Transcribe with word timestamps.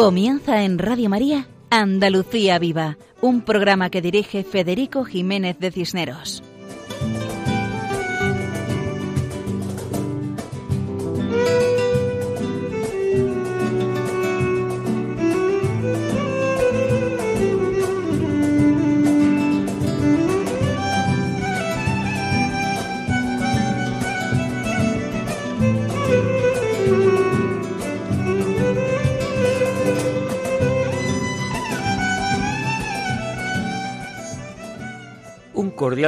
Comienza 0.00 0.62
en 0.62 0.78
Radio 0.78 1.10
María 1.10 1.46
Andalucía 1.68 2.58
Viva, 2.58 2.96
un 3.20 3.42
programa 3.42 3.90
que 3.90 4.00
dirige 4.00 4.44
Federico 4.44 5.04
Jiménez 5.04 5.58
de 5.58 5.70
Cisneros. 5.70 6.42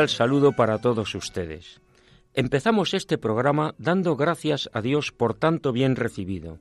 Saludo 0.09 0.53
para 0.53 0.79
todos 0.79 1.15
ustedes. 1.15 1.81
Empezamos 2.35 2.95
este 2.95 3.19
programa 3.19 3.75
dando 3.77 4.17
gracias 4.17 4.71
a 4.73 4.81
Dios 4.81 5.13
por 5.13 5.35
tanto 5.35 5.71
bien 5.73 5.97
recibido. 5.97 6.59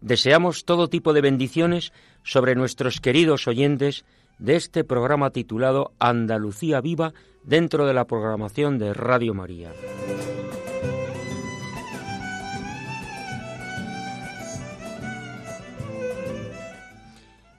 Deseamos 0.00 0.64
todo 0.64 0.88
tipo 0.88 1.12
de 1.12 1.20
bendiciones 1.20 1.92
sobre 2.24 2.56
nuestros 2.56 3.00
queridos 3.00 3.46
oyentes 3.46 4.04
de 4.38 4.56
este 4.56 4.82
programa 4.82 5.30
titulado 5.30 5.92
Andalucía 6.00 6.80
Viva 6.80 7.14
dentro 7.44 7.86
de 7.86 7.94
la 7.94 8.06
programación 8.06 8.78
de 8.78 8.92
Radio 8.92 9.32
María. 9.32 9.72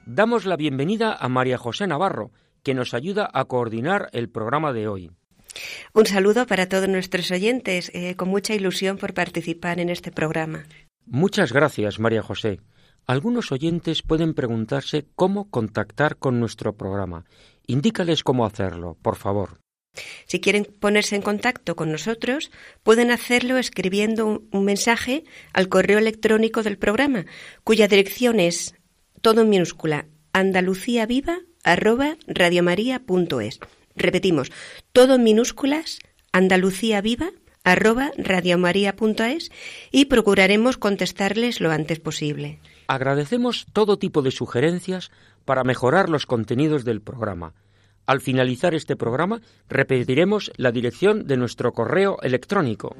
Damos 0.04 0.44
la 0.44 0.56
bienvenida 0.56 1.16
a 1.18 1.28
María 1.28 1.56
José 1.56 1.86
Navarro, 1.86 2.30
que 2.68 2.74
nos 2.74 2.92
ayuda 2.92 3.30
a 3.32 3.46
coordinar 3.46 4.10
el 4.12 4.28
programa 4.28 4.74
de 4.74 4.88
hoy. 4.88 5.10
Un 5.94 6.04
saludo 6.04 6.46
para 6.46 6.68
todos 6.68 6.86
nuestros 6.86 7.30
oyentes, 7.30 7.90
eh, 7.94 8.14
con 8.14 8.28
mucha 8.28 8.54
ilusión 8.54 8.98
por 8.98 9.14
participar 9.14 9.80
en 9.80 9.88
este 9.88 10.12
programa. 10.12 10.66
Muchas 11.06 11.50
gracias, 11.50 11.98
María 11.98 12.20
José. 12.20 12.60
Algunos 13.06 13.52
oyentes 13.52 14.02
pueden 14.02 14.34
preguntarse 14.34 15.06
cómo 15.14 15.48
contactar 15.48 16.18
con 16.18 16.40
nuestro 16.40 16.76
programa. 16.76 17.24
Indícales 17.66 18.22
cómo 18.22 18.44
hacerlo, 18.44 18.98
por 19.00 19.16
favor. 19.16 19.60
Si 20.26 20.38
quieren 20.38 20.66
ponerse 20.78 21.16
en 21.16 21.22
contacto 21.22 21.74
con 21.74 21.90
nosotros, 21.90 22.50
pueden 22.82 23.10
hacerlo 23.10 23.56
escribiendo 23.56 24.42
un 24.52 24.64
mensaje 24.66 25.24
al 25.54 25.70
correo 25.70 25.96
electrónico 25.96 26.62
del 26.62 26.76
programa, 26.76 27.24
cuya 27.64 27.88
dirección 27.88 28.40
es 28.40 28.74
todo 29.22 29.40
en 29.40 29.48
minúscula 29.48 30.06
andaluciaviva 30.34 31.38
arroba 31.68 32.16
radiomaria.es. 32.26 33.60
Repetimos, 33.94 34.50
todo 34.92 35.16
en 35.16 35.24
minúsculas, 35.24 35.98
Andalucía 36.32 37.00
Viva, 37.00 37.30
arroba 37.62 38.10
radiomaria.es 38.16 39.50
y 39.90 40.06
procuraremos 40.06 40.78
contestarles 40.78 41.60
lo 41.60 41.70
antes 41.70 42.00
posible. 42.00 42.60
Agradecemos 42.86 43.66
todo 43.72 43.98
tipo 43.98 44.22
de 44.22 44.30
sugerencias 44.30 45.10
para 45.44 45.64
mejorar 45.64 46.08
los 46.08 46.24
contenidos 46.24 46.84
del 46.84 47.02
programa. 47.02 47.52
Al 48.06 48.22
finalizar 48.22 48.74
este 48.74 48.96
programa, 48.96 49.42
repetiremos 49.68 50.50
la 50.56 50.72
dirección 50.72 51.26
de 51.26 51.36
nuestro 51.36 51.72
correo 51.72 52.16
electrónico. 52.22 52.96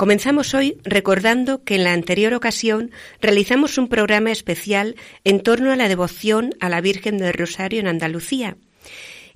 Comenzamos 0.00 0.54
hoy 0.54 0.78
recordando 0.82 1.62
que 1.62 1.74
en 1.74 1.84
la 1.84 1.92
anterior 1.92 2.32
ocasión 2.32 2.90
realizamos 3.20 3.76
un 3.76 3.86
programa 3.86 4.30
especial 4.30 4.96
en 5.24 5.42
torno 5.42 5.72
a 5.72 5.76
la 5.76 5.88
devoción 5.88 6.54
a 6.58 6.70
la 6.70 6.80
Virgen 6.80 7.18
del 7.18 7.34
Rosario 7.34 7.80
en 7.80 7.86
Andalucía. 7.86 8.56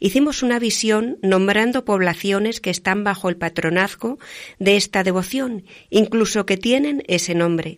Hicimos 0.00 0.42
una 0.42 0.58
visión 0.58 1.18
nombrando 1.20 1.84
poblaciones 1.84 2.62
que 2.62 2.70
están 2.70 3.04
bajo 3.04 3.28
el 3.28 3.36
patronazgo 3.36 4.18
de 4.58 4.76
esta 4.76 5.02
devoción, 5.02 5.64
incluso 5.90 6.46
que 6.46 6.56
tienen 6.56 7.02
ese 7.08 7.34
nombre. 7.34 7.76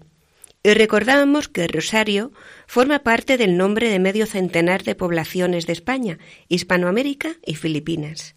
Y 0.62 0.72
recordábamos 0.72 1.48
que 1.48 1.66
Rosario 1.66 2.30
forma 2.68 3.00
parte 3.00 3.36
del 3.36 3.56
nombre 3.56 3.90
de 3.90 3.98
medio 3.98 4.26
centenar 4.26 4.84
de 4.84 4.94
poblaciones 4.94 5.66
de 5.66 5.72
España, 5.72 6.18
Hispanoamérica 6.46 7.34
y 7.44 7.56
Filipinas. 7.56 8.36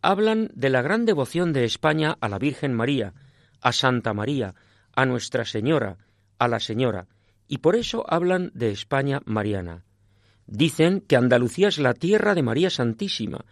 Hablan 0.00 0.50
de 0.54 0.70
la 0.70 0.80
gran 0.80 1.04
devoción 1.04 1.52
de 1.52 1.66
España 1.66 2.16
a 2.22 2.30
la 2.30 2.38
Virgen 2.38 2.72
María, 2.72 3.12
a 3.62 3.72
Santa 3.72 4.12
María, 4.12 4.54
a 4.94 5.06
Nuestra 5.06 5.44
Señora, 5.44 5.98
a 6.38 6.48
la 6.48 6.60
Señora, 6.60 7.06
y 7.48 7.58
por 7.58 7.76
eso 7.76 8.04
hablan 8.08 8.50
de 8.54 8.70
España 8.70 9.22
mariana. 9.24 9.84
Dicen 10.46 11.00
que 11.00 11.16
Andalucía 11.16 11.68
es 11.68 11.78
la 11.78 11.94
tierra 11.94 12.34
de 12.34 12.42
María 12.42 12.70
Santísima, 12.70 13.44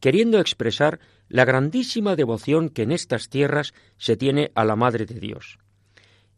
queriendo 0.00 0.38
expresar 0.38 1.00
la 1.28 1.44
grandísima 1.44 2.16
devoción 2.16 2.68
que 2.68 2.82
en 2.82 2.92
estas 2.92 3.28
tierras 3.28 3.72
se 3.96 4.16
tiene 4.16 4.52
a 4.54 4.64
la 4.64 4.76
Madre 4.76 5.06
de 5.06 5.18
Dios. 5.18 5.58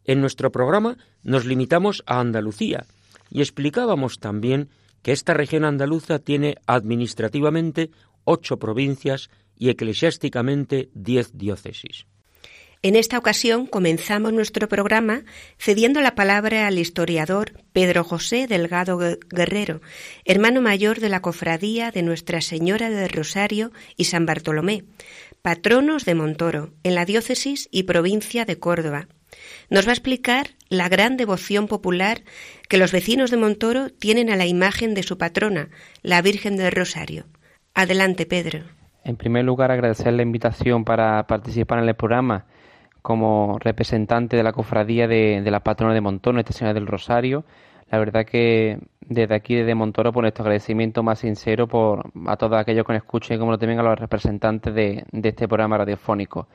En 0.05 0.21
nuestro 0.21 0.51
programa 0.51 0.97
nos 1.21 1.45
limitamos 1.45 2.01
a 2.05 2.19
Andalucía 2.19 2.85
y 3.29 3.41
explicábamos 3.41 4.19
también 4.19 4.69
que 5.01 5.11
esta 5.11 5.33
región 5.33 5.65
andaluza 5.65 6.19
tiene 6.19 6.55
administrativamente 6.65 7.91
ocho 8.23 8.57
provincias 8.57 9.29
y 9.55 9.69
eclesiásticamente 9.69 10.89
diez 10.93 11.31
diócesis. 11.37 12.05
En 12.83 12.95
esta 12.95 13.17
ocasión 13.17 13.65
comenzamos 13.65 14.33
nuestro 14.33 14.67
programa 14.67 15.23
cediendo 15.57 15.99
la 16.01 16.13
palabra 16.13 16.67
al 16.67 16.77
historiador 16.77 17.53
Pedro 17.73 18.03
José 18.03 18.45
Delgado 18.45 18.99
Guerrero, 19.29 19.81
hermano 20.25 20.61
mayor 20.61 20.99
de 20.99 21.09
la 21.09 21.21
cofradía 21.21 21.89
de 21.89 22.03
Nuestra 22.03 22.39
Señora 22.39 22.91
del 22.91 23.09
Rosario 23.09 23.71
y 23.95 24.03
San 24.03 24.27
Bartolomé, 24.27 24.83
patronos 25.41 26.05
de 26.05 26.13
Montoro, 26.13 26.73
en 26.83 26.93
la 26.93 27.05
diócesis 27.05 27.67
y 27.71 27.83
provincia 27.83 28.45
de 28.45 28.59
Córdoba. 28.59 29.07
Nos 29.71 29.87
va 29.87 29.89
a 29.89 29.93
explicar 29.93 30.49
la 30.69 30.87
gran 30.87 31.17
devoción 31.17 31.67
popular 31.67 32.21
que 32.69 32.77
los 32.77 32.91
vecinos 32.91 33.31
de 33.31 33.37
Montoro 33.37 33.89
tienen 33.89 34.29
a 34.29 34.35
la 34.35 34.45
imagen 34.45 34.93
de 34.93 35.01
su 35.01 35.17
patrona, 35.17 35.69
la 36.03 36.21
Virgen 36.21 36.57
del 36.57 36.71
Rosario. 36.71 37.25
Adelante, 37.73 38.27
Pedro. 38.27 38.65
En 39.03 39.15
primer 39.15 39.45
lugar, 39.45 39.71
agradecer 39.71 40.13
la 40.13 40.21
invitación 40.21 40.85
para 40.85 41.25
participar 41.25 41.79
en 41.79 41.89
el 41.89 41.95
programa 41.95 42.45
como 43.07 43.57
representante 43.61 44.35
de 44.35 44.43
la 44.43 44.51
cofradía 44.51 45.07
de, 45.07 45.41
la 45.45 45.61
patrona 45.61 45.93
de 45.93 46.01
Montoro, 46.01 46.33
Nuestra 46.33 46.53
Señora 46.53 46.73
del 46.73 46.87
Rosario. 46.87 47.45
La 47.89 47.99
verdad 47.99 48.25
que 48.25 48.79
desde 48.99 49.33
aquí, 49.33 49.55
desde 49.55 49.75
Montoro, 49.75 50.11
por 50.11 50.23
nuestro 50.25 50.43
agradecimiento 50.43 51.03
más 51.03 51.19
sincero 51.19 51.69
por, 51.69 52.11
a 52.27 52.35
todos 52.35 52.59
aquellos 52.59 52.85
que 52.85 52.91
nos 52.91 53.03
escuchen, 53.03 53.39
como 53.39 53.57
también 53.57 53.79
a 53.79 53.83
los 53.83 53.97
representantes 53.97 54.75
de, 54.75 55.05
este 55.23 55.47
programa 55.47 55.77
radiofónico. 55.77 56.49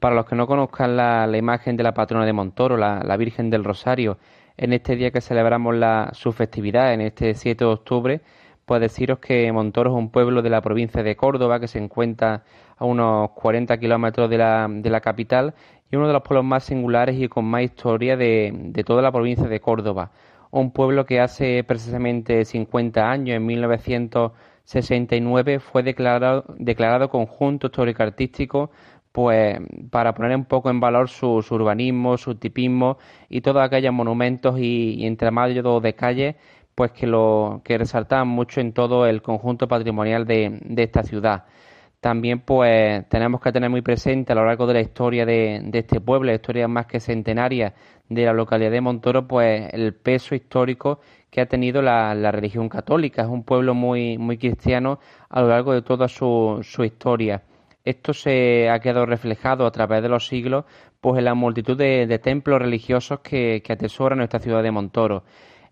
Para 0.00 0.16
los 0.16 0.26
que 0.26 0.34
no 0.34 0.48
conozcan 0.48 0.96
la, 0.96 1.38
imagen 1.38 1.76
de 1.76 1.84
la 1.84 1.94
patrona 1.94 2.26
de 2.26 2.32
Montoro, 2.32 2.76
la, 2.76 3.16
Virgen 3.16 3.48
del 3.48 3.62
Rosario, 3.62 4.18
en 4.56 4.72
este 4.72 4.96
día 4.96 5.12
que 5.12 5.20
celebramos 5.20 5.76
la, 5.76 6.10
su 6.14 6.32
festividad, 6.32 6.94
en 6.94 7.02
este 7.02 7.32
7 7.34 7.64
de 7.64 7.70
octubre, 7.70 8.20
pues 8.64 8.80
deciros 8.80 9.20
que 9.20 9.52
Montoro 9.52 9.90
es 9.90 9.96
un 9.96 10.10
pueblo 10.10 10.42
de 10.42 10.50
la 10.50 10.62
provincia 10.62 11.04
de 11.04 11.14
Córdoba 11.14 11.60
que 11.60 11.68
se 11.68 11.78
encuentra 11.78 12.42
a 12.76 12.84
unos 12.84 13.30
40 13.30 13.78
kilómetros 13.78 14.28
de 14.28 14.38
la, 14.38 14.66
de 14.68 14.90
la 14.90 15.00
capital 15.00 15.54
y 15.92 15.96
uno 15.96 16.08
de 16.08 16.12
los 16.14 16.22
pueblos 16.22 16.46
más 16.46 16.64
singulares 16.64 17.20
y 17.20 17.28
con 17.28 17.44
más 17.44 17.62
historia 17.62 18.16
de, 18.16 18.72
toda 18.86 19.02
la 19.02 19.12
provincia 19.12 19.46
de 19.46 19.60
Córdoba. 19.60 20.10
Un 20.50 20.70
pueblo 20.72 21.04
que 21.04 21.20
hace 21.20 21.62
precisamente 21.64 22.46
50 22.46 23.10
años, 23.10 23.36
en 23.36 23.44
1969, 23.46 25.60
fue 25.60 25.82
declarado, 25.82 26.44
declarado 26.58 27.10
conjunto 27.10 27.66
histórico-artístico 27.68 28.70
pues 29.12 29.58
para 29.90 30.14
poner 30.14 30.34
un 30.34 30.46
poco 30.46 30.70
en 30.70 30.80
valor 30.80 31.10
su, 31.10 31.44
urbanismo, 31.50 32.16
su 32.16 32.36
tipismo 32.36 32.96
y 33.28 33.42
todos 33.42 33.62
aquellos 33.62 33.92
monumentos 33.92 34.58
y, 34.58 34.94
y 34.94 35.06
entramados 35.06 35.82
de 35.82 35.94
calles 35.94 36.36
pues 36.74 36.92
que 36.92 37.06
lo 37.06 37.60
que 37.64 37.76
resaltaban 37.76 38.28
mucho 38.28 38.62
en 38.62 38.72
todo 38.72 39.06
el 39.06 39.20
conjunto 39.20 39.68
patrimonial 39.68 40.26
de 40.26 40.58
esta 40.78 41.02
ciudad. 41.02 41.44
También 42.02 42.40
pues 42.40 43.08
tenemos 43.08 43.40
que 43.40 43.52
tener 43.52 43.70
muy 43.70 43.80
presente 43.80 44.32
a 44.32 44.34
lo 44.34 44.44
largo 44.44 44.66
de 44.66 44.74
la 44.74 44.80
historia 44.80 45.24
de, 45.24 45.70
este 45.72 46.00
pueblo, 46.00 46.26
la 46.26 46.34
historia 46.34 46.66
más 46.66 46.86
que 46.86 46.98
centenaria 46.98 47.74
de 48.08 48.24
la 48.24 48.32
localidad 48.32 48.72
de 48.72 48.80
Montoro, 48.80 49.28
pues 49.28 49.72
el 49.72 49.94
peso 49.94 50.34
histórico 50.34 50.98
que 51.30 51.40
ha 51.40 51.46
tenido 51.46 51.80
la, 51.80 52.12
religión 52.32 52.68
católica. 52.68 53.22
Es 53.22 53.28
un 53.28 53.44
pueblo 53.44 53.74
muy, 53.74 54.18
muy 54.18 54.36
cristiano 54.36 54.98
a 55.30 55.42
lo 55.42 55.46
largo 55.46 55.74
de 55.74 55.82
toda 55.82 56.08
su, 56.08 56.58
su 56.62 56.82
historia. 56.82 57.44
Esto 57.84 58.12
se 58.12 58.68
ha 58.68 58.80
quedado 58.80 59.06
reflejado 59.06 59.64
a 59.64 59.70
través 59.70 60.02
de 60.02 60.08
los 60.08 60.26
siglos 60.26 60.64
pues 61.00 61.20
en 61.20 61.24
la 61.24 61.34
multitud 61.34 61.76
de, 61.76 62.18
templos 62.18 62.60
religiosos 62.60 63.20
que, 63.20 63.62
que 63.64 63.74
atesora 63.74 64.16
nuestra 64.16 64.40
ciudad 64.40 64.64
de 64.64 64.72
Montoro. 64.72 65.22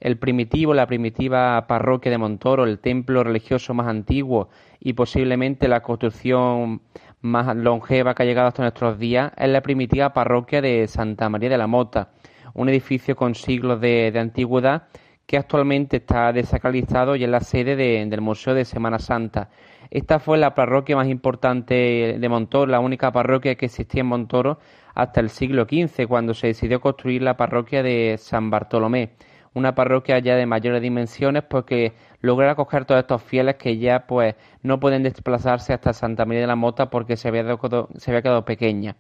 El 0.01 0.17
primitivo, 0.17 0.73
la 0.73 0.87
primitiva 0.87 1.67
parroquia 1.67 2.11
de 2.11 2.19
Montoro, 2.19 2.65
el 2.65 2.79
templo 2.79 3.23
religioso 3.23 3.75
más 3.75 3.87
antiguo 3.87 4.49
y 4.81 4.95
posiblemente 4.95 5.69
la 5.69 5.83
construcción 5.83 6.81
más 7.21 7.55
longeva 7.55 8.15
que 8.15 8.23
ha 8.23 8.27
llegado 8.27 8.49
hasta 8.49 8.63
nuestros 8.63 8.99
días, 8.99 9.31
es 9.37 9.49
la 9.51 9.61
primitiva 9.61 10.15
parroquia 10.15 10.63
de 10.63 10.89
Santa 10.89 11.29
María 11.29 11.51
de 11.51 11.59
la 11.59 11.67
Mota, 11.67 12.13
un 12.55 12.71
edificio 12.71 13.15
con 13.15 13.35
siglos 13.35 13.81
de, 13.81 14.13
antigüedad 14.17 14.85
que 15.27 15.37
actualmente 15.37 15.99
está 15.99 16.33
desacralizado 16.33 17.15
y 17.15 17.23
es 17.23 17.31
la 17.31 17.41
sede 17.41 17.77
del 17.77 18.21
Museo 18.21 18.55
de 18.55 18.65
Semana 18.65 18.99
Santa. 18.99 19.51
Esta 19.91 20.19
fue 20.19 20.39
la 20.39 20.55
parroquia 20.55 20.97
más 20.97 21.09
importante 21.09 22.17
de 22.19 22.29
Montoro, 22.29 22.71
la 22.71 22.81
única 22.81 23.13
parroquia 23.13 23.55
que 23.55 23.67
existía 23.67 24.01
en 24.01 24.07
Montoro 24.07 24.59
hasta 24.95 25.21
el 25.21 25.29
siglo 25.29 25.67
XV, 25.71 26.09
cuando 26.09 26.33
se 26.33 26.49
decidió 26.49 26.81
construir 26.81 27.23
la 27.23 27.37
parroquia 27.37 27.83
de 27.83 28.17
San 28.19 28.51
Bartolomé 28.51 29.11
una 29.55 29.75
parroquia 29.75 30.19
ya 30.19 30.37
de 30.37 30.47
mayores 30.47 30.83
dimensiones 30.83 31.43
porque 31.43 31.93
logra 32.21 32.53
acoger 32.53 32.85
todos 32.85 33.01
estos 33.01 33.23
fieles 33.23 33.57
que 33.57 33.79
ya 33.79 34.07
pues 34.07 34.35
no 34.63 34.79
pueden 34.81 35.03
desplazarse 35.03 35.73
hasta 35.73 35.93
Santa 35.93 36.25
María 36.25 36.43
de 36.43 36.47
la 36.47 36.57
Mota 36.57 36.91
porque 36.91 37.17
se 37.17 37.29
había, 37.29 37.43
quedado, 37.43 37.89
se 37.97 38.11
había 38.11 38.23
quedado 38.23 38.45
pequeña. 38.45 38.97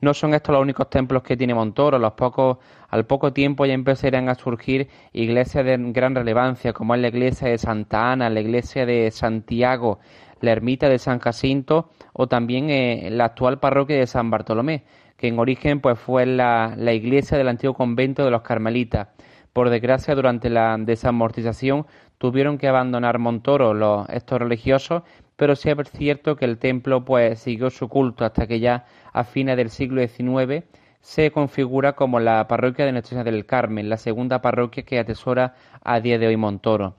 No 0.00 0.14
son 0.14 0.32
estos 0.32 0.54
los 0.54 0.62
únicos 0.62 0.88
templos 0.88 1.22
que 1.22 1.36
tiene 1.36 1.54
Montoro, 1.54 1.98
los 1.98 2.12
pocos, 2.12 2.56
al 2.88 3.04
poco 3.04 3.34
tiempo 3.34 3.66
ya 3.66 3.74
empezarían 3.74 4.30
a 4.30 4.34
surgir 4.34 4.88
iglesias 5.12 5.64
de 5.64 5.76
gran 5.92 6.14
relevancia, 6.14 6.72
como 6.72 6.94
es 6.94 7.02
la 7.02 7.08
iglesia 7.08 7.48
de 7.48 7.58
Santa 7.58 8.12
Ana, 8.12 8.30
la 8.30 8.40
iglesia 8.40 8.86
de 8.86 9.10
Santiago, 9.10 9.98
la 10.40 10.52
ermita 10.52 10.88
de 10.88 10.98
San 10.98 11.18
Jacinto 11.18 11.90
o 12.14 12.28
también 12.28 12.70
eh, 12.70 13.08
la 13.10 13.26
actual 13.26 13.58
parroquia 13.60 13.96
de 13.96 14.06
San 14.06 14.30
Bartolomé, 14.30 14.84
que 15.18 15.28
en 15.28 15.38
origen 15.38 15.80
pues 15.80 15.98
fue 15.98 16.24
la, 16.24 16.74
la 16.78 16.94
iglesia 16.94 17.36
del 17.36 17.48
antiguo 17.48 17.74
convento 17.74 18.24
de 18.24 18.30
los 18.30 18.40
carmelitas. 18.40 19.08
Por 19.52 19.70
desgracia, 19.70 20.14
durante 20.14 20.48
la 20.48 20.76
desamortización 20.78 21.86
tuvieron 22.18 22.58
que 22.58 22.68
abandonar 22.68 23.18
Montoro 23.18 23.74
los, 23.74 24.08
estos 24.10 24.38
religiosos, 24.38 25.02
pero 25.36 25.56
sí 25.56 25.70
es 25.70 25.90
cierto 25.90 26.36
que 26.36 26.44
el 26.44 26.58
templo 26.58 27.04
pues 27.04 27.40
siguió 27.40 27.70
su 27.70 27.88
culto 27.88 28.24
hasta 28.24 28.46
que 28.46 28.60
ya 28.60 28.84
a 29.12 29.24
fines 29.24 29.56
del 29.56 29.70
siglo 29.70 30.06
XIX 30.06 30.64
se 31.00 31.30
configura 31.30 31.94
como 31.94 32.20
la 32.20 32.46
parroquia 32.46 32.84
de 32.84 32.92
Nuestra 32.92 33.10
Señora 33.10 33.30
del 33.30 33.46
Carmen, 33.46 33.88
la 33.88 33.96
segunda 33.96 34.42
parroquia 34.42 34.84
que 34.84 34.98
atesora 34.98 35.54
a 35.82 36.00
día 36.00 36.18
de 36.18 36.26
hoy 36.26 36.36
Montoro. 36.36 36.94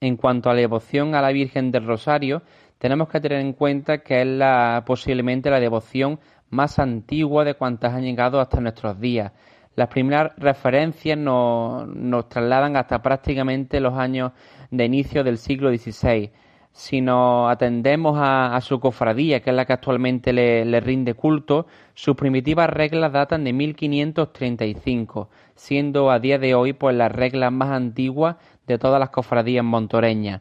En 0.00 0.16
cuanto 0.16 0.48
a 0.48 0.54
la 0.54 0.60
devoción 0.60 1.14
a 1.14 1.22
la 1.22 1.32
Virgen 1.32 1.72
del 1.72 1.86
Rosario, 1.86 2.42
tenemos 2.78 3.08
que 3.08 3.20
tener 3.20 3.40
en 3.40 3.52
cuenta 3.52 3.98
que 3.98 4.20
es 4.20 4.26
la, 4.26 4.84
posiblemente 4.86 5.50
la 5.50 5.60
devoción 5.60 6.20
más 6.50 6.78
antigua 6.78 7.44
de 7.44 7.54
cuantas 7.54 7.94
han 7.94 8.02
llegado 8.02 8.40
hasta 8.40 8.60
nuestros 8.60 9.00
días. 9.00 9.32
Las 9.76 9.88
primeras 9.88 10.32
referencias 10.36 11.18
nos, 11.18 12.28
trasladan 12.28 12.76
hasta 12.76 13.02
prácticamente 13.02 13.80
los 13.80 13.94
años 13.94 14.32
de 14.70 14.84
inicio 14.84 15.24
del 15.24 15.38
siglo 15.38 15.70
XVI. 15.70 16.30
Si 16.70 17.00
nos 17.00 17.52
atendemos 17.52 18.16
a, 18.20 18.60
su 18.60 18.80
cofradía, 18.80 19.40
que 19.40 19.50
es 19.50 19.56
la 19.56 19.64
que 19.64 19.72
actualmente 19.72 20.32
le, 20.32 20.80
rinde 20.80 21.14
culto, 21.14 21.66
sus 21.94 22.16
primitivas 22.16 22.70
reglas 22.70 23.12
datan 23.12 23.44
de 23.44 23.52
1535, 23.52 25.28
siendo 25.54 26.10
a 26.10 26.18
día 26.18 26.38
de 26.38 26.54
hoy 26.54 26.72
pues 26.72 26.96
las 26.96 27.12
reglas 27.12 27.52
más 27.52 27.70
antiguas 27.70 28.36
de 28.66 28.78
todas 28.78 28.98
las 28.98 29.10
cofradías 29.10 29.64
montoreñas. 29.64 30.40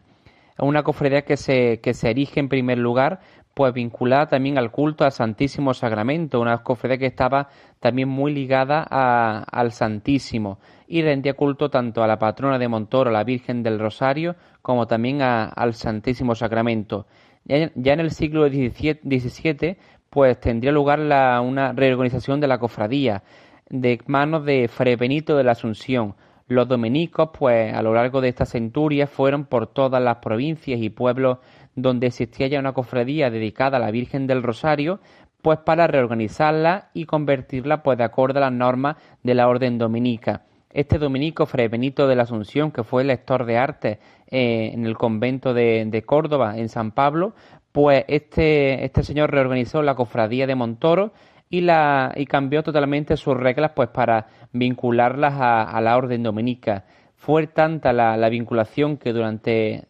Es 0.57 0.59
una 0.59 0.83
cofradía 0.83 1.23
que 1.23 1.37
se, 1.37 1.79
que 1.81 1.93
se 1.95 2.11
erige 2.11 2.39
en 2.39 2.49
primer 2.49 2.77
lugar 2.77 3.19
pues 3.53 3.73
vinculada 3.73 4.27
también 4.27 4.57
al 4.57 4.71
culto 4.71 5.05
al 5.05 5.11
Santísimo 5.11 5.73
Sacramento, 5.73 6.41
una 6.41 6.63
cofradía 6.63 6.97
que 6.97 7.05
estaba 7.05 7.49
también 7.79 8.09
muy 8.09 8.33
ligada 8.33 8.81
al 8.81 9.71
Santísimo 9.71 10.59
y 10.87 11.01
rendía 11.01 11.33
culto 11.33 11.69
tanto 11.69 12.03
a 12.03 12.07
la 12.07 12.17
patrona 12.17 12.57
de 12.57 12.67
Montoro, 12.67 13.11
la 13.11 13.23
Virgen 13.23 13.61
del 13.63 13.79
Rosario, 13.79 14.35
como 14.61 14.87
también 14.87 15.21
al 15.21 15.73
Santísimo 15.73 16.35
Sacramento. 16.35 17.05
Ya, 17.45 17.69
en 17.75 17.99
el 17.99 18.11
siglo 18.11 18.47
XVII, 18.47 19.77
pues 20.09 20.39
tendría 20.39 20.71
lugar 20.71 20.99
una 20.99 21.73
reorganización 21.73 22.39
de 22.39 22.47
la 22.47 22.57
cofradía 22.57 23.23
de 23.69 23.99
manos 24.07 24.45
de 24.45 24.67
Fray 24.67 24.95
Benito 24.95 25.35
de 25.35 25.43
la 25.43 25.51
Asunción. 25.51 26.15
Los 26.47 26.67
dominicos, 26.67 27.29
pues 27.37 27.73
a 27.73 27.81
lo 27.81 27.93
largo 27.93 28.21
de 28.21 28.29
esta 28.29 28.45
centuria, 28.45 29.07
fueron 29.07 29.45
por 29.45 29.67
todas 29.67 30.01
las 30.01 30.17
provincias 30.17 30.79
y 30.81 30.89
pueblos 30.89 31.39
donde 31.75 32.07
existía 32.07 32.47
ya 32.47 32.59
una 32.59 32.73
cofradía 32.73 33.29
dedicada 33.29 33.77
a 33.77 33.79
la 33.79 33.91
Virgen 33.91 34.27
del 34.27 34.43
Rosario, 34.43 34.99
pues 35.41 35.59
para 35.59 35.87
reorganizarla 35.87 36.89
y 36.93 37.05
convertirla 37.05 37.83
pues 37.83 37.97
de 37.97 38.05
acuerdo 38.05 38.39
a 38.39 38.43
las 38.43 38.53
normas 38.53 38.95
de 39.23 39.33
la 39.35 39.47
orden 39.47 39.77
dominica. 39.77 40.43
Este 40.69 40.97
dominico, 40.97 41.45
Fray 41.45 41.67
Benito 41.67 42.07
de 42.07 42.15
la 42.15 42.23
Asunción, 42.23 42.71
que 42.71 42.83
fue 42.83 43.03
lector 43.03 43.45
de 43.45 43.57
arte 43.57 43.99
eh, 44.27 44.71
en 44.73 44.85
el 44.85 44.97
convento 44.97 45.53
de, 45.53 46.03
Córdoba, 46.05 46.57
en 46.57 46.69
San 46.69 46.91
Pablo, 46.91 47.35
pues 47.71 48.05
este, 48.07 48.83
este 48.85 49.03
señor 49.03 49.31
reorganizó 49.31 49.83
la 49.83 49.95
cofradía 49.95 50.47
de 50.47 50.55
Montoro 50.55 51.13
y, 51.49 51.61
la, 51.61 52.13
y 52.15 52.25
cambió 52.25 52.63
totalmente 52.63 53.17
sus 53.17 53.37
reglas 53.37 53.73
pues 53.75 53.89
para 53.89 54.27
vincularlas 54.53 55.33
a, 55.37 55.79
la 55.81 55.97
orden 55.97 56.23
dominica. 56.23 56.85
Fue 57.15 57.45
tanta 57.47 57.93
la, 57.93 58.17
la 58.17 58.29
vinculación 58.29 58.97
que 58.97 59.13
durante 59.13 59.83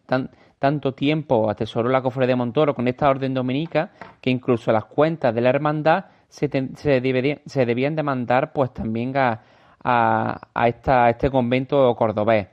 tanto 0.58 0.92
tiempo 0.94 1.50
atesoró 1.50 1.88
la 1.88 2.02
cofradía 2.02 2.32
de 2.32 2.36
Montoro 2.36 2.74
con 2.74 2.88
esta 2.88 3.08
orden 3.08 3.34
dominica 3.34 3.90
que 4.20 4.30
incluso 4.30 4.72
las 4.72 4.84
cuentas 4.86 5.34
de 5.34 5.40
la 5.40 5.50
hermandad 5.50 6.06
se, 6.28 6.48
se, 6.74 7.00
debían 7.66 7.96
demandar 7.96 8.52
pues 8.52 8.72
también 8.72 9.16
a, 9.16 9.40
a, 9.84 10.68
esta, 10.68 11.10
este 11.10 11.30
convento 11.30 11.94
cordobés. 11.94 12.48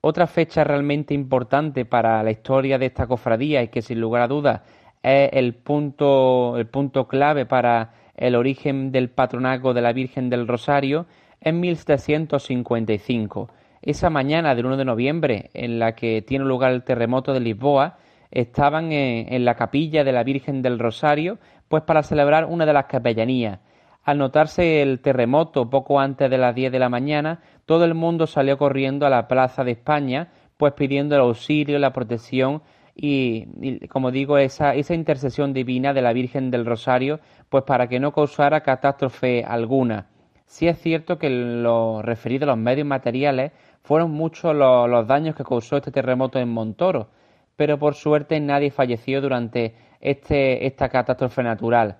Otra 0.00 0.26
fecha 0.26 0.64
realmente 0.64 1.14
importante 1.14 1.84
para 1.84 2.22
la 2.22 2.30
historia 2.30 2.78
de 2.78 2.86
esta 2.86 3.06
cofradía 3.06 3.62
y 3.62 3.68
que 3.68 3.82
sin 3.82 4.00
lugar 4.00 4.22
a 4.22 4.28
dudas 4.28 4.60
es 5.02 5.30
el 5.32 5.54
punto, 5.54 6.56
el 6.58 6.66
punto 6.66 7.06
clave 7.08 7.46
para 7.46 7.92
el 8.16 8.34
origen 8.34 8.92
del 8.92 9.10
patronazgo 9.10 9.74
de 9.74 9.82
la 9.82 9.92
Virgen 9.92 10.30
del 10.30 10.48
Rosario 10.48 11.06
es 11.40 11.54
1755 11.54 13.48
esa 13.82 14.10
mañana 14.10 14.54
del 14.54 14.66
1 14.66 14.76
de 14.76 14.84
noviembre 14.84 15.50
en 15.54 15.78
la 15.78 15.94
que 15.94 16.22
tiene 16.22 16.44
lugar 16.44 16.72
el 16.72 16.84
terremoto 16.84 17.32
de 17.32 17.40
Lisboa, 17.40 17.98
estaban 18.30 18.92
en, 18.92 19.44
la 19.44 19.54
capilla 19.54 20.04
de 20.04 20.12
la 20.12 20.24
Virgen 20.24 20.62
del 20.62 20.78
Rosario, 20.78 21.38
pues 21.68 21.82
para 21.84 22.02
celebrar 22.02 22.44
una 22.46 22.66
de 22.66 22.72
las 22.72 22.86
capellanías. 22.86 23.60
Al 24.04 24.18
notarse 24.18 24.82
el 24.82 25.00
terremoto 25.00 25.68
poco 25.68 25.98
antes 25.98 26.30
de 26.30 26.38
las 26.38 26.54
10 26.54 26.70
de 26.70 26.78
la 26.78 26.88
mañana, 26.88 27.40
todo 27.64 27.84
el 27.84 27.94
mundo 27.94 28.26
salió 28.26 28.56
corriendo 28.58 29.06
a 29.06 29.10
la 29.10 29.26
Plaza 29.26 29.64
de 29.64 29.72
España, 29.72 30.28
pues 30.56 30.74
pidiendo 30.74 31.14
el 31.14 31.22
auxilio, 31.22 31.78
la 31.78 31.92
protección 31.92 32.62
y, 32.94 33.86
como 33.88 34.10
digo, 34.10 34.38
esa, 34.38 34.74
esa 34.74 34.94
intercesión 34.94 35.52
divina 35.52 35.92
de 35.92 36.02
la 36.02 36.12
Virgen 36.12 36.50
del 36.50 36.64
Rosario, 36.64 37.20
pues 37.50 37.64
para 37.64 37.88
que 37.88 38.00
no 38.00 38.12
causara 38.12 38.62
catástrofe 38.62 39.44
alguna. 39.44 40.06
Sí 40.46 40.68
es 40.68 40.78
cierto 40.80 41.18
que 41.18 41.28
lo 41.28 42.02
referido 42.02 42.44
a 42.44 42.46
los 42.46 42.58
medios 42.58 42.86
materiales 42.86 43.52
fueron 43.82 44.12
muchos 44.12 44.54
los, 44.54 45.06
daños 45.06 45.34
que 45.34 45.44
causó 45.44 45.76
este 45.76 45.90
terremoto 45.90 46.38
en 46.38 46.48
Montoro, 46.48 47.08
pero 47.56 47.78
por 47.78 47.94
suerte 47.94 48.38
nadie 48.40 48.70
falleció 48.70 49.20
durante 49.20 49.74
este, 50.00 50.66
esta 50.66 50.88
catástrofe 50.88 51.42
natural. 51.42 51.98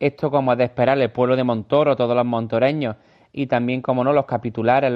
Esto, 0.00 0.30
como 0.30 0.52
es 0.52 0.58
de 0.58 0.64
esperar, 0.64 0.98
el 0.98 1.12
pueblo 1.12 1.36
de 1.36 1.44
Montoro, 1.44 1.94
todos 1.94 2.16
los 2.16 2.26
montoreños 2.26 2.96
y 3.32 3.46
también, 3.46 3.80
como 3.80 4.04
no, 4.04 4.12
los 4.12 4.26
capitulares 4.26 4.92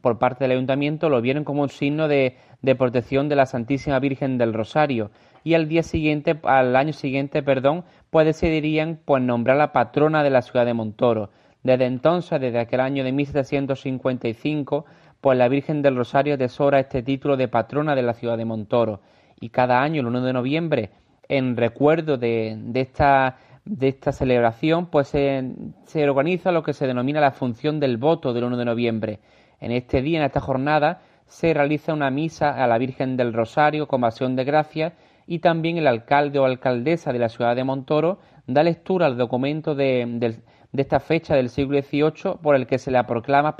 por 0.00 0.18
parte 0.18 0.44
del 0.44 0.52
ayuntamiento 0.52 1.08
lo 1.08 1.20
vieron 1.20 1.44
como 1.44 1.62
un 1.62 1.68
signo 1.68 2.06
de, 2.08 2.36
de, 2.62 2.74
protección 2.76 3.28
de 3.28 3.36
la 3.36 3.46
Santísima 3.46 3.98
Virgen 3.98 4.38
del 4.38 4.52
Rosario. 4.52 5.10
Y 5.42 5.54
al 5.54 5.68
día 5.68 5.82
siguiente, 5.82 6.38
al 6.44 6.76
año 6.76 6.92
siguiente, 6.92 7.42
perdón, 7.42 7.84
pues 8.10 8.26
decidirían 8.26 9.00
pues 9.04 9.22
nombrar 9.22 9.56
la 9.56 9.72
patrona 9.72 10.22
de 10.22 10.30
la 10.30 10.42
ciudad 10.42 10.66
de 10.66 10.74
Montoro. 10.74 11.30
Desde 11.64 11.86
entonces, 11.86 12.40
desde 12.42 12.60
aquel 12.60 12.80
año 12.80 13.02
de 13.02 13.12
1755, 13.12 14.84
pues 15.22 15.38
la 15.38 15.48
Virgen 15.48 15.80
del 15.80 15.96
Rosario 15.96 16.34
atesora 16.34 16.78
este 16.78 17.02
título 17.02 17.38
de 17.38 17.48
patrona 17.48 17.94
de 17.94 18.02
la 18.02 18.12
ciudad 18.12 18.36
de 18.36 18.44
Montoro. 18.44 19.00
Y 19.40 19.48
cada 19.48 19.82
año, 19.82 20.02
el 20.02 20.06
1 20.06 20.20
de 20.20 20.32
noviembre, 20.34 20.90
en 21.26 21.56
recuerdo 21.56 22.18
de, 22.18 22.58
esta, 22.74 23.38
de 23.64 23.88
esta 23.88 24.12
celebración, 24.12 24.90
pues 24.90 25.08
se, 25.08 26.06
organiza 26.06 26.52
lo 26.52 26.62
que 26.62 26.74
se 26.74 26.86
denomina 26.86 27.22
la 27.22 27.32
función 27.32 27.80
del 27.80 27.96
voto 27.96 28.34
del 28.34 28.44
1 28.44 28.58
de 28.58 28.64
noviembre. 28.66 29.20
En 29.58 29.72
este 29.72 30.02
día, 30.02 30.18
en 30.18 30.26
esta 30.26 30.40
jornada, 30.40 31.00
se 31.26 31.54
realiza 31.54 31.94
una 31.94 32.10
misa 32.10 32.62
a 32.62 32.66
la 32.66 32.76
Virgen 32.76 33.16
del 33.16 33.32
Rosario 33.32 33.88
con 33.88 34.04
acción 34.04 34.36
de 34.36 34.44
gracias 34.44 34.92
y 35.26 35.38
también 35.38 35.78
el 35.78 35.86
alcalde 35.86 36.38
o 36.38 36.44
alcaldesa 36.44 37.10
de 37.14 37.20
la 37.20 37.30
ciudad 37.30 37.56
de 37.56 37.64
Montoro 37.64 38.18
da 38.46 38.62
lectura 38.62 39.06
al 39.06 39.16
documento 39.16 39.74
de, 39.74 40.36
de 40.74 40.82
esta 40.82 40.98
fecha 40.98 41.36
del 41.36 41.50
siglo 41.50 41.80
XVIII 41.80 42.38
por 42.42 42.56
el 42.56 42.66
que 42.66 42.78
se 42.78 42.90
la 42.90 43.06
proclama 43.06 43.56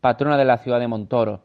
patrona 0.00 0.36
de 0.36 0.44
la 0.44 0.58
ciudad 0.58 0.78
de 0.78 0.86
Montoro. 0.86 1.40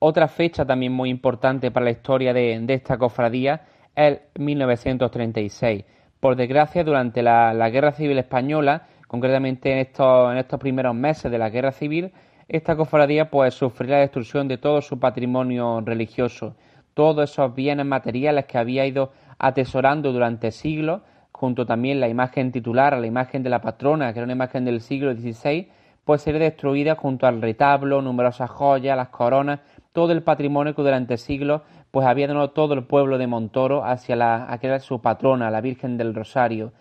Otra 0.00 0.26
fecha 0.26 0.66
también 0.66 0.92
muy 0.92 1.10
importante 1.10 1.70
para 1.70 1.84
la 1.84 1.92
historia 1.92 2.34
de, 2.34 2.64
esta 2.68 2.98
cofradía 2.98 3.62
es 3.94 4.18
1936. 4.36 5.84
Por 6.18 6.34
desgracia, 6.34 6.82
durante 6.82 7.22
la, 7.22 7.70
Guerra 7.70 7.92
Civil 7.92 8.18
Española, 8.18 8.88
concretamente 9.06 9.70
en 9.70 9.78
estos, 9.78 10.32
en 10.32 10.38
estos 10.38 10.58
primeros 10.58 10.94
meses 10.94 11.30
de 11.30 11.38
la 11.38 11.50
Guerra 11.50 11.70
Civil, 11.70 12.12
esta 12.48 12.74
cofradía 12.74 13.30
pues 13.30 13.54
sufrió 13.54 13.92
la 13.92 13.98
destrucción 13.98 14.48
de 14.48 14.58
todo 14.58 14.82
su 14.82 14.98
patrimonio 14.98 15.80
religioso, 15.82 16.56
todos 16.94 17.30
esos 17.30 17.54
bienes 17.54 17.86
materiales 17.86 18.46
que 18.46 18.58
había 18.58 18.84
ido 18.86 19.12
atesorando 19.38 20.12
durante 20.12 20.50
siglos, 20.50 21.02
junto 21.38 21.66
también 21.66 22.00
la 22.00 22.08
imagen 22.08 22.50
titular, 22.50 22.94
a 22.94 23.00
la 23.00 23.06
imagen 23.06 23.44
de 23.44 23.50
la 23.50 23.60
patrona, 23.60 24.12
que 24.12 24.18
era 24.18 24.24
una 24.24 24.32
imagen 24.32 24.64
del 24.64 24.80
siglo 24.80 25.14
XVI, 25.14 25.68
pues 26.04 26.22
sería 26.22 26.40
destruida 26.40 26.96
junto 26.96 27.28
al 27.28 27.40
retablo, 27.40 28.02
numerosas 28.02 28.50
joyas, 28.50 28.96
las 28.96 29.10
coronas, 29.10 29.60
todo 29.92 30.10
el 30.10 30.24
patrimonio 30.24 30.74
que 30.74 30.82
durante 30.82 31.16
siglos 31.16 31.62
pues 31.92 32.06
había 32.06 32.26
donado 32.26 32.50
todo 32.50 32.74
el 32.74 32.84
pueblo 32.84 33.18
de 33.18 33.28
Montoro 33.28 33.84
hacia 33.84 34.16
la, 34.16 34.52
aquella 34.52 34.80
su 34.80 35.00
patrona, 35.00 35.50
la 35.50 35.60
Virgen 35.60 35.96
del 35.96 36.12
Rosario. 36.12 36.72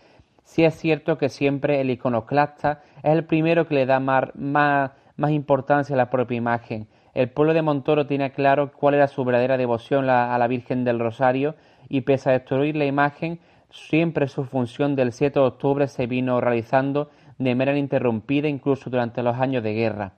Sí 0.43 0.63
es 0.63 0.73
cierto 0.73 1.19
que 1.19 1.29
siempre 1.29 1.79
el 1.79 1.91
iconoclasta 1.91 2.81
es 3.03 3.13
el 3.13 3.25
primero 3.25 3.67
que 3.67 3.75
le 3.75 3.85
da 3.85 3.99
más, 3.99 4.33
más, 4.33 4.91
más 5.17 5.31
importancia 5.31 5.93
a 5.93 5.97
la 5.97 6.09
propia 6.09 6.37
imagen. 6.37 6.87
El 7.13 7.29
pueblo 7.29 7.53
de 7.53 7.61
Montoro 7.61 8.07
tiene 8.07 8.31
claro 8.31 8.71
cuál 8.71 8.95
era 8.95 9.07
su 9.07 9.23
verdadera 9.23 9.57
devoción 9.57 10.09
a 10.09 10.37
la 10.37 10.47
Virgen 10.47 10.83
del 10.83 10.99
Rosario 10.99 11.55
y 11.89 12.01
pese 12.01 12.29
a 12.29 12.33
destruir 12.33 12.75
la 12.75 12.85
imagen, 12.85 13.39
siempre 13.69 14.27
su 14.27 14.45
función 14.45 14.95
del 14.95 15.11
7 15.11 15.39
de 15.39 15.45
octubre 15.45 15.87
se 15.87 16.07
vino 16.07 16.39
realizando 16.41 17.09
de 17.37 17.55
manera 17.55 17.77
interrumpida 17.77 18.47
incluso 18.47 18.89
durante 18.89 19.21
los 19.23 19.35
años 19.37 19.63
de 19.63 19.73
guerra. 19.73 20.13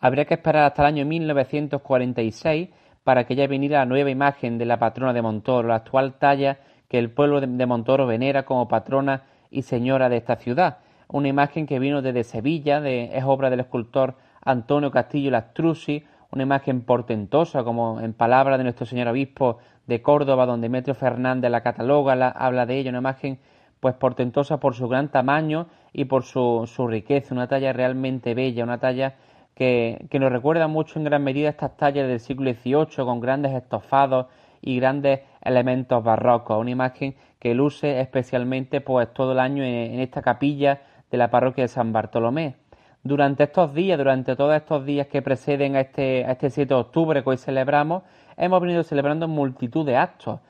Habría 0.00 0.26
que 0.26 0.34
esperar 0.34 0.64
hasta 0.64 0.82
el 0.82 0.88
año 0.88 1.06
1946 1.06 2.68
para 3.02 3.24
que 3.24 3.34
ya 3.34 3.46
viniera 3.46 3.78
la 3.78 3.86
nueva 3.86 4.10
imagen 4.10 4.58
de 4.58 4.66
la 4.66 4.78
patrona 4.78 5.12
de 5.12 5.22
Montoro, 5.22 5.68
la 5.68 5.76
actual 5.76 6.14
talla 6.18 6.58
que 6.88 6.98
el 6.98 7.10
pueblo 7.10 7.40
de 7.40 7.66
Montoro 7.66 8.06
venera 8.06 8.44
como 8.44 8.68
patrona 8.68 9.22
y 9.50 9.62
señora 9.62 10.08
de 10.08 10.18
esta 10.18 10.36
ciudad. 10.36 10.78
Una 11.08 11.28
imagen 11.28 11.66
que 11.66 11.78
vino 11.78 12.02
desde 12.02 12.24
Sevilla, 12.24 12.80
de, 12.80 13.16
es 13.16 13.24
obra 13.24 13.48
del 13.48 13.60
escultor 13.60 14.16
Antonio 14.44 14.90
Castillo 14.90 15.30
Lastrucci, 15.30 16.04
una 16.32 16.42
imagen 16.42 16.82
portentosa, 16.82 17.64
como 17.64 18.00
en 18.00 18.12
palabras 18.12 18.58
de 18.58 18.64
nuestro 18.64 18.86
señor 18.86 19.08
obispo 19.08 19.58
de 19.86 20.02
Córdoba, 20.02 20.46
donde 20.46 20.68
Metro 20.68 20.94
Fernández 20.94 21.50
la 21.50 21.62
cataloga, 21.62 22.16
la, 22.16 22.28
habla 22.28 22.66
de 22.66 22.78
ella, 22.78 22.90
una 22.90 22.98
imagen 22.98 23.38
pues 23.80 23.94
portentosa 23.94 24.58
por 24.58 24.74
su 24.74 24.88
gran 24.88 25.10
tamaño 25.10 25.68
y 25.92 26.06
por 26.06 26.24
su, 26.24 26.64
su 26.66 26.86
riqueza, 26.88 27.34
una 27.34 27.46
talla 27.46 27.72
realmente 27.72 28.34
bella, 28.34 28.64
una 28.64 28.78
talla 28.78 29.14
que, 29.54 30.06
que, 30.10 30.18
nos 30.18 30.32
recuerda 30.32 30.66
mucho 30.66 30.98
en 30.98 31.04
gran 31.04 31.22
medida 31.22 31.48
estas 31.48 31.76
tallas 31.76 32.08
del 32.08 32.20
siglo 32.20 32.52
XVIII 32.52 33.04
con 33.04 33.20
grandes 33.20 33.52
estofados 33.52 34.26
y 34.60 34.78
grandes 34.80 35.20
elementos 35.42 36.02
barrocos, 36.02 36.58
una 36.58 36.70
imagen 36.70 37.14
que 37.38 37.54
luce 37.54 38.00
especialmente 38.00 38.80
pues 38.80 39.12
todo 39.12 39.32
el 39.32 39.38
año 39.38 39.62
en, 39.62 39.94
en 39.94 40.00
esta 40.00 40.22
capilla 40.22 40.80
de 41.10 41.18
la 41.18 41.30
parroquia 41.30 41.64
de 41.64 41.68
San 41.68 41.92
Bartolomé. 41.92 42.56
Durante 43.02 43.44
estos 43.44 43.72
días, 43.72 43.98
durante 43.98 44.34
todos 44.34 44.56
estos 44.56 44.84
días 44.84 45.06
que 45.06 45.22
preceden 45.22 45.76
a 45.76 45.80
este, 45.80 46.24
a 46.24 46.32
este 46.32 46.50
7 46.50 46.74
de 46.74 46.80
octubre 46.80 47.22
que 47.22 47.30
hoy 47.30 47.36
celebramos, 47.36 48.02
hemos 48.36 48.60
venido 48.60 48.82
celebrando 48.82 49.28
multitud 49.28 49.86
de 49.86 49.96
actos 49.96 50.40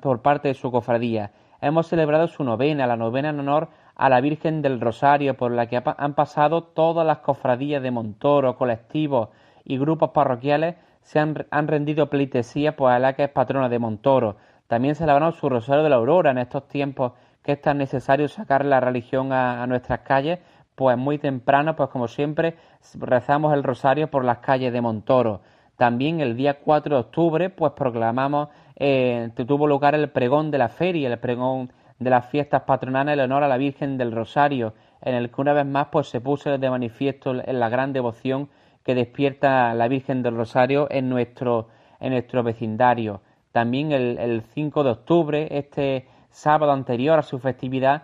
por 0.00 0.22
parte 0.22 0.48
de 0.48 0.54
su 0.54 0.70
cofradía. 0.70 1.32
Hemos 1.60 1.88
celebrado 1.88 2.28
su 2.28 2.44
novena, 2.44 2.86
la 2.86 2.96
novena 2.96 3.30
en 3.30 3.40
honor 3.40 3.68
a 3.94 4.08
la 4.08 4.20
Virgen 4.20 4.62
del 4.62 4.80
Rosario, 4.80 5.36
por 5.36 5.52
la 5.52 5.66
que 5.66 5.82
han 5.84 6.14
pasado 6.14 6.62
todas 6.62 7.06
las 7.06 7.18
cofradías 7.18 7.82
de 7.82 7.90
Montoro, 7.90 8.56
colectivos 8.56 9.28
y 9.64 9.78
grupos 9.78 10.10
parroquiales 10.10 10.76
se 11.02 11.18
han, 11.18 11.34
rendido 11.68 12.08
pleitesía 12.08 12.74
a 12.78 12.98
la 12.98 13.14
que 13.14 13.24
es 13.24 13.30
patrona 13.30 13.68
de 13.68 13.78
Montoro. 13.78 14.36
También 14.68 14.94
celebramos 14.94 15.36
su 15.36 15.48
Rosario 15.48 15.82
de 15.82 15.90
la 15.90 15.96
Aurora 15.96 16.30
en 16.30 16.38
estos 16.38 16.68
tiempos 16.68 17.12
que 17.42 17.52
es 17.52 17.60
tan 17.60 17.78
necesario 17.78 18.28
sacar 18.28 18.64
la 18.64 18.80
religión 18.80 19.32
a 19.32 19.66
nuestras 19.66 20.00
calles, 20.00 20.38
pues 20.74 20.96
muy 20.96 21.18
temprano, 21.18 21.76
pues 21.76 21.90
como 21.90 22.08
siempre, 22.08 22.56
rezamos 22.94 23.52
el 23.52 23.62
Rosario 23.62 24.10
por 24.10 24.24
las 24.24 24.38
calles 24.38 24.72
de 24.72 24.80
Montoro. 24.80 25.42
También 25.80 26.20
el 26.20 26.36
día 26.36 26.58
4 26.58 26.94
de 26.94 27.00
octubre, 27.00 27.48
pues 27.48 27.72
proclamamos, 27.72 28.50
eh, 28.76 29.30
tuvo 29.46 29.66
lugar 29.66 29.94
el 29.94 30.10
pregón 30.10 30.50
de 30.50 30.58
la 30.58 30.68
feria, 30.68 31.08
el 31.08 31.18
pregón 31.18 31.72
de 31.98 32.10
las 32.10 32.26
fiestas 32.26 32.64
patronales 32.64 33.14
en 33.14 33.20
honor 33.20 33.44
a 33.44 33.48
la 33.48 33.56
Virgen 33.56 33.96
del 33.96 34.12
Rosario, 34.12 34.74
en 35.00 35.14
el 35.14 35.30
que 35.30 35.40
una 35.40 35.54
vez 35.54 35.64
más 35.64 35.86
pues 35.90 36.08
se 36.10 36.20
puso 36.20 36.58
de 36.58 36.68
manifiesto 36.68 37.32
la 37.32 37.70
gran 37.70 37.94
devoción 37.94 38.50
que 38.84 38.94
despierta 38.94 39.72
la 39.72 39.88
Virgen 39.88 40.22
del 40.22 40.36
Rosario 40.36 40.86
en 40.90 41.08
nuestro, 41.08 41.68
en 41.98 42.12
nuestro 42.12 42.42
vecindario. 42.42 43.22
También 43.50 43.92
el, 43.92 44.18
el 44.18 44.42
5 44.42 44.84
de 44.84 44.90
octubre, 44.90 45.48
este 45.50 46.06
sábado 46.28 46.72
anterior 46.72 47.18
a 47.18 47.22
su 47.22 47.38
festividad, 47.38 48.02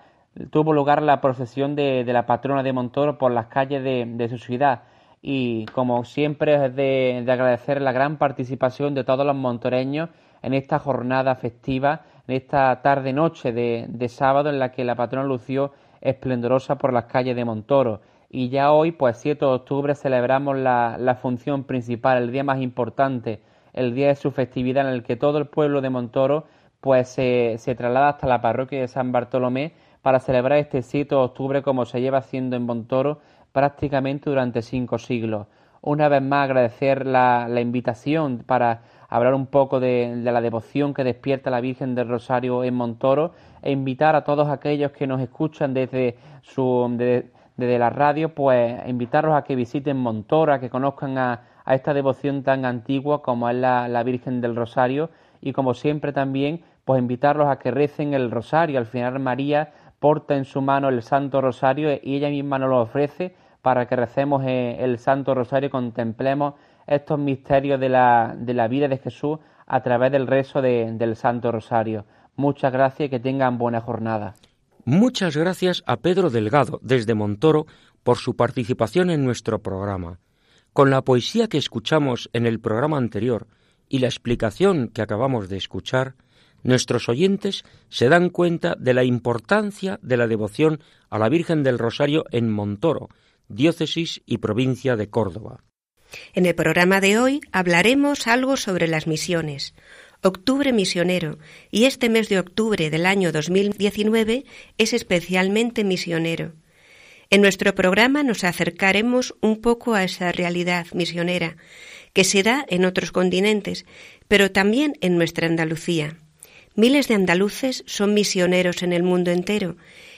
tuvo 0.49 0.73
lugar 0.73 1.03
la 1.03 1.21
procesión 1.21 1.77
de, 1.77 2.05
de 2.05 2.13
la 2.15 2.25
patrona 2.25 2.63
de 2.63 2.73
Montoro 2.73 3.19
por 3.19 3.33
las 3.33 3.49
calles 3.49 3.85
de, 3.85 4.07
de 4.07 4.29
su 4.31 4.39
ciudad 4.39 4.81
y 5.29 5.67
como 5.67 6.05
siempre 6.05 6.67
es 6.67 6.77
de, 6.77 7.25
agradecer 7.27 7.83
la 7.83 7.91
gran 7.91 8.17
participación 8.17 8.95
de 8.95 9.03
todos 9.03 9.27
los 9.27 9.35
montoreños 9.35 10.09
en 10.41 10.55
esta 10.55 10.79
jornada 10.79 11.35
festiva, 11.35 12.03
en 12.29 12.37
esta 12.37 12.81
tarde-noche 12.81 13.51
de, 13.51 14.09
sábado 14.09 14.51
en 14.51 14.61
la 14.61 14.71
que 14.71 14.85
la 14.85 14.95
patrona 14.95 15.27
lució 15.27 15.73
esplendorosa 16.01 16.79
por 16.79 16.93
las 16.93 17.07
calles 17.07 17.35
de 17.35 17.45
Montoro. 17.45 18.03
Y 18.31 18.51
ya 18.51 18.71
hoy, 18.71 18.93
pues 18.93 19.17
7 19.17 19.45
de 19.45 19.51
octubre, 19.51 19.97
celebramos 19.97 20.59
la, 20.59 20.97
la 20.97 21.17
función 21.17 21.65
principal, 21.65 22.23
el 22.23 22.31
día 22.31 22.45
más 22.45 22.61
importante, 22.61 23.43
el 23.73 23.97
día 23.97 24.07
de 24.07 24.15
su 24.15 24.31
festividad 24.31 24.87
en 24.87 24.93
el 24.93 25.03
que 25.03 25.17
todo 25.17 25.39
el 25.39 25.49
pueblo 25.49 25.81
de 25.81 25.91
Montoro 25.91 26.45
pues 26.81 27.09
se, 27.09 27.57
se 27.59 27.75
traslada 27.75 28.11
hasta 28.11 28.29
la 28.29 28.41
parroquia 28.41 28.81
de 28.81 28.87
San 28.87 29.11
Bartolomé 29.11 29.73
para 30.03 30.21
celebrar 30.21 30.61
este 30.61 30.83
7 30.83 31.17
de 31.17 31.21
octubre 31.21 31.63
como 31.63 31.85
se 31.85 32.01
lleva 32.01 32.19
haciendo 32.19 32.55
en 32.55 32.63
Montoro 32.63 33.19
prácticamente 33.53 34.31
durante 34.31 34.63
cinco 34.63 34.99
siglos. 34.99 35.47
Una 35.83 36.09
vez 36.09 36.21
más 36.21 36.45
agradecer 36.45 37.07
la, 37.07 37.49
invitación 37.61 38.43
para 38.45 38.83
hablar 39.09 39.35
un 39.35 39.47
poco 39.47 39.79
de, 39.79 40.17
la 40.17 40.41
devoción 40.41 40.93
que 40.93 41.05
despierta 41.05 41.49
la 41.49 41.61
Virgen 41.61 41.95
del 41.95 42.09
Rosario 42.09 42.65
en 42.65 42.75
Montoro 42.75 43.33
e 43.63 43.71
invitar 43.71 44.17
a 44.17 44.25
todos 44.25 44.49
aquellos 44.49 44.91
que 44.91 45.07
nos 45.07 45.21
escuchan 45.21 45.75
desde 45.75 46.17
su 46.43 46.89
desde 47.57 47.79
la 47.79 47.91
radio, 47.91 48.35
pues 48.35 48.77
invitarlos 48.87 49.35
a 49.35 49.45
que 49.45 49.57
visiten 49.57 49.97
Montoro, 49.97 50.53
a 50.53 50.61
que 50.61 50.71
conozcan 50.71 51.17
a, 51.19 51.43
esta 51.67 51.95
devoción 51.95 52.43
tan 52.43 52.65
antigua 52.65 53.23
como 53.23 53.49
es 53.49 53.57
la, 53.57 53.89
la, 53.89 54.03
Virgen 54.03 54.41
del 54.41 54.55
Rosario 54.55 55.11
y 55.41 55.53
como 55.53 55.75
siempre 55.75 56.13
también, 56.13 56.63
pues 56.85 57.01
invitarlos 57.01 57.49
a 57.49 57.59
que 57.59 57.71
recen 57.71 58.15
el 58.15 58.31
Rosario. 58.31 58.79
Al 58.79 58.87
final 58.87 59.19
María 59.19 59.73
porta 59.99 60.37
en 60.37 60.45
su 60.45 60.61
mano 60.61 60.89
el 60.89 61.03
Santo 61.03 61.41
Rosario 61.41 61.93
y 62.03 62.17
ella 62.17 62.29
misma 62.29 62.59
nos 62.59 62.71
lo 62.71 62.81
ofrece 62.81 63.35
para 63.63 63.87
que 63.87 63.97
recemos 63.97 64.45
eh, 64.45 64.77
el 64.81 64.99
Santo 64.99 65.35
Rosario 65.35 65.69
y 65.69 65.71
contemplemos 65.71 66.55
estos 66.87 67.19
misterios 67.19 67.81
de 67.81 67.89
la, 67.89 68.35
de 68.37 68.55
la 68.55 68.69
vida 68.69 68.89
de 68.89 68.99
Jesús 68.99 69.39
a 69.67 69.83
través 69.83 70.13
del 70.13 70.27
rezo 70.27 70.63
del 70.63 71.17
Santo 71.17 71.51
Rosario. 71.51 72.05
Muchas 72.37 72.73
gracias 72.73 73.07
y 73.07 73.11
que 73.11 73.19
tengan 73.19 73.59
buena 73.59 73.81
jornada. 73.81 74.35
Muchas 74.85 75.37
gracias 75.37 75.83
a 75.87 75.97
Pedro 75.97 76.31
Delgado 76.31 76.79
desde 76.83 77.15
Montoro 77.15 77.67
por 78.05 78.19
su 78.19 78.37
participación 78.37 79.11
en 79.11 79.25
nuestro 79.25 79.59
programa. 79.61 80.21
Con 80.73 80.91
la 80.91 81.03
poesía 81.03 81.49
que 81.49 81.59
escuchamos 81.59 82.31
en 82.33 82.47
el 82.47 82.61
programa 82.61 82.99
anterior 82.99 83.49
y 83.89 83.99
la 83.99 84.07
explicación 84.07 84.89
que 84.89 85.03
acabamos 85.03 85.49
de 85.49 85.57
escuchar, 85.57 86.15
nuestros 86.67 87.09
oyentes 87.09 87.65
se 87.89 88.09
dan 88.09 88.31
cuenta 88.31 88.75
de 88.79 88.95
la 88.95 89.05
importancia 89.05 89.99
de 90.03 90.17
la 90.17 90.27
devoción 90.27 90.81
a 91.09 91.19
la 91.19 91.29
Virgen 91.29 91.63
del 91.63 91.79
Rosario 91.79 92.25
en 92.31 92.51
Montoro, 92.51 93.09
diócesis 93.49 94.23
y 94.27 94.39
provincia 94.39 94.97
de 94.97 95.09
Córdoba. 95.09 95.63
En 96.35 96.47
el 96.47 96.55
programa 96.55 97.01
de 97.01 97.19
hoy 97.19 97.41
hablaremos 97.53 98.27
algo 98.27 98.57
sobre 98.57 98.89
las 98.89 99.07
misiones. 99.07 99.75
Octubre 100.23 100.73
misionero, 100.73 101.39
y 101.71 101.85
este 101.85 102.09
mes 102.09 102.29
de 102.29 102.39
octubre 102.39 102.91
del 102.91 103.07
año 103.07 103.33
2019 103.33 104.45
es 104.79 104.93
especialmente 104.93 105.85
misionero. 105.85 106.55
En 107.29 107.43
nuestro 107.43 107.75
programa 107.75 108.23
nos 108.23 108.45
acercaremos 108.45 109.35
un 109.41 109.61
poco 109.61 109.95
a 109.95 110.05
esa 110.05 110.31
realidad 110.33 110.87
misionera 110.95 111.57
que 112.13 112.25
se 112.25 112.43
da 112.43 112.65
en 112.69 112.85
otros 112.85 113.13
continentes, 113.13 113.85
pero 114.29 114.51
también 114.51 114.95
en 115.01 115.17
nuestra 115.17 115.47
Andalucía. 115.47 116.17
Miles 116.77 117.09
de 117.09 117.15
andaluces 117.15 117.85
son 117.87 118.13
misioneros 118.13 118.83
en 118.83 118.93
el 118.93 119.03
mundo 119.03 119.31
entero 119.31 119.77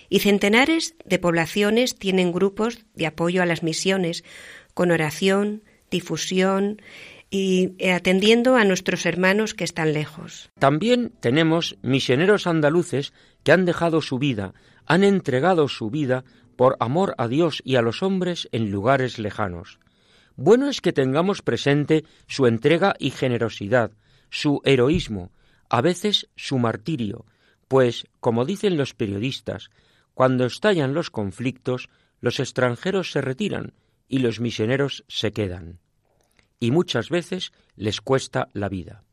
y 0.08 0.18
centenares 0.18 0.96
de 1.04 1.20
poblaciones 1.20 1.96
tienen 1.96 2.32
grupos 2.32 2.84
de 2.94 3.06
apoyo 3.06 3.42
a 3.42 3.46
las 3.46 3.62
misiones, 3.62 4.24
con 4.74 4.90
oración, 4.90 5.62
difusión 5.88 6.82
y 7.30 7.74
eh, 7.78 7.92
atendiendo 7.92 8.56
a 8.56 8.64
nuestros 8.64 9.06
hermanos 9.06 9.54
que 9.54 9.62
están 9.62 9.92
lejos. 9.92 10.50
También 10.58 11.12
tenemos 11.20 11.76
misioneros 11.82 12.48
andaluces 12.48 13.12
que 13.44 13.52
han 13.52 13.64
dejado 13.64 14.00
su 14.00 14.18
vida, 14.18 14.52
han 14.84 15.04
entregado 15.04 15.68
su 15.68 15.90
vida 15.90 16.24
por 16.56 16.76
amor 16.80 17.14
a 17.18 17.28
Dios 17.28 17.62
y 17.64 17.76
a 17.76 17.82
los 17.82 18.02
hombres 18.02 18.48
en 18.50 18.72
lugares 18.72 19.20
lejanos. 19.20 19.78
Bueno 20.34 20.68
es 20.68 20.80
que 20.80 20.92
tengamos 20.92 21.40
presente 21.42 22.04
su 22.26 22.46
entrega 22.46 22.96
y 22.98 23.10
generosidad, 23.10 23.92
su 24.30 24.60
heroísmo, 24.64 25.30
a 25.68 25.80
veces 25.80 26.28
su 26.36 26.58
martirio, 26.58 27.26
pues, 27.68 28.06
como 28.20 28.44
dicen 28.44 28.76
los 28.76 28.94
periodistas, 28.94 29.70
cuando 30.14 30.46
estallan 30.46 30.94
los 30.94 31.10
conflictos, 31.10 31.88
los 32.20 32.40
extranjeros 32.40 33.12
se 33.12 33.20
retiran 33.20 33.74
y 34.08 34.18
los 34.18 34.40
misioneros 34.40 35.04
se 35.08 35.32
quedan. 35.32 35.78
Y 36.58 36.70
muchas 36.70 37.10
veces 37.10 37.52
les 37.76 38.00
cuesta 38.00 38.48
la 38.52 38.68
vida. 38.68 39.04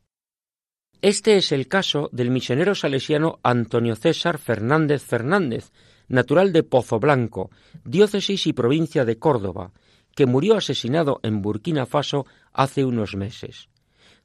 Este 1.02 1.36
es 1.36 1.52
el 1.52 1.68
caso 1.68 2.08
del 2.12 2.30
misionero 2.30 2.74
salesiano 2.74 3.38
Antonio 3.42 3.94
César 3.94 4.38
Fernández 4.38 5.02
Fernández, 5.02 5.70
natural 6.08 6.52
de 6.52 6.62
Pozo 6.62 6.98
Blanco, 6.98 7.50
diócesis 7.84 8.46
y 8.46 8.52
provincia 8.52 9.04
de 9.04 9.18
Córdoba, 9.18 9.72
que 10.14 10.26
murió 10.26 10.56
asesinado 10.56 11.20
en 11.22 11.42
Burkina 11.42 11.84
Faso 11.84 12.26
hace 12.52 12.84
unos 12.84 13.14
meses. 13.14 13.68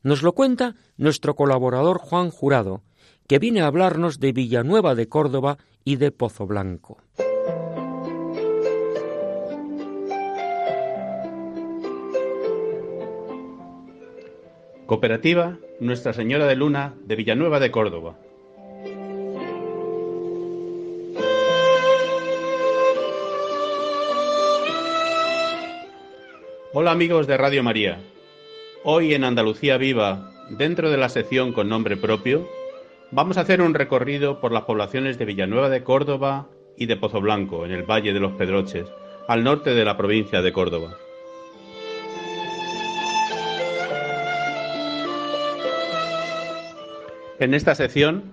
Nos 0.03 0.24
lo 0.24 0.34
cuenta 0.34 0.75
nuestro 0.98 1.36
colaborador 1.36 2.00
Juan 2.00 2.31
Jurado, 2.31 2.81
que 3.27 3.38
viene 3.38 3.62
a 3.62 3.67
hablarnos 3.67 4.20
de 4.20 4.31
Villanueva 4.31 4.96
de 4.96 5.08
Córdoba 5.08 5.58
y 5.86 5.98
de 5.98 6.12
Pozo 6.12 6.48
Blanco. 6.48 6.98
Cooperativa 14.88 15.58
Nuestra 15.79 16.13
Señora 16.13 16.48
de 16.48 16.55
Luna 16.55 16.96
de 17.05 17.15
Villanueva 17.15 17.60
de 17.60 17.72
Córdoba. 17.72 18.17
Hola 26.74 26.91
amigos 26.91 27.27
de 27.27 27.38
Radio 27.38 27.63
María. 27.63 28.00
Hoy 28.84 29.14
en 29.14 29.24
Andalucía 29.24 29.78
Viva, 29.78 30.32
dentro 30.50 30.90
de 30.90 30.98
la 30.98 31.08
sección 31.08 31.54
con 31.54 31.70
nombre 31.70 31.98
propio, 31.98 32.50
vamos 33.12 33.38
a 33.38 33.42
hacer 33.42 33.62
un 33.62 33.76
recorrido 33.76 34.42
por 34.42 34.52
las 34.52 34.64
poblaciones 34.64 35.20
de 35.20 35.26
Villanueva 35.26 35.70
de 35.70 35.84
Córdoba 35.84 36.48
y 36.76 36.88
de 36.88 36.98
Pozo 36.98 37.22
Blanco, 37.22 37.64
en 37.64 37.74
el 37.74 37.84
Valle 37.84 38.12
de 38.12 38.20
los 38.20 38.32
Pedroches, 38.32 38.88
al 39.28 39.44
norte 39.44 39.76
de 39.76 39.86
la 39.86 39.98
provincia 39.98 40.42
de 40.42 40.52
Córdoba. 40.52 40.98
En 47.38 47.54
esta 47.54 47.76
sección 47.76 48.32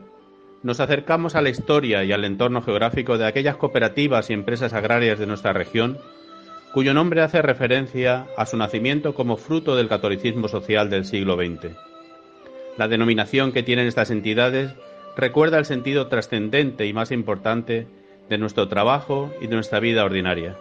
nos 0.62 0.80
acercamos 0.80 1.34
a 1.34 1.42
la 1.42 1.50
historia 1.50 2.04
y 2.04 2.12
al 2.12 2.24
entorno 2.24 2.62
geográfico 2.62 3.18
de 3.18 3.26
aquellas 3.26 3.58
cooperativas 3.58 4.30
y 4.30 4.32
empresas 4.32 4.72
agrarias 4.72 5.18
de 5.18 5.26
nuestra 5.26 5.52
región 5.52 5.98
cuyo 6.78 6.94
nombre 6.94 7.22
hace 7.22 7.42
referencia 7.42 8.28
a 8.36 8.46
su 8.46 8.56
nacimiento 8.56 9.12
como 9.12 9.36
fruto 9.36 9.74
del 9.74 9.88
catolicismo 9.88 10.46
social 10.46 10.88
del 10.88 11.06
siglo 11.06 11.34
XX. 11.34 11.74
La 12.76 12.86
denominación 12.86 13.50
que 13.50 13.64
tienen 13.64 13.88
estas 13.88 14.12
entidades 14.12 14.70
recuerda 15.16 15.58
el 15.58 15.64
sentido 15.64 16.06
trascendente 16.06 16.86
y 16.86 16.92
más 16.92 17.10
importante 17.10 17.88
de 18.28 18.38
nuestro 18.38 18.68
trabajo 18.68 19.34
y 19.40 19.48
de 19.48 19.56
nuestra 19.56 19.80
vida 19.80 20.04
ordinaria. 20.04 20.56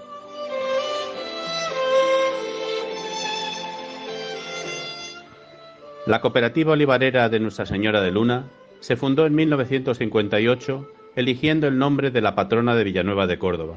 La 6.08 6.20
cooperativa 6.20 6.74
olivarera 6.74 7.30
de 7.30 7.40
Nuestra 7.40 7.68
Señora 7.68 8.02
de 8.02 8.10
Luna 8.10 8.48
se 8.80 8.96
fundó 8.96 9.28
en 9.28 9.36
1958 9.36 10.92
eligiendo 11.16 11.68
el 11.68 11.78
nombre 11.78 12.10
de 12.10 12.22
la 12.22 12.34
patrona 12.34 12.74
de 12.74 12.86
Villanueva 12.86 13.28
de 13.28 13.38
Córdoba. 13.38 13.76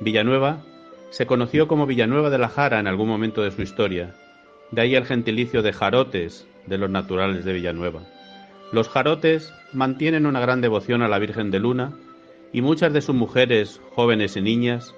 Villanueva 0.00 0.64
se 1.10 1.26
conoció 1.26 1.68
como 1.68 1.86
Villanueva 1.86 2.30
de 2.30 2.38
la 2.38 2.48
Jara 2.48 2.80
en 2.80 2.86
algún 2.86 3.08
momento 3.08 3.42
de 3.42 3.50
su 3.50 3.62
historia, 3.62 4.14
de 4.70 4.82
ahí 4.82 4.94
el 4.94 5.06
gentilicio 5.06 5.62
de 5.62 5.72
jarotes 5.72 6.46
de 6.66 6.78
los 6.78 6.90
naturales 6.90 7.44
de 7.44 7.52
Villanueva. 7.52 8.02
Los 8.72 8.88
jarotes 8.88 9.52
mantienen 9.72 10.26
una 10.26 10.40
gran 10.40 10.60
devoción 10.60 11.02
a 11.02 11.08
la 11.08 11.18
Virgen 11.18 11.50
de 11.50 11.58
Luna 11.58 11.92
y 12.52 12.60
muchas 12.60 12.92
de 12.92 13.00
sus 13.00 13.14
mujeres, 13.14 13.80
jóvenes 13.94 14.36
y 14.36 14.42
niñas, 14.42 14.94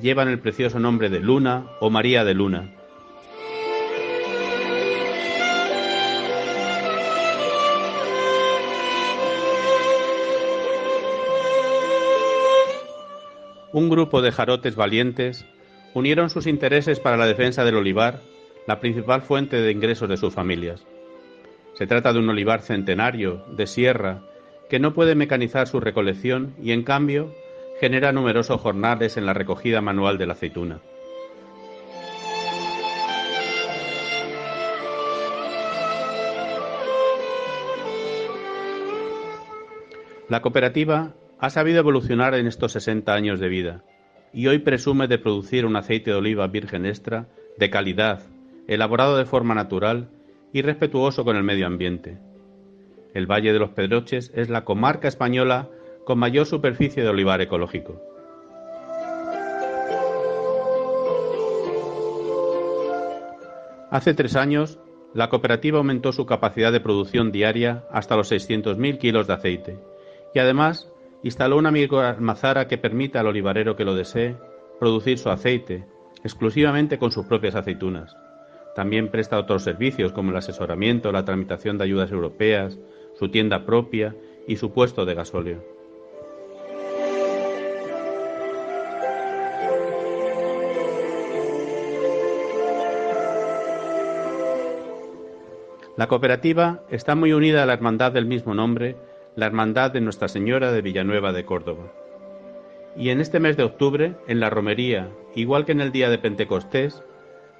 llevan 0.00 0.28
el 0.28 0.38
precioso 0.38 0.78
nombre 0.78 1.08
de 1.08 1.20
Luna 1.20 1.66
o 1.80 1.90
María 1.90 2.24
de 2.24 2.34
Luna. 2.34 2.77
Un 13.72 13.88
grupo 13.88 14.22
de 14.22 14.32
jarotes 14.32 14.76
valientes 14.76 15.44
unieron 15.94 16.30
sus 16.30 16.46
intereses 16.46 17.00
para 17.00 17.16
la 17.16 17.26
defensa 17.26 17.64
del 17.64 17.76
olivar, 17.76 18.20
la 18.66 18.80
principal 18.80 19.22
fuente 19.22 19.56
de 19.60 19.72
ingresos 19.72 20.08
de 20.08 20.16
sus 20.16 20.32
familias. 20.32 20.86
Se 21.74 21.86
trata 21.86 22.12
de 22.12 22.18
un 22.18 22.28
olivar 22.28 22.62
centenario, 22.62 23.44
de 23.56 23.66
sierra, 23.66 24.22
que 24.68 24.78
no 24.78 24.94
puede 24.94 25.14
mecanizar 25.14 25.66
su 25.66 25.80
recolección 25.80 26.54
y 26.62 26.72
en 26.72 26.82
cambio 26.82 27.32
genera 27.80 28.12
numerosos 28.12 28.60
jornales 28.60 29.16
en 29.16 29.26
la 29.26 29.34
recogida 29.34 29.80
manual 29.80 30.18
de 30.18 30.26
la 30.26 30.32
aceituna. 30.32 30.80
La 40.28 40.42
cooperativa 40.42 41.14
ha 41.40 41.50
sabido 41.50 41.78
evolucionar 41.78 42.34
en 42.34 42.46
estos 42.46 42.72
60 42.72 43.12
años 43.12 43.40
de 43.40 43.48
vida 43.48 43.84
y 44.32 44.48
hoy 44.48 44.58
presume 44.58 45.06
de 45.06 45.18
producir 45.18 45.64
un 45.64 45.76
aceite 45.76 46.10
de 46.10 46.16
oliva 46.16 46.46
virgen 46.48 46.84
extra 46.84 47.28
de 47.56 47.70
calidad, 47.70 48.22
elaborado 48.66 49.16
de 49.16 49.24
forma 49.24 49.54
natural 49.54 50.08
y 50.52 50.62
respetuoso 50.62 51.24
con 51.24 51.36
el 51.36 51.44
medio 51.44 51.66
ambiente. 51.66 52.18
El 53.14 53.26
Valle 53.26 53.52
de 53.52 53.58
los 53.58 53.70
Pedroches 53.70 54.32
es 54.34 54.50
la 54.50 54.64
comarca 54.64 55.08
española 55.08 55.68
con 56.04 56.18
mayor 56.18 56.46
superficie 56.46 57.02
de 57.02 57.08
olivar 57.08 57.40
ecológico. 57.40 58.02
Hace 63.90 64.12
tres 64.12 64.36
años, 64.36 64.78
la 65.14 65.30
cooperativa 65.30 65.78
aumentó 65.78 66.12
su 66.12 66.26
capacidad 66.26 66.70
de 66.72 66.80
producción 66.80 67.32
diaria 67.32 67.84
hasta 67.90 68.16
los 68.16 68.30
600.000 68.30 68.98
kilos 68.98 69.26
de 69.26 69.32
aceite 69.32 69.78
y 70.34 70.38
además 70.38 70.92
instaló 71.22 71.56
una 71.56 71.70
microalmazara 71.70 72.68
que 72.68 72.78
permita 72.78 73.20
al 73.20 73.26
olivarero 73.26 73.76
que 73.76 73.84
lo 73.84 73.94
desee 73.94 74.36
producir 74.78 75.18
su 75.18 75.30
aceite 75.30 75.84
exclusivamente 76.24 76.98
con 76.98 77.12
sus 77.12 77.26
propias 77.26 77.54
aceitunas. 77.54 78.16
También 78.74 79.10
presta 79.10 79.38
otros 79.38 79.62
servicios 79.62 80.12
como 80.12 80.30
el 80.30 80.36
asesoramiento, 80.36 81.12
la 81.12 81.24
tramitación 81.24 81.78
de 81.78 81.84
ayudas 81.84 82.12
europeas, 82.12 82.78
su 83.18 83.28
tienda 83.28 83.64
propia 83.64 84.14
y 84.46 84.56
su 84.56 84.72
puesto 84.72 85.04
de 85.04 85.14
gasóleo. 85.14 85.78
La 95.96 96.06
cooperativa 96.06 96.84
está 96.90 97.16
muy 97.16 97.32
unida 97.32 97.64
a 97.64 97.66
la 97.66 97.72
hermandad 97.72 98.12
del 98.12 98.26
mismo 98.26 98.54
nombre 98.54 98.94
la 99.38 99.46
Hermandad 99.46 99.92
de 99.92 100.00
Nuestra 100.00 100.26
Señora 100.26 100.72
de 100.72 100.82
Villanueva 100.82 101.32
de 101.32 101.44
Córdoba. 101.44 101.92
Y 102.96 103.10
en 103.10 103.20
este 103.20 103.38
mes 103.38 103.56
de 103.56 103.62
octubre, 103.62 104.16
en 104.26 104.40
la 104.40 104.50
romería, 104.50 105.10
igual 105.36 105.64
que 105.64 105.70
en 105.70 105.80
el 105.80 105.92
día 105.92 106.10
de 106.10 106.18
Pentecostés, 106.18 107.04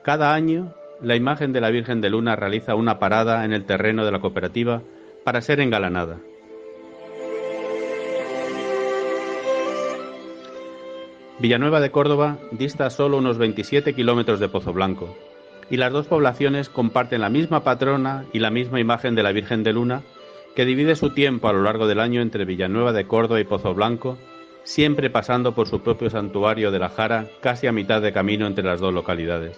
cada 0.03 0.35
año 0.35 0.75
la 1.01 1.14
imagen 1.14 1.53
de 1.53 1.61
la 1.61 1.71
Virgen 1.71 2.01
de 2.01 2.11
Luna 2.11 2.35
realiza 2.35 2.75
una 2.75 2.99
parada 2.99 3.45
en 3.45 3.53
el 3.53 3.64
terreno 3.64 4.05
de 4.05 4.11
la 4.11 4.19
cooperativa 4.19 4.83
para 5.25 5.41
ser 5.41 5.61
engalanada. 5.61 6.19
Villanueva 11.38 11.79
de 11.79 11.93
Córdoba 11.93 12.38
dista 12.51 12.91
solo 12.91 13.19
unos 13.19 13.38
27 13.38 13.95
kilómetros 13.95 14.41
de 14.41 14.49
Pozo 14.49 14.73
Blanco, 14.73 15.17
y 15.71 15.77
las 15.77 15.93
dos 15.93 16.09
poblaciones 16.09 16.71
comparten 16.71 17.21
la 17.21 17.31
misma 17.31 17.62
patrona 17.62 18.25
y 18.33 18.41
la 18.41 18.51
misma 18.51 18.81
imagen 18.81 19.14
de 19.14 19.23
la 19.23 19.31
Virgen 19.31 19.62
de 19.62 19.75
Luna 19.75 20.03
que 20.59 20.64
divide 20.64 20.97
su 20.97 21.11
tiempo 21.11 21.47
a 21.47 21.53
lo 21.53 21.62
largo 21.62 21.87
del 21.87 22.01
año 22.01 22.21
entre 22.21 22.44
Villanueva 22.44 22.92
de 22.92 23.07
Córdoba 23.07 23.38
y 23.38 23.44
Pozo 23.44 23.75
Blanco, 23.75 24.18
siempre 24.64 25.09
pasando 25.09 25.55
por 25.55 25.68
su 25.68 25.83
propio 25.83 26.11
santuario 26.11 26.73
de 26.73 26.81
la 26.81 26.88
Jara, 26.88 27.29
casi 27.40 27.68
a 27.68 27.73
mitad 27.73 28.03
de 28.03 28.12
camino 28.12 28.44
entre 28.44 28.64
las 28.64 28.81
dos 28.81 28.92
localidades. 28.92 29.57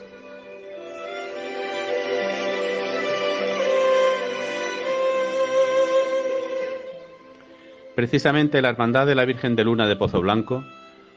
Precisamente 7.95 8.61
la 8.61 8.69
Hermandad 8.69 9.07
de 9.07 9.15
la 9.15 9.25
Virgen 9.25 9.57
de 9.57 9.65
Luna 9.65 9.87
de 9.87 9.97
Pozo 9.97 10.21
Blanco 10.21 10.67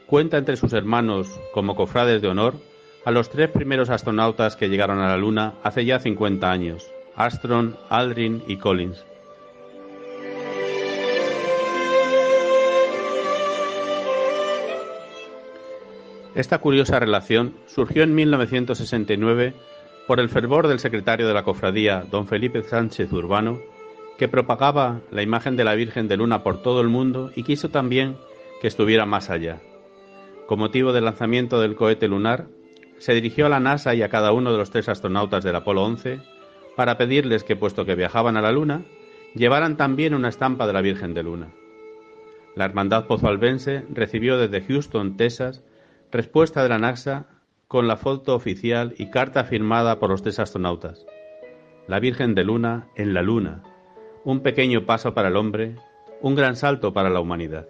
cuenta 0.06 0.38
entre 0.38 0.56
sus 0.56 0.72
hermanos 0.72 1.38
como 1.52 1.76
cofrades 1.76 2.22
de 2.22 2.28
honor 2.28 2.54
a 3.04 3.10
los 3.10 3.28
tres 3.28 3.50
primeros 3.50 3.90
astronautas 3.90 4.56
que 4.56 4.70
llegaron 4.70 5.00
a 5.00 5.08
la 5.08 5.18
Luna 5.18 5.56
hace 5.62 5.84
ya 5.84 6.00
50 6.00 6.50
años, 6.50 6.90
Astron, 7.16 7.76
Aldrin 7.90 8.44
y 8.48 8.56
Collins. 8.56 9.04
Esta 16.34 16.58
curiosa 16.58 16.98
relación 16.98 17.54
surgió 17.66 18.02
en 18.02 18.14
1969 18.14 19.54
por 20.08 20.18
el 20.18 20.28
fervor 20.28 20.66
del 20.66 20.80
secretario 20.80 21.28
de 21.28 21.34
la 21.34 21.44
cofradía, 21.44 22.04
don 22.10 22.26
Felipe 22.26 22.62
Sánchez 22.62 23.12
Urbano, 23.12 23.60
que 24.18 24.26
propagaba 24.26 25.00
la 25.12 25.22
imagen 25.22 25.56
de 25.56 25.62
la 25.62 25.76
Virgen 25.76 26.08
de 26.08 26.16
Luna 26.16 26.42
por 26.42 26.60
todo 26.60 26.80
el 26.80 26.88
mundo 26.88 27.30
y 27.36 27.44
quiso 27.44 27.68
también 27.68 28.16
que 28.60 28.66
estuviera 28.66 29.06
más 29.06 29.30
allá. 29.30 29.60
Con 30.48 30.58
motivo 30.58 30.92
del 30.92 31.04
lanzamiento 31.04 31.60
del 31.60 31.76
cohete 31.76 32.08
lunar, 32.08 32.46
se 32.98 33.14
dirigió 33.14 33.46
a 33.46 33.48
la 33.48 33.60
NASA 33.60 33.94
y 33.94 34.02
a 34.02 34.08
cada 34.08 34.32
uno 34.32 34.50
de 34.50 34.58
los 34.58 34.70
tres 34.70 34.88
astronautas 34.88 35.44
del 35.44 35.54
Apolo 35.54 35.84
11 35.84 36.18
para 36.74 36.98
pedirles 36.98 37.44
que, 37.44 37.54
puesto 37.54 37.84
que 37.84 37.94
viajaban 37.94 38.36
a 38.36 38.42
la 38.42 38.50
Luna, 38.50 38.82
llevaran 39.36 39.76
también 39.76 40.14
una 40.14 40.30
estampa 40.30 40.66
de 40.66 40.72
la 40.72 40.80
Virgen 40.80 41.14
de 41.14 41.22
Luna. 41.22 41.52
La 42.56 42.64
Hermandad 42.64 43.06
Pozoalbense 43.06 43.84
recibió 43.90 44.36
desde 44.36 44.66
Houston, 44.66 45.16
Texas, 45.16 45.62
respuesta 46.14 46.62
de 46.62 46.68
la 46.68 46.78
NASA 46.78 47.26
con 47.66 47.88
la 47.88 47.96
foto 47.96 48.36
oficial 48.36 48.94
y 48.98 49.10
carta 49.10 49.42
firmada 49.42 49.98
por 49.98 50.10
los 50.10 50.22
tres 50.22 50.38
astronautas. 50.38 51.04
La 51.88 51.98
Virgen 51.98 52.36
de 52.36 52.44
Luna 52.44 52.86
en 52.94 53.14
la 53.14 53.22
Luna, 53.22 53.64
un 54.22 54.38
pequeño 54.38 54.86
paso 54.86 55.12
para 55.12 55.26
el 55.26 55.36
hombre, 55.36 55.74
un 56.20 56.36
gran 56.36 56.54
salto 56.54 56.92
para 56.92 57.10
la 57.10 57.18
humanidad. 57.18 57.66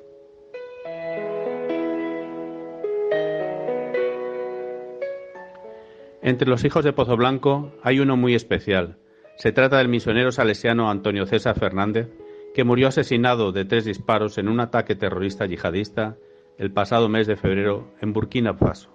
Entre 6.20 6.46
los 6.46 6.64
hijos 6.64 6.84
de 6.84 6.92
Pozo 6.92 7.16
Blanco 7.16 7.72
hay 7.82 7.98
uno 7.98 8.18
muy 8.18 8.34
especial. 8.34 8.98
Se 9.38 9.52
trata 9.52 9.78
del 9.78 9.88
misionero 9.88 10.32
salesiano 10.32 10.90
Antonio 10.90 11.24
César 11.24 11.58
Fernández, 11.58 12.10
que 12.52 12.64
murió 12.64 12.88
asesinado 12.88 13.52
de 13.52 13.64
tres 13.64 13.86
disparos 13.86 14.36
en 14.36 14.48
un 14.48 14.60
ataque 14.60 14.94
terrorista 14.94 15.46
yihadista 15.46 16.18
el 16.56 16.70
pasado 16.70 17.08
mes 17.08 17.26
de 17.26 17.36
febrero 17.36 17.90
en 18.00 18.12
Burkina 18.12 18.54
Faso. 18.54 18.90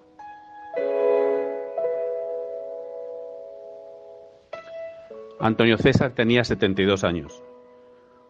Antonio 5.41 5.77
César 5.77 6.13
tenía 6.15 6.43
72 6.43 7.03
años. 7.03 7.43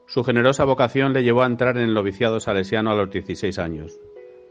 Su 0.08 0.24
generosa 0.24 0.64
vocación 0.66 1.14
le 1.14 1.24
llevó 1.24 1.44
a 1.44 1.48
entrar 1.48 1.78
en 1.78 1.84
el 1.84 1.94
noviciado 1.94 2.40
salesiano 2.40 2.92
a 2.92 2.96
los 2.96 3.12
16 3.12 3.60
años. 3.60 4.00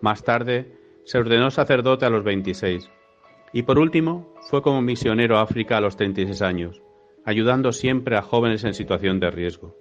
Más 0.01 0.23
tarde 0.23 0.73
se 1.05 1.19
ordenó 1.19 1.51
sacerdote 1.51 2.07
a 2.07 2.11
los 2.11 2.23
26 2.23 2.89
y 3.53 3.63
por 3.63 3.79
último 3.79 4.33
fue 4.49 4.63
como 4.63 4.83
misionero 4.83 5.39
a 5.39 5.43
África 5.43 5.77
a 5.77 5.81
los 5.81 5.97
36 5.97 6.43
años, 6.43 6.83
ayudando 7.25 7.73
siempre 7.73 8.17
a 8.17 8.23
jóvenes 8.23 8.63
en 8.63 8.75
situación 8.75 9.19
de 9.19 9.31
riesgo. 9.31 9.77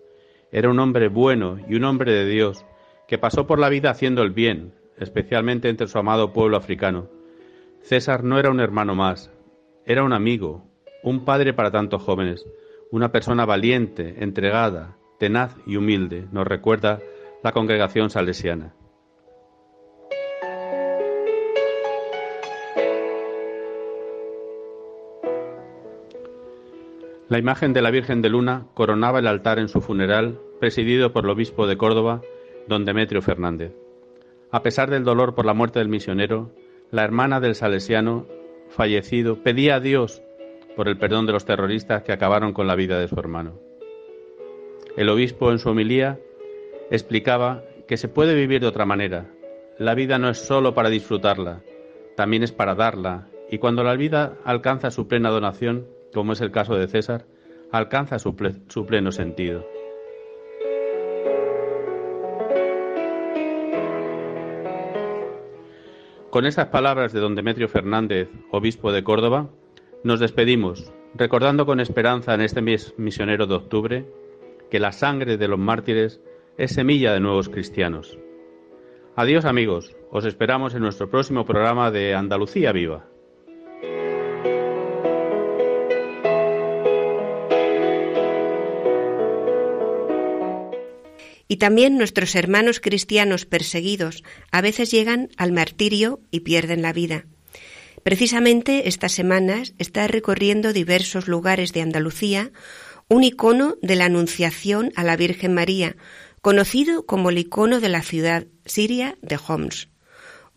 Era 0.51 0.69
un 0.69 0.79
hombre 0.79 1.09
bueno 1.09 1.57
y 1.67 1.75
un 1.75 1.83
hombre 1.83 2.13
de 2.13 2.25
Dios 2.25 2.65
que 3.07 3.17
pasó 3.17 3.45
por 3.45 3.59
la 3.59 3.69
vida 3.69 3.89
haciendo 3.89 4.23
el 4.23 4.31
bien, 4.31 4.73
especialmente 4.97 5.69
entre 5.69 5.87
su 5.87 5.97
amado 5.97 6.33
pueblo 6.33 6.57
africano. 6.57 7.07
César 7.81 8.23
no 8.23 8.39
era 8.39 8.49
un 8.49 8.59
hermano 8.59 8.95
más, 8.95 9.31
era 9.85 10.03
un 10.03 10.13
amigo, 10.13 10.65
un 11.03 11.23
padre 11.25 11.53
para 11.53 11.71
tantos 11.71 12.01
jóvenes, 12.01 12.45
una 12.91 13.11
persona 13.11 13.45
valiente, 13.45 14.15
entregada, 14.23 14.97
tenaz 15.19 15.55
y 15.65 15.77
humilde, 15.77 16.27
nos 16.31 16.47
recuerda 16.47 16.99
la 17.43 17.51
congregación 17.51 18.09
salesiana. 18.09 18.73
La 27.29 27.39
imagen 27.39 27.73
de 27.73 27.81
la 27.81 27.91
Virgen 27.91 28.21
de 28.21 28.29
Luna 28.29 28.67
coronaba 28.73 29.19
el 29.19 29.27
altar 29.27 29.59
en 29.59 29.67
su 29.67 29.81
funeral, 29.81 30.39
presidido 30.61 31.11
por 31.11 31.25
el 31.25 31.31
obispo 31.31 31.67
de 31.67 31.77
Córdoba, 31.77 32.21
don 32.67 32.85
Demetrio 32.85 33.21
Fernández. 33.21 33.73
A 34.51 34.63
pesar 34.63 34.89
del 34.89 35.03
dolor 35.03 35.35
por 35.35 35.45
la 35.45 35.53
muerte 35.53 35.79
del 35.79 35.89
misionero, 35.89 36.51
la 36.89 37.03
hermana 37.03 37.39
del 37.39 37.55
salesiano 37.55 38.25
fallecido 38.69 39.43
pedía 39.43 39.75
a 39.75 39.79
Dios 39.79 40.21
por 40.75 40.87
el 40.87 40.97
perdón 40.97 41.25
de 41.25 41.33
los 41.33 41.45
terroristas 41.45 42.03
que 42.03 42.13
acabaron 42.13 42.53
con 42.53 42.67
la 42.67 42.75
vida 42.75 42.99
de 42.99 43.07
su 43.07 43.19
hermano. 43.19 43.59
El 44.95 45.09
obispo 45.09 45.51
en 45.51 45.59
su 45.59 45.69
homilía 45.69 46.19
explicaba 46.89 47.63
que 47.87 47.97
se 47.97 48.07
puede 48.07 48.35
vivir 48.35 48.61
de 48.61 48.67
otra 48.67 48.85
manera. 48.85 49.25
La 49.77 49.95
vida 49.95 50.17
no 50.17 50.29
es 50.29 50.37
sólo 50.37 50.73
para 50.73 50.89
disfrutarla, 50.89 51.61
también 52.15 52.43
es 52.43 52.51
para 52.51 52.73
darla, 52.73 53.27
y 53.49 53.57
cuando 53.57 53.83
la 53.83 53.95
vida 53.95 54.37
alcanza 54.43 54.91
su 54.91 55.07
plena 55.07 55.29
donación, 55.29 55.87
como 56.13 56.33
es 56.33 56.41
el 56.41 56.51
caso 56.51 56.75
de 56.75 56.87
César, 56.87 57.25
alcanza 57.71 58.17
su, 58.17 58.35
su 58.69 58.85
pleno 58.85 59.11
sentido. 59.11 59.67
Con 66.37 66.45
estas 66.45 66.67
palabras 66.67 67.13
de 67.13 67.19
don 67.19 67.33
Demetrio 67.33 67.67
Fernández, 67.67 68.29
obispo 68.51 68.91
de 68.91 69.03
Córdoba, 69.03 69.49
nos 70.03 70.19
despedimos, 70.19 70.93
recordando 71.15 71.65
con 71.65 71.79
esperanza 71.79 72.35
en 72.35 72.41
este 72.41 72.61
mes 72.61 72.93
misionero 72.95 73.47
de 73.47 73.55
octubre 73.55 74.05
que 74.69 74.79
la 74.79 74.91
sangre 74.91 75.37
de 75.37 75.47
los 75.47 75.57
mártires 75.57 76.21
es 76.59 76.75
semilla 76.75 77.11
de 77.11 77.21
nuevos 77.21 77.49
cristianos. 77.49 78.19
Adiós 79.15 79.45
amigos, 79.45 79.95
os 80.11 80.25
esperamos 80.25 80.75
en 80.75 80.83
nuestro 80.83 81.09
próximo 81.09 81.43
programa 81.43 81.89
de 81.89 82.13
Andalucía 82.13 82.71
Viva. 82.71 83.07
Y 91.47 91.57
también 91.57 91.97
nuestros 91.97 92.35
hermanos 92.35 92.79
cristianos 92.79 93.45
perseguidos 93.45 94.23
a 94.51 94.61
veces 94.61 94.91
llegan 94.91 95.29
al 95.37 95.51
martirio 95.51 96.19
y 96.31 96.41
pierden 96.41 96.81
la 96.81 96.93
vida. 96.93 97.25
Precisamente 98.03 98.87
estas 98.87 99.11
semanas 99.11 99.73
está 99.77 100.07
recorriendo 100.07 100.73
diversos 100.73 101.27
lugares 101.27 101.73
de 101.73 101.81
Andalucía 101.81 102.51
un 103.09 103.23
icono 103.23 103.77
de 103.81 103.95
la 103.95 104.05
Anunciación 104.05 104.91
a 104.95 105.03
la 105.03 105.15
Virgen 105.15 105.53
María, 105.53 105.95
conocido 106.41 107.05
como 107.05 107.29
el 107.29 107.37
icono 107.37 107.79
de 107.79 107.89
la 107.89 108.01
ciudad 108.01 108.45
siria 108.65 109.17
de 109.21 109.39
Homs. 109.47 109.89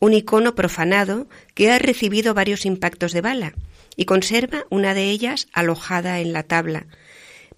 Un 0.00 0.14
icono 0.14 0.54
profanado 0.54 1.28
que 1.54 1.70
ha 1.70 1.78
recibido 1.78 2.34
varios 2.34 2.66
impactos 2.66 3.12
de 3.12 3.20
bala 3.20 3.54
y 3.96 4.04
conserva 4.04 4.64
una 4.70 4.94
de 4.94 5.10
ellas 5.10 5.46
alojada 5.52 6.20
en 6.20 6.32
la 6.32 6.42
tabla. 6.42 6.86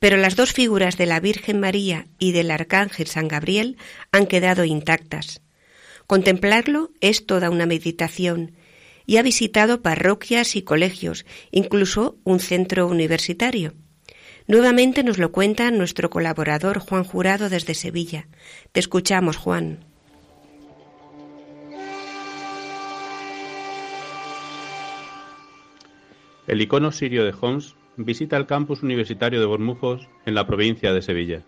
Pero 0.03 0.17
las 0.17 0.35
dos 0.35 0.53
figuras 0.53 0.99
de 0.99 1.07
la 1.07 1.21
Virgen 1.21 1.61
María 1.61 2.09
y 2.19 2.33
del 2.33 2.51
Arcángel 2.51 3.07
San 3.07 3.29
Gabriel 3.29 3.77
han 4.11 4.27
quedado 4.27 4.65
intactas. 4.65 5.43
Contemplarlo 6.09 6.91
es 7.01 7.25
toda 7.25 7.51
una 7.51 7.67
meditación 7.67 8.51
y 9.07 9.19
ha 9.19 9.23
visitado 9.23 9.81
parroquias 9.81 10.57
y 10.57 10.62
colegios, 10.62 11.25
incluso 11.53 12.17
un 12.25 12.41
centro 12.41 12.88
universitario. 12.88 13.75
Nuevamente 14.49 15.05
nos 15.05 15.19
lo 15.19 15.31
cuenta 15.31 15.71
nuestro 15.71 16.11
colaborador 16.11 16.81
Juan 16.81 17.05
Jurado 17.05 17.49
desde 17.49 17.75
Sevilla. 17.75 18.27
Te 18.73 18.81
escuchamos, 18.81 19.37
Juan. 19.37 19.85
El 26.49 26.61
icono 26.61 26.91
sirio 26.91 27.25
de 27.25 27.31
visita 27.96 28.37
el 28.37 28.46
campus 28.46 28.83
universitario 28.83 29.40
de 29.40 29.46
Bormujos 29.46 30.09
en 30.24 30.35
la 30.35 30.46
provincia 30.46 30.92
de 30.92 31.02
Sevilla. 31.02 31.42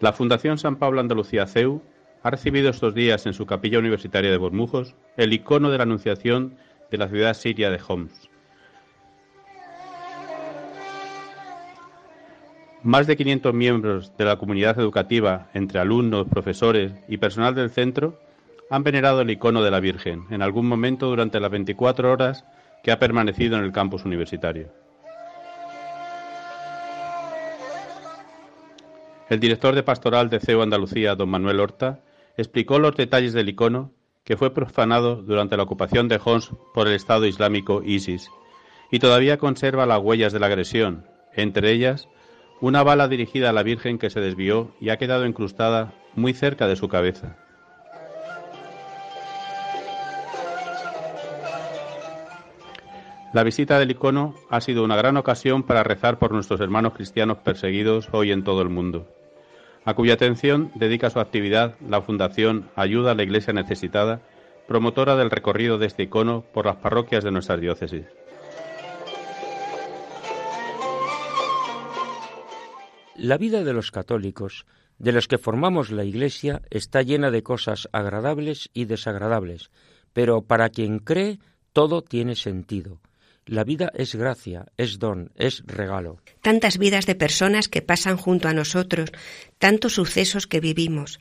La 0.00 0.12
Fundación 0.12 0.58
San 0.58 0.76
Pablo 0.76 1.00
Andalucía 1.00 1.46
CEU 1.46 1.82
ha 2.22 2.30
recibido 2.30 2.70
estos 2.70 2.94
días 2.94 3.26
en 3.26 3.34
su 3.34 3.46
capilla 3.46 3.78
universitaria 3.78 4.30
de 4.30 4.36
Bormujos 4.36 4.94
el 5.16 5.32
icono 5.32 5.70
de 5.70 5.78
la 5.78 5.84
Anunciación 5.84 6.56
de 6.90 6.98
la 6.98 7.08
ciudad 7.08 7.34
siria 7.34 7.70
de 7.70 7.80
Homs. 7.86 8.28
Más 12.82 13.08
de 13.08 13.16
500 13.16 13.52
miembros 13.54 14.16
de 14.16 14.24
la 14.24 14.38
comunidad 14.38 14.78
educativa, 14.78 15.48
entre 15.52 15.80
alumnos, 15.80 16.28
profesores 16.28 16.92
y 17.08 17.16
personal 17.16 17.54
del 17.56 17.70
centro, 17.70 18.20
han 18.70 18.84
venerado 18.84 19.22
el 19.22 19.30
icono 19.30 19.62
de 19.62 19.70
la 19.70 19.80
Virgen 19.80 20.26
en 20.30 20.42
algún 20.42 20.66
momento 20.66 21.06
durante 21.06 21.40
las 21.40 21.50
24 21.50 22.10
horas 22.12 22.44
que 22.82 22.92
ha 22.92 22.98
permanecido 22.98 23.56
en 23.56 23.64
el 23.64 23.72
campus 23.72 24.04
universitario. 24.04 24.72
El 29.28 29.40
director 29.40 29.74
de 29.74 29.82
pastoral 29.82 30.30
de 30.30 30.40
CEU 30.40 30.62
Andalucía, 30.62 31.14
don 31.14 31.28
Manuel 31.28 31.60
Horta, 31.60 32.00
explicó 32.36 32.78
los 32.78 32.96
detalles 32.96 33.34
del 33.34 33.48
icono 33.48 33.92
que 34.24 34.36
fue 34.36 34.54
profanado 34.54 35.16
durante 35.16 35.56
la 35.56 35.62
ocupación 35.64 36.08
de 36.08 36.20
Homs 36.22 36.52
por 36.72 36.86
el 36.86 36.94
Estado 36.94 37.26
Islámico 37.26 37.82
ISIS 37.84 38.30
y 38.90 39.00
todavía 39.00 39.38
conserva 39.38 39.86
las 39.86 40.00
huellas 40.00 40.32
de 40.32 40.38
la 40.38 40.46
agresión, 40.46 41.06
entre 41.34 41.72
ellas 41.72 42.08
una 42.60 42.82
bala 42.82 43.08
dirigida 43.08 43.50
a 43.50 43.52
la 43.52 43.62
Virgen 43.62 43.98
que 43.98 44.10
se 44.10 44.20
desvió 44.20 44.74
y 44.80 44.90
ha 44.90 44.96
quedado 44.96 45.26
incrustada 45.26 45.94
muy 46.14 46.32
cerca 46.32 46.66
de 46.66 46.76
su 46.76 46.88
cabeza. 46.88 47.47
La 53.32 53.42
visita 53.42 53.78
del 53.78 53.90
icono 53.90 54.34
ha 54.50 54.60
sido 54.60 54.84
una 54.84 54.96
gran 54.96 55.16
ocasión 55.16 55.62
para 55.62 55.82
rezar 55.82 56.18
por 56.18 56.32
nuestros 56.32 56.60
hermanos 56.60 56.94
cristianos 56.94 57.38
perseguidos 57.38 58.08
hoy 58.12 58.32
en 58.32 58.42
todo 58.44 58.62
el 58.62 58.68
mundo 58.68 59.06
a 59.88 59.94
cuya 59.94 60.12
atención 60.12 60.70
dedica 60.74 61.08
su 61.08 61.18
actividad 61.18 61.76
la 61.80 62.02
Fundación 62.02 62.70
Ayuda 62.76 63.12
a 63.12 63.14
la 63.14 63.22
Iglesia 63.22 63.54
Necesitada, 63.54 64.20
promotora 64.66 65.16
del 65.16 65.30
recorrido 65.30 65.78
de 65.78 65.86
este 65.86 66.02
icono 66.02 66.44
por 66.52 66.66
las 66.66 66.76
parroquias 66.76 67.24
de 67.24 67.30
nuestras 67.30 67.58
diócesis. 67.58 68.04
La 73.16 73.38
vida 73.38 73.64
de 73.64 73.72
los 73.72 73.90
católicos 73.90 74.66
de 74.98 75.12
los 75.12 75.26
que 75.26 75.38
formamos 75.38 75.90
la 75.90 76.04
Iglesia 76.04 76.60
está 76.68 77.00
llena 77.00 77.30
de 77.30 77.42
cosas 77.42 77.88
agradables 77.90 78.68
y 78.74 78.84
desagradables, 78.84 79.70
pero 80.12 80.42
para 80.42 80.68
quien 80.68 80.98
cree 80.98 81.38
todo 81.72 82.02
tiene 82.02 82.34
sentido. 82.34 83.00
La 83.48 83.64
vida 83.64 83.90
es 83.94 84.14
gracia, 84.14 84.66
es 84.76 84.98
don, 84.98 85.32
es 85.34 85.62
regalo. 85.66 86.18
Tantas 86.42 86.76
vidas 86.76 87.06
de 87.06 87.14
personas 87.14 87.68
que 87.68 87.80
pasan 87.80 88.18
junto 88.18 88.46
a 88.46 88.52
nosotros, 88.52 89.10
tantos 89.58 89.94
sucesos 89.94 90.46
que 90.46 90.60
vivimos. 90.60 91.18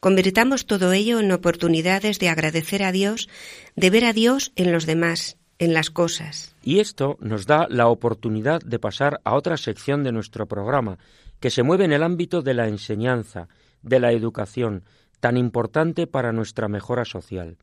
Convirtamos 0.00 0.66
todo 0.66 0.92
ello 0.92 1.20
en 1.20 1.30
oportunidades 1.30 2.18
de 2.18 2.30
agradecer 2.30 2.82
a 2.82 2.90
Dios, 2.90 3.28
de 3.76 3.90
ver 3.90 4.06
a 4.06 4.12
Dios 4.12 4.52
en 4.56 4.72
los 4.72 4.86
demás, 4.86 5.36
en 5.60 5.72
las 5.72 5.90
cosas. 5.90 6.56
Y 6.64 6.80
esto 6.80 7.16
nos 7.20 7.46
da 7.46 7.68
la 7.70 7.86
oportunidad 7.86 8.60
de 8.60 8.80
pasar 8.80 9.20
a 9.22 9.36
otra 9.36 9.56
sección 9.56 10.02
de 10.02 10.10
nuestro 10.10 10.46
programa, 10.46 10.98
que 11.38 11.50
se 11.50 11.62
mueve 11.62 11.84
en 11.84 11.92
el 11.92 12.02
ámbito 12.02 12.42
de 12.42 12.54
la 12.54 12.66
enseñanza, 12.66 13.46
de 13.82 14.00
la 14.00 14.10
educación, 14.10 14.82
tan 15.20 15.36
importante 15.36 16.08
para 16.08 16.32
nuestra 16.32 16.66
mejora 16.66 17.04
social. 17.04 17.56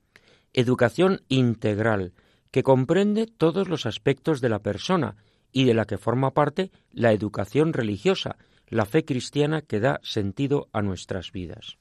Educación 0.53 1.21
integral, 1.27 2.13
que 2.55 2.63
comprende 2.63 3.27
todos 3.27 3.67
los 3.67 3.85
aspectos 3.85 4.39
de 4.39 4.47
la 4.47 4.59
persona 4.59 5.17
y 5.51 5.65
de 5.65 5.73
la 5.73 5.83
que 5.83 5.97
forma 5.97 6.33
parte 6.33 6.71
la 6.93 7.11
educación 7.11 7.73
religiosa, 7.73 8.37
la 8.69 8.85
fe 8.85 9.03
cristiana 9.03 9.61
que 9.61 9.81
da 9.81 9.99
sentido 10.03 10.69
a 10.71 10.81
nuestras 10.81 11.33
vidas. 11.33 11.77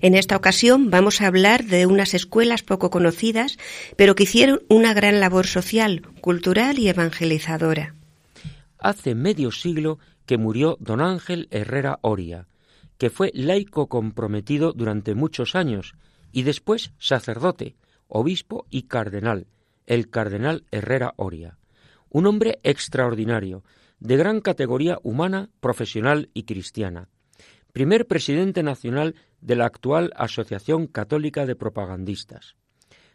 En 0.00 0.14
esta 0.14 0.36
ocasión 0.36 0.90
vamos 0.90 1.20
a 1.20 1.26
hablar 1.26 1.64
de 1.64 1.86
unas 1.86 2.14
escuelas 2.14 2.62
poco 2.62 2.88
conocidas, 2.88 3.58
pero 3.96 4.14
que 4.14 4.22
hicieron 4.22 4.62
una 4.68 4.94
gran 4.94 5.18
labor 5.18 5.46
social, 5.46 6.02
cultural 6.20 6.78
y 6.78 6.88
evangelizadora. 6.88 7.94
Hace 8.78 9.16
medio 9.16 9.50
siglo 9.50 9.98
que 10.24 10.38
murió 10.38 10.76
don 10.78 11.00
Ángel 11.00 11.48
Herrera 11.50 11.98
Oria, 12.02 12.46
que 12.96 13.10
fue 13.10 13.32
laico 13.34 13.88
comprometido 13.88 14.72
durante 14.72 15.16
muchos 15.16 15.56
años 15.56 15.94
y 16.30 16.42
después 16.42 16.92
sacerdote, 16.98 17.74
obispo 18.06 18.66
y 18.70 18.82
cardenal, 18.82 19.48
el 19.86 20.10
cardenal 20.10 20.64
Herrera 20.70 21.14
Oria. 21.16 21.58
Un 22.08 22.26
hombre 22.26 22.60
extraordinario, 22.62 23.64
de 23.98 24.16
gran 24.16 24.40
categoría 24.40 25.00
humana, 25.02 25.50
profesional 25.60 26.30
y 26.34 26.44
cristiana 26.44 27.08
primer 27.72 28.06
presidente 28.06 28.62
nacional 28.62 29.14
de 29.40 29.56
la 29.56 29.66
actual 29.66 30.12
Asociación 30.16 30.86
Católica 30.86 31.46
de 31.46 31.56
Propagandistas. 31.56 32.56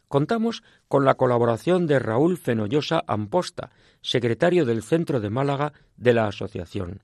Contamos 0.07 0.63
con 0.87 1.05
la 1.05 1.15
colaboración 1.15 1.87
de 1.87 1.99
Raúl 1.99 2.37
Fenollosa 2.37 3.03
Amposta, 3.07 3.71
secretario 4.01 4.65
del 4.65 4.83
Centro 4.83 5.19
de 5.19 5.29
Málaga 5.29 5.73
de 5.97 6.13
la 6.13 6.27
Asociación. 6.27 7.01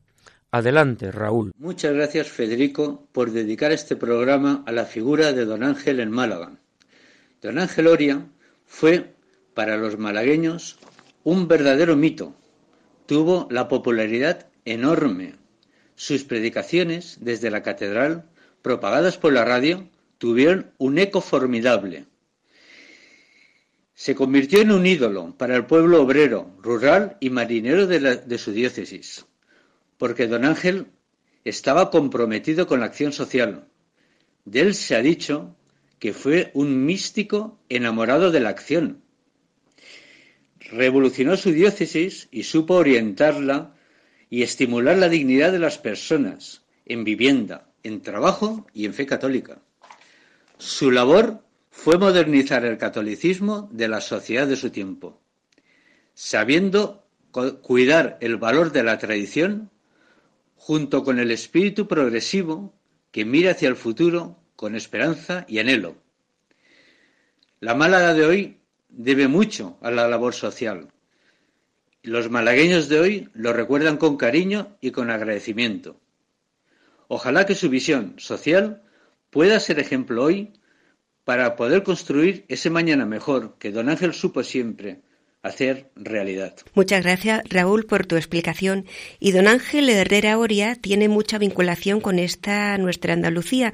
Adelante, 0.51 1.12
Raúl. 1.12 1.51
Muchas 1.57 1.93
gracias, 1.93 2.27
Federico, 2.27 3.07
por 3.12 3.31
dedicar 3.31 3.71
este 3.71 3.95
programa 3.95 4.63
a 4.65 4.71
la 4.71 4.85
figura 4.85 5.33
de 5.33 5.45
don 5.45 5.63
Ángel 5.63 5.99
en 5.99 6.12
Málaga. 6.12 6.59
Don 7.41 7.59
Ángel 7.59 7.88
Oria 7.88 8.27
fue, 8.65 9.15
para 9.53 9.77
los 9.77 9.97
malagueños, 9.97 10.77
un 11.23 11.47
verdadero 11.47 11.95
mito. 11.95 12.35
Tuvo 13.05 13.47
la 13.49 13.67
popularidad 13.67 14.47
enorme 14.65 15.35
sus 15.99 16.23
predicaciones 16.23 17.17
desde 17.19 17.51
la 17.51 17.62
catedral, 17.62 18.23
propagadas 18.62 19.17
por 19.17 19.33
la 19.33 19.43
radio, 19.43 19.85
tuvieron 20.17 20.71
un 20.77 20.97
eco 20.97 21.19
formidable. 21.19 22.05
Se 23.95 24.15
convirtió 24.15 24.62
en 24.62 24.71
un 24.71 24.85
ídolo 24.85 25.35
para 25.38 25.57
el 25.57 25.65
pueblo 25.65 26.01
obrero, 26.01 26.55
rural 26.62 27.17
y 27.19 27.29
marinero 27.29 27.85
de, 27.85 28.38
su 28.38 28.53
diócesis, 28.53 29.25
porque 29.97 30.27
don 30.27 30.45
Ángel 30.45 30.88
estaba 31.43 31.89
comprometido 31.91 32.65
con 32.65 32.79
la 32.79 32.85
acción 32.85 33.12
social. 33.12 33.67
De 34.45 34.62
él 34.62 34.75
se 34.75 34.95
ha 34.95 35.01
dicho 35.01 35.53
que 35.99 36.13
fue 36.13 36.49
un 36.53 36.85
místico 36.85 37.59
enamorado 37.67 38.31
de 38.31 38.39
la 38.39 38.49
acción. 38.49 39.01
Revolucionó 40.62 41.35
su 41.35 41.51
diócesis 41.51 42.29
y 42.31 42.43
supo 42.43 42.75
orientarla 42.75 43.75
y 44.29 44.43
estimular 44.43 44.97
la 44.97 45.09
dignidad 45.09 45.51
de 45.51 45.59
las 45.59 45.77
personas 45.77 46.63
en 46.85 47.03
vivienda, 47.03 47.69
en 47.83 48.01
trabajo 48.01 48.67
y 48.73 48.85
en 48.85 48.93
fe 48.93 49.05
católica. 49.05 49.59
Su 50.57 50.91
labor 50.91 51.43
fue 51.71 51.97
modernizar 51.97 52.65
el 52.65 52.77
catolicismo 52.77 53.69
de 53.71 53.87
la 53.87 54.01
sociedad 54.01 54.47
de 54.47 54.55
su 54.55 54.69
tiempo, 54.69 55.19
sabiendo 56.13 57.05
cuidar 57.61 58.17
el 58.21 58.37
valor 58.37 58.71
de 58.71 58.83
la 58.83 58.97
tradición 58.97 59.69
junto 60.55 61.03
con 61.03 61.19
el 61.19 61.31
espíritu 61.31 61.87
progresivo 61.87 62.73
que 63.11 63.25
mira 63.25 63.51
hacia 63.51 63.69
el 63.69 63.75
futuro 63.75 64.37
con 64.55 64.75
esperanza 64.75 65.45
y 65.47 65.59
anhelo. 65.59 65.95
La 67.61 67.75
Málaga 67.75 68.13
de 68.13 68.25
hoy 68.25 68.57
debe 68.89 69.27
mucho 69.27 69.77
a 69.81 69.91
la 69.91 70.07
labor 70.07 70.33
social, 70.33 70.91
los 72.03 72.29
malagueños 72.29 72.88
de 72.88 72.99
hoy 72.99 73.29
lo 73.33 73.53
recuerdan 73.53 73.97
con 73.97 74.17
cariño 74.17 74.77
y 74.81 74.91
con 74.91 75.09
agradecimiento. 75.09 75.99
Ojalá 77.07 77.45
que 77.45 77.55
su 77.55 77.69
visión 77.69 78.15
social 78.17 78.83
pueda 79.29 79.59
ser 79.59 79.79
ejemplo 79.79 80.23
hoy 80.23 80.53
para 81.23 81.55
poder 81.55 81.83
construir 81.83 82.45
ese 82.47 82.69
mañana 82.69 83.05
mejor 83.05 83.57
que 83.59 83.71
don 83.71 83.89
Ángel 83.89 84.13
supo 84.13 84.43
siempre 84.43 85.01
hacer 85.41 85.89
realidad. 85.95 86.56
Muchas 86.73 87.04
gracias, 87.04 87.41
Raúl, 87.49 87.86
por 87.86 88.06
tu 88.06 88.15
explicación. 88.17 88.86
Y 89.19 89.32
don 89.32 89.47
Ángel 89.47 89.89
Herrera 89.89 90.38
Oria 90.38 90.75
tiene 90.75 91.08
mucha 91.08 91.38
vinculación 91.38 92.02
con 92.02 92.19
esta 92.19 92.78
nuestra 92.78 93.13
Andalucía, 93.13 93.73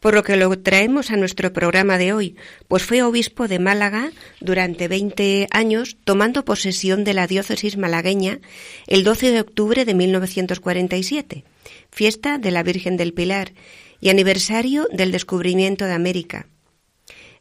por 0.00 0.14
lo 0.14 0.24
que 0.24 0.36
lo 0.36 0.58
traemos 0.58 1.10
a 1.10 1.16
nuestro 1.16 1.52
programa 1.52 1.98
de 1.98 2.12
hoy, 2.12 2.36
pues 2.66 2.82
fue 2.82 3.02
obispo 3.02 3.46
de 3.46 3.58
Málaga 3.58 4.10
durante 4.40 4.88
20 4.88 5.48
años, 5.50 5.96
tomando 6.04 6.44
posesión 6.44 7.04
de 7.04 7.14
la 7.14 7.26
diócesis 7.26 7.76
malagueña 7.76 8.40
el 8.86 9.04
12 9.04 9.30
de 9.30 9.40
octubre 9.40 9.84
de 9.84 9.94
1947, 9.94 11.44
fiesta 11.90 12.38
de 12.38 12.50
la 12.50 12.62
Virgen 12.62 12.96
del 12.96 13.12
Pilar 13.12 13.52
y 14.00 14.08
aniversario 14.08 14.88
del 14.90 15.12
descubrimiento 15.12 15.84
de 15.84 15.92
América 15.92 16.48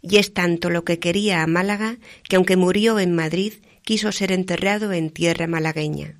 y 0.01 0.17
es 0.17 0.33
tanto 0.33 0.69
lo 0.69 0.83
que 0.83 0.99
quería 0.99 1.43
a 1.43 1.47
Málaga 1.47 1.97
que 2.27 2.35
aunque 2.35 2.57
murió 2.57 2.99
en 2.99 3.15
Madrid, 3.15 3.53
quiso 3.83 4.11
ser 4.11 4.31
enterrado 4.31 4.93
en 4.93 5.09
tierra 5.09 5.47
malagueña. 5.47 6.17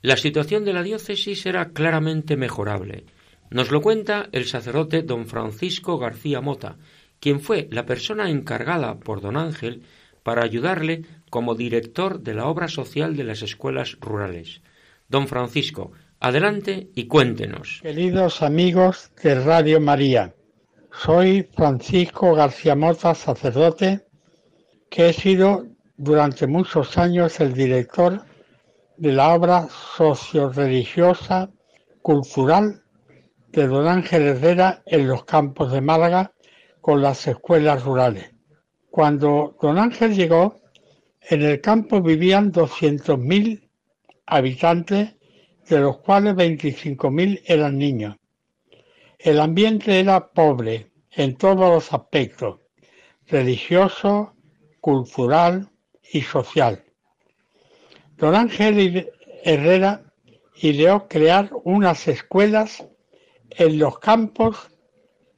La 0.00 0.16
situación 0.16 0.64
de 0.64 0.72
la 0.72 0.82
diócesis 0.82 1.46
era 1.46 1.70
claramente 1.70 2.36
mejorable. 2.36 3.04
Nos 3.50 3.70
lo 3.70 3.80
cuenta 3.80 4.28
el 4.32 4.46
sacerdote 4.46 5.02
don 5.02 5.26
Francisco 5.26 5.98
García 5.98 6.40
Mota, 6.40 6.76
quien 7.20 7.40
fue 7.40 7.68
la 7.70 7.86
persona 7.86 8.30
encargada 8.30 8.98
por 8.98 9.20
don 9.20 9.36
Ángel 9.36 9.82
para 10.22 10.42
ayudarle 10.42 11.02
como 11.30 11.54
director 11.54 12.20
de 12.20 12.34
la 12.34 12.46
obra 12.46 12.68
social 12.68 13.16
de 13.16 13.24
las 13.24 13.42
escuelas 13.42 13.96
rurales. 14.00 14.60
Don 15.08 15.28
Francisco, 15.28 15.92
adelante 16.18 16.88
y 16.94 17.06
cuéntenos. 17.06 17.80
Queridos 17.82 18.42
amigos 18.42 19.10
de 19.22 19.34
Radio 19.36 19.80
María, 19.80 20.34
soy 20.92 21.48
Francisco 21.54 22.34
García 22.34 22.74
Mota, 22.74 23.14
sacerdote, 23.14 24.06
que 24.90 25.08
he 25.08 25.12
sido 25.12 25.66
durante 25.96 26.46
muchos 26.46 26.98
años 26.98 27.40
el 27.40 27.54
director 27.54 28.24
de 28.96 29.12
la 29.12 29.34
obra 29.34 29.68
socio-religiosa 29.96 31.50
cultural 32.02 32.82
de 33.48 33.66
don 33.66 33.88
Ángel 33.88 34.22
Herrera 34.22 34.82
en 34.86 35.08
los 35.08 35.24
campos 35.24 35.72
de 35.72 35.80
Málaga 35.80 36.32
con 36.80 37.02
las 37.02 37.26
escuelas 37.26 37.84
rurales. 37.84 38.30
Cuando 38.90 39.56
don 39.60 39.78
Ángel 39.78 40.14
llegó, 40.14 40.60
en 41.20 41.42
el 41.42 41.60
campo 41.60 42.02
vivían 42.02 42.52
200.000 42.52 43.68
habitantes, 44.26 45.14
de 45.68 45.80
los 45.80 45.98
cuales 45.98 46.34
25.000 46.34 47.42
eran 47.46 47.78
niños. 47.78 48.16
El 49.22 49.38
ambiente 49.38 50.00
era 50.00 50.32
pobre 50.32 50.90
en 51.12 51.36
todos 51.36 51.72
los 51.72 51.92
aspectos, 51.92 52.58
religioso, 53.28 54.34
cultural 54.80 55.70
y 56.12 56.22
social. 56.22 56.82
Don 58.16 58.34
Ángel 58.34 59.12
Herrera 59.44 60.02
ideó 60.56 61.06
crear 61.06 61.50
unas 61.62 62.08
escuelas 62.08 62.84
en 63.50 63.78
los 63.78 64.00
campos 64.00 64.56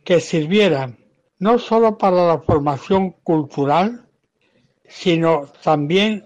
que 0.02 0.18
sirvieran 0.18 0.96
no 1.38 1.58
solo 1.58 1.98
para 1.98 2.26
la 2.26 2.38
formación 2.38 3.10
cultural, 3.22 4.08
sino 4.88 5.52
también 5.62 6.24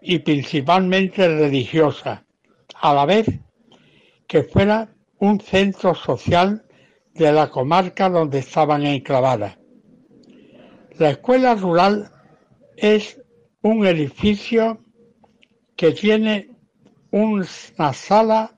y 0.00 0.20
principalmente 0.20 1.26
religiosa, 1.26 2.24
a 2.80 2.94
la 2.94 3.06
vez 3.06 3.26
que 4.28 4.44
fuera 4.44 4.94
un 5.18 5.40
centro 5.40 5.96
social 5.96 6.64
de 7.14 7.32
la 7.32 7.50
comarca 7.50 8.08
donde 8.08 8.38
estaban 8.38 8.84
enclavadas. 8.84 9.58
La 10.98 11.10
escuela 11.10 11.54
rural 11.54 12.10
es 12.76 13.20
un 13.62 13.86
edificio 13.86 14.78
que 15.76 15.92
tiene 15.92 16.50
una 17.10 17.92
sala 17.92 18.56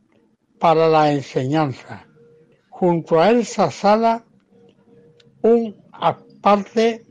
para 0.58 0.88
la 0.88 1.12
enseñanza. 1.12 2.06
Junto 2.70 3.20
a 3.20 3.30
esa 3.30 3.70
sala, 3.70 4.24
un 5.42 5.76
aparte, 5.92 7.06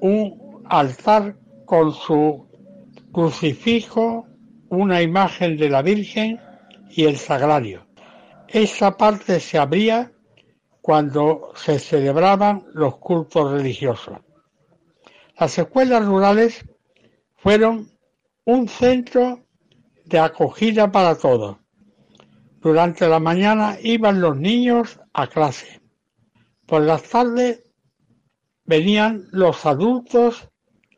un 0.00 0.62
altar 0.68 1.36
con 1.64 1.92
su 1.92 2.46
crucifijo, 3.12 4.26
una 4.68 5.02
imagen 5.02 5.56
de 5.56 5.68
la 5.68 5.82
Virgen 5.82 6.40
y 6.90 7.04
el 7.04 7.16
sagrario. 7.16 7.86
Esa 8.48 8.96
parte 8.96 9.40
se 9.40 9.58
abría 9.58 10.12
cuando 10.80 11.52
se 11.56 11.78
celebraban 11.78 12.66
los 12.72 12.96
cultos 12.96 13.52
religiosos. 13.52 14.18
Las 15.38 15.58
escuelas 15.58 16.04
rurales 16.04 16.64
fueron 17.36 17.90
un 18.44 18.68
centro 18.68 19.44
de 20.04 20.18
acogida 20.18 20.90
para 20.90 21.16
todos. 21.16 21.56
Durante 22.60 23.08
la 23.08 23.20
mañana 23.20 23.78
iban 23.82 24.20
los 24.20 24.36
niños 24.36 25.00
a 25.12 25.26
clase. 25.26 25.80
Por 26.66 26.82
las 26.82 27.02
tardes 27.04 27.64
venían 28.64 29.28
los 29.32 29.64
adultos 29.64 30.48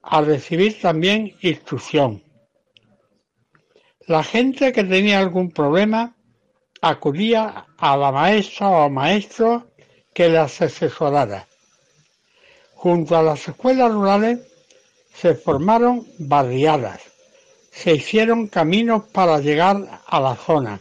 a 0.03 0.21
recibir 0.21 0.81
también 0.81 1.35
instrucción. 1.41 2.23
La 4.09 4.25
gente 4.25 4.73
que 4.73 4.83
tenía 4.83 5.21
algún 5.21 5.53
problema 5.53 6.17
acudía 6.81 7.67
a 7.79 7.97
la 7.97 8.11
maestra 8.11 8.69
o 8.69 8.91
maestro 8.91 9.72
que 10.15 10.29
las 10.29 10.61
asesorara. 10.61 11.47
Junto 12.75 13.17
a 13.17 13.23
las 13.23 13.47
escuelas 13.49 13.93
rurales 13.93 14.41
se 15.15 15.35
formaron 15.35 16.07
barriadas, 16.19 17.01
se 17.71 17.95
hicieron 17.95 18.49
caminos 18.49 19.05
para 19.13 19.39
llegar 19.39 20.03
a 20.07 20.21
la 20.21 20.37
zona. 20.37 20.81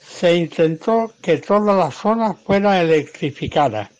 Se 0.00 0.36
intentó 0.36 1.12
que 1.20 1.38
toda 1.38 1.74
la 1.74 1.90
zona 1.90 2.34
fuera 2.34 2.80
electrificada, 2.80 3.90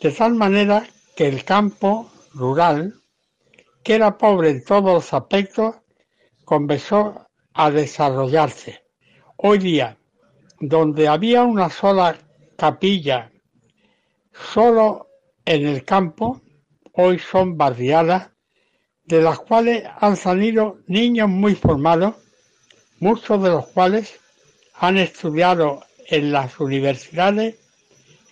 de 0.00 0.12
tal 0.12 0.34
manera 0.34 0.86
que 1.16 1.28
el 1.28 1.44
campo 1.44 2.10
rural, 2.32 2.94
que 3.82 3.94
era 3.94 4.18
pobre 4.18 4.50
en 4.50 4.64
todos 4.64 4.92
los 4.92 5.12
aspectos, 5.12 5.76
comenzó 6.44 7.26
a 7.54 7.70
desarrollarse. 7.70 8.82
Hoy 9.36 9.58
día, 9.58 9.96
donde 10.58 11.08
había 11.08 11.42
una 11.44 11.70
sola 11.70 12.16
capilla 12.56 13.30
solo 14.52 15.08
en 15.44 15.66
el 15.66 15.84
campo, 15.84 16.40
hoy 16.92 17.18
son 17.18 17.56
barriadas 17.56 18.30
de 19.04 19.20
las 19.20 19.40
cuales 19.40 19.84
han 19.98 20.16
salido 20.16 20.78
niños 20.86 21.28
muy 21.28 21.54
formados, 21.54 22.14
muchos 22.98 23.42
de 23.42 23.50
los 23.50 23.66
cuales 23.68 24.20
han 24.74 24.98
estudiado 24.98 25.82
en 26.06 26.32
las 26.32 26.58
universidades 26.60 27.56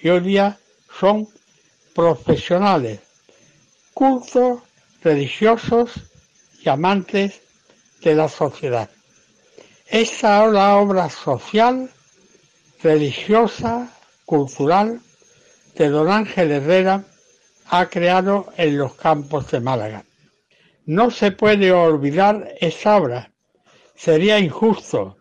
y 0.01 0.09
hoy 0.09 0.21
día 0.21 0.59
son 0.99 1.29
profesionales, 1.95 3.01
cultos, 3.93 4.61
religiosos 5.03 5.93
y 6.63 6.69
amantes 6.69 7.41
de 8.03 8.15
la 8.15 8.29
sociedad. 8.29 8.89
Esta 9.87 10.47
es 10.47 10.53
la 10.53 10.77
obra 10.77 11.11
social, 11.11 11.91
religiosa, 12.83 13.91
cultural 14.25 15.01
de 15.79 15.89
don 15.91 16.11
Ángel 16.11 16.51
Herrera 16.51 17.05
ha 17.71 17.87
creado 17.89 18.53
en 18.57 18.77
los 18.77 18.95
campos 18.95 19.49
de 19.53 19.61
Málaga. 19.61 20.05
No 20.87 21.11
se 21.13 21.31
puede 21.31 21.71
olvidar 21.71 22.53
esa 22.61 22.97
obra, 22.97 23.31
sería 23.95 24.41
injusto 24.41 25.17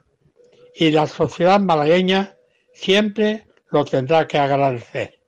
y 0.75 0.89
la 0.89 1.05
sociedad 1.05 1.59
malagueña 1.59 2.35
siempre 2.73 3.45
lo 3.69 3.85
tendrá 3.85 4.27
que 4.27 4.39
agradecer. 4.39 5.19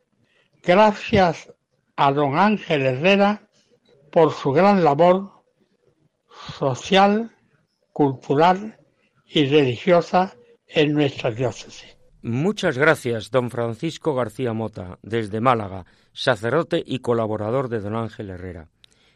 Gracias 0.63 1.53
a 1.95 2.11
don 2.11 2.37
Ángel 2.37 2.81
Herrera 2.81 3.47
por 4.11 4.33
su 4.33 4.51
gran 4.51 4.83
labor 4.83 5.43
social, 6.57 7.29
cultural 7.93 8.79
y 9.27 9.45
religiosa 9.45 10.35
en 10.67 10.93
nuestra 10.93 11.29
diócesis. 11.29 11.98
Muchas 12.21 12.77
gracias, 12.77 13.31
don 13.31 13.49
Francisco 13.49 14.13
García 14.13 14.51
Mota, 14.51 14.99
desde 15.01 15.39
Málaga, 15.39 15.85
sacerdote 16.11 16.83
y 16.85 16.99
colaborador 16.99 17.69
de 17.69 17.79
don 17.79 17.95
Ángel 17.95 18.29
Herrera. 18.29 18.67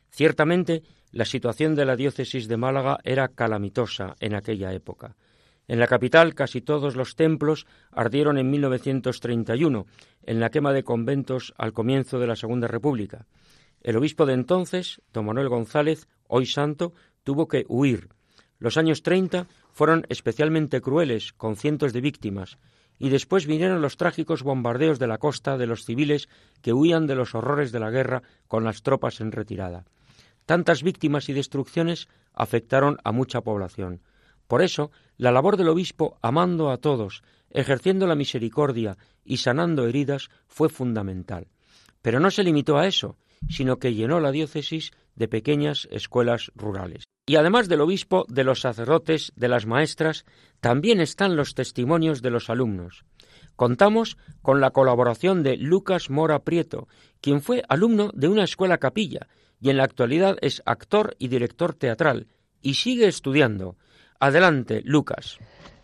Ciertamente, 0.09 0.83
la 1.11 1.25
situación 1.25 1.75
de 1.75 1.83
la 1.83 1.97
diócesis 1.97 2.47
de 2.47 2.55
Málaga 2.55 2.99
era 3.03 3.27
calamitosa 3.27 4.15
en 4.21 4.35
aquella 4.35 4.71
época. 4.71 5.17
En 5.67 5.79
la 5.79 5.87
capital 5.87 6.33
casi 6.33 6.61
todos 6.61 6.95
los 6.95 7.17
templos 7.17 7.67
ardieron 7.91 8.37
en 8.37 8.49
1931, 8.49 9.85
en 10.25 10.39
la 10.39 10.49
quema 10.49 10.71
de 10.71 10.83
conventos 10.83 11.53
al 11.57 11.73
comienzo 11.73 12.19
de 12.19 12.27
la 12.27 12.37
Segunda 12.37 12.69
República. 12.69 13.27
El 13.81 13.97
obispo 13.97 14.25
de 14.25 14.33
entonces, 14.33 15.01
don 15.11 15.25
Manuel 15.25 15.49
González, 15.49 16.07
hoy 16.29 16.45
santo, 16.45 16.93
tuvo 17.25 17.49
que 17.49 17.65
huir. 17.67 18.07
Los 18.59 18.77
años 18.77 19.03
30 19.03 19.47
fueron 19.73 20.05
especialmente 20.07 20.79
crueles, 20.79 21.33
con 21.33 21.57
cientos 21.57 21.91
de 21.91 21.99
víctimas, 21.99 22.59
y 22.99 23.09
después 23.09 23.45
vinieron 23.45 23.81
los 23.81 23.97
trágicos 23.97 24.43
bombardeos 24.43 24.99
de 24.99 25.07
la 25.07 25.17
costa 25.17 25.57
de 25.57 25.67
los 25.67 25.85
civiles 25.85 26.29
que 26.61 26.73
huían 26.73 27.07
de 27.07 27.15
los 27.15 27.35
horrores 27.35 27.71
de 27.71 27.79
la 27.79 27.89
guerra 27.89 28.23
con 28.47 28.63
las 28.63 28.83
tropas 28.83 29.21
en 29.21 29.31
retirada. 29.31 29.85
Tantas 30.45 30.83
víctimas 30.83 31.29
y 31.29 31.33
destrucciones 31.33 32.07
afectaron 32.33 32.97
a 33.03 33.11
mucha 33.11 33.41
población. 33.41 34.01
Por 34.47 34.61
eso, 34.61 34.91
la 35.17 35.31
labor 35.31 35.57
del 35.57 35.69
obispo, 35.69 36.17
amando 36.21 36.69
a 36.69 36.77
todos, 36.77 37.23
ejerciendo 37.49 38.07
la 38.07 38.15
misericordia 38.15 38.97
y 39.23 39.37
sanando 39.37 39.87
heridas, 39.87 40.29
fue 40.47 40.69
fundamental. 40.69 41.47
Pero 42.01 42.19
no 42.19 42.29
se 42.29 42.43
limitó 42.43 42.77
a 42.77 42.87
eso, 42.87 43.17
sino 43.49 43.77
que 43.77 43.93
llenó 43.93 44.19
la 44.19 44.31
diócesis 44.31 44.91
de 45.15 45.27
pequeñas 45.27 45.87
escuelas 45.91 46.51
rurales. 46.55 47.03
Y 47.25 47.37
además 47.37 47.69
del 47.69 47.81
obispo, 47.81 48.25
de 48.27 48.43
los 48.43 48.59
sacerdotes, 48.59 49.31
de 49.35 49.47
las 49.47 49.65
maestras, 49.65 50.25
también 50.59 50.99
están 50.99 51.37
los 51.37 51.55
testimonios 51.55 52.21
de 52.21 52.29
los 52.29 52.49
alumnos. 52.49 53.05
Contamos 53.55 54.17
con 54.41 54.59
la 54.59 54.71
colaboración 54.71 55.41
de 55.41 55.55
Lucas 55.55 56.09
Mora 56.09 56.39
Prieto, 56.39 56.87
quien 57.21 57.41
fue 57.41 57.63
alumno 57.69 58.11
de 58.13 58.27
una 58.27 58.43
escuela 58.43 58.77
capilla 58.77 59.27
y 59.61 59.69
en 59.69 59.77
la 59.77 59.85
actualidad 59.85 60.37
es 60.41 60.61
actor 60.65 61.15
y 61.17 61.29
director 61.29 61.73
teatral 61.73 62.27
y 62.61 62.73
sigue 62.73 63.07
estudiando. 63.07 63.77
Adelante, 64.19 64.81
Lucas. 64.83 65.37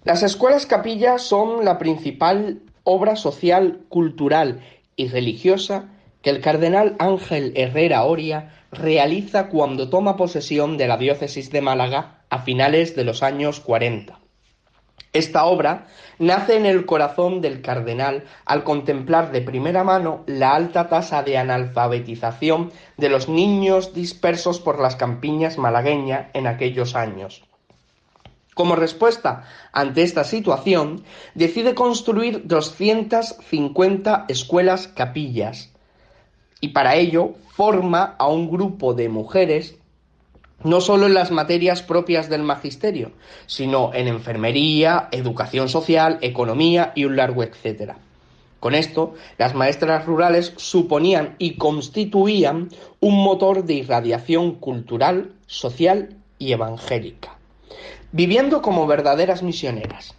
Las 0.04 0.23
escuelas 0.23 0.65
capillas 0.65 1.21
son 1.21 1.63
la 1.63 1.78
principal 1.78 2.62
obra 2.84 3.15
social, 3.15 3.86
cultural 3.88 4.62
y 4.97 5.08
religiosa 5.08 5.89
que 6.21 6.30
el 6.30 6.41
cardenal 6.41 6.97
Ángel 6.99 7.54
Herrera 7.56 8.04
Oria 8.04 8.59
realiza 8.71 9.47
cuando 9.47 9.89
toma 9.89 10.17
posesión 10.17 10.77
de 10.77 10.88
la 10.88 10.98
diócesis 10.98 11.52
de 11.52 11.62
Málaga 11.62 12.23
a 12.29 12.39
finales 12.39 12.96
de 12.96 13.04
los 13.04 13.23
años 13.23 13.60
40. 13.60 14.19
Esta 15.12 15.46
obra 15.46 15.87
nace 16.19 16.56
en 16.56 16.67
el 16.67 16.85
corazón 16.85 17.41
del 17.41 17.62
cardenal 17.62 18.25
al 18.46 18.63
contemplar 18.63 19.31
de 19.31 19.41
primera 19.41 19.83
mano 19.83 20.23
la 20.27 20.54
alta 20.54 20.87
tasa 20.87 21.23
de 21.23 21.37
analfabetización 21.37 22.71
de 22.98 23.10
los 23.10 23.27
niños 23.27 23.96
dispersos 23.96 24.60
por 24.60 24.79
las 24.79 24.96
campiñas 24.96 25.58
malagueñas 25.58 26.27
en 26.33 26.46
aquellos 26.46 26.96
años. 26.96 27.44
Como 28.54 28.75
respuesta 28.75 29.46
ante 29.71 30.04
esta 30.04 30.23
situación, 30.23 31.04
decide 31.33 31.73
construir 31.73 32.46
250 32.46 34.25
escuelas 34.27 34.89
capillas, 34.89 35.73
y 36.62 36.69
para 36.69 36.95
ello 36.95 37.33
forma 37.55 38.15
a 38.17 38.27
un 38.27 38.49
grupo 38.49 38.93
de 38.93 39.10
mujeres 39.10 39.75
no 40.63 40.81
solo 40.81 41.07
en 41.07 41.13
las 41.13 41.31
materias 41.31 41.81
propias 41.81 42.29
del 42.29 42.43
magisterio, 42.43 43.13
sino 43.47 43.93
en 43.93 44.07
enfermería, 44.07 45.07
educación 45.12 45.69
social, 45.69 46.17
economía 46.21 46.91
y 46.95 47.05
un 47.05 47.15
largo 47.15 47.43
etcétera. 47.43 47.97
Con 48.60 48.75
esto, 48.75 49.13
las 49.37 49.55
maestras 49.55 50.05
rurales 50.05 50.53
suponían 50.57 51.35
y 51.37 51.55
constituían 51.55 52.69
un 52.99 53.23
motor 53.23 53.63
de 53.63 53.75
irradiación 53.75 54.55
cultural, 54.55 55.31
social 55.47 56.17
y 56.37 56.51
evangélica, 56.51 57.37
viviendo 58.12 58.62
como 58.62 58.85
verdaderas 58.85 59.43
misioneras. 59.43 60.13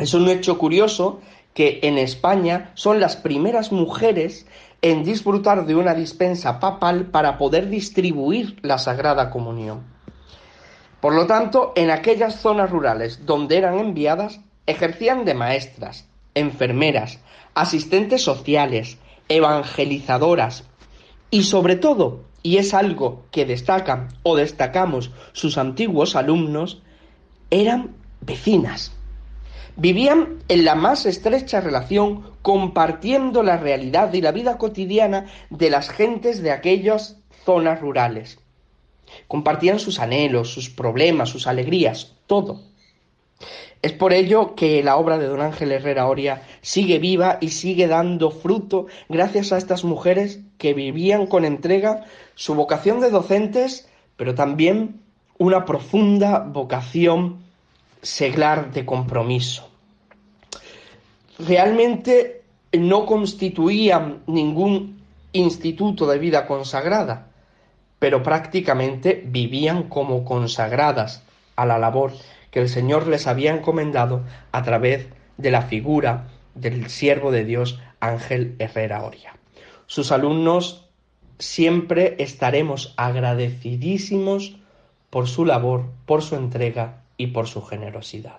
Es 0.00 0.14
un 0.14 0.28
hecho 0.28 0.58
curioso 0.58 1.20
que 1.54 1.80
en 1.82 1.98
España 1.98 2.70
son 2.74 3.00
las 3.00 3.16
primeras 3.16 3.72
mujeres 3.72 4.46
en 4.82 5.04
disfrutar 5.04 5.66
de 5.66 5.74
una 5.74 5.94
dispensa 5.94 6.60
papal 6.60 7.06
para 7.06 7.38
poder 7.38 7.68
distribuir 7.68 8.58
la 8.62 8.78
Sagrada 8.78 9.30
Comunión. 9.30 9.84
Por 11.00 11.14
lo 11.14 11.26
tanto, 11.26 11.72
en 11.76 11.90
aquellas 11.90 12.40
zonas 12.40 12.70
rurales 12.70 13.26
donde 13.26 13.58
eran 13.58 13.78
enviadas, 13.78 14.40
ejercían 14.66 15.24
de 15.24 15.34
maestras, 15.34 16.08
enfermeras, 16.34 17.20
asistentes 17.54 18.22
sociales, 18.22 18.98
evangelizadoras 19.28 20.64
y 21.30 21.44
sobre 21.44 21.76
todo, 21.76 22.24
y 22.42 22.58
es 22.58 22.74
algo 22.74 23.24
que 23.30 23.44
destacan 23.44 24.08
o 24.22 24.36
destacamos 24.36 25.10
sus 25.32 25.58
antiguos 25.58 26.16
alumnos, 26.16 26.82
eran 27.50 27.96
vecinas. 28.20 28.95
Vivían 29.76 30.38
en 30.48 30.64
la 30.64 30.74
más 30.74 31.04
estrecha 31.04 31.60
relación 31.60 32.30
compartiendo 32.40 33.42
la 33.42 33.58
realidad 33.58 34.12
y 34.14 34.22
la 34.22 34.32
vida 34.32 34.56
cotidiana 34.56 35.26
de 35.50 35.68
las 35.68 35.90
gentes 35.90 36.42
de 36.42 36.50
aquellas 36.50 37.18
zonas 37.44 37.80
rurales. 37.80 38.38
Compartían 39.28 39.78
sus 39.78 40.00
anhelos, 40.00 40.50
sus 40.50 40.70
problemas, 40.70 41.28
sus 41.28 41.46
alegrías, 41.46 42.14
todo. 42.26 42.62
Es 43.82 43.92
por 43.92 44.14
ello 44.14 44.54
que 44.54 44.82
la 44.82 44.96
obra 44.96 45.18
de 45.18 45.26
don 45.26 45.42
Ángel 45.42 45.70
Herrera 45.70 46.08
Oria 46.08 46.42
sigue 46.62 46.98
viva 46.98 47.36
y 47.42 47.50
sigue 47.50 47.86
dando 47.86 48.30
fruto 48.30 48.86
gracias 49.08 49.52
a 49.52 49.58
estas 49.58 49.84
mujeres 49.84 50.40
que 50.56 50.72
vivían 50.72 51.26
con 51.26 51.44
entrega 51.44 52.04
su 52.34 52.54
vocación 52.54 53.00
de 53.00 53.10
docentes, 53.10 53.88
pero 54.16 54.34
también 54.34 55.02
una 55.38 55.66
profunda 55.66 56.38
vocación 56.40 57.45
seglar 58.06 58.72
de 58.72 58.86
compromiso. 58.86 59.68
Realmente 61.38 62.42
no 62.72 63.04
constituían 63.04 64.22
ningún 64.26 65.02
instituto 65.32 66.06
de 66.06 66.18
vida 66.18 66.46
consagrada, 66.46 67.26
pero 67.98 68.22
prácticamente 68.22 69.22
vivían 69.26 69.88
como 69.88 70.24
consagradas 70.24 71.24
a 71.56 71.66
la 71.66 71.78
labor 71.78 72.12
que 72.50 72.60
el 72.60 72.68
Señor 72.68 73.08
les 73.08 73.26
había 73.26 73.52
encomendado 73.52 74.22
a 74.52 74.62
través 74.62 75.08
de 75.36 75.50
la 75.50 75.62
figura 75.62 76.28
del 76.54 76.88
siervo 76.88 77.32
de 77.32 77.44
Dios 77.44 77.80
Ángel 78.00 78.54
Herrera 78.58 79.02
Oria. 79.02 79.36
Sus 79.86 80.12
alumnos 80.12 80.88
siempre 81.38 82.14
estaremos 82.18 82.94
agradecidísimos 82.96 84.56
por 85.10 85.28
su 85.28 85.44
labor, 85.44 85.86
por 86.06 86.22
su 86.22 86.36
entrega 86.36 87.02
y 87.16 87.28
por 87.28 87.48
su 87.48 87.62
generosidad. 87.62 88.38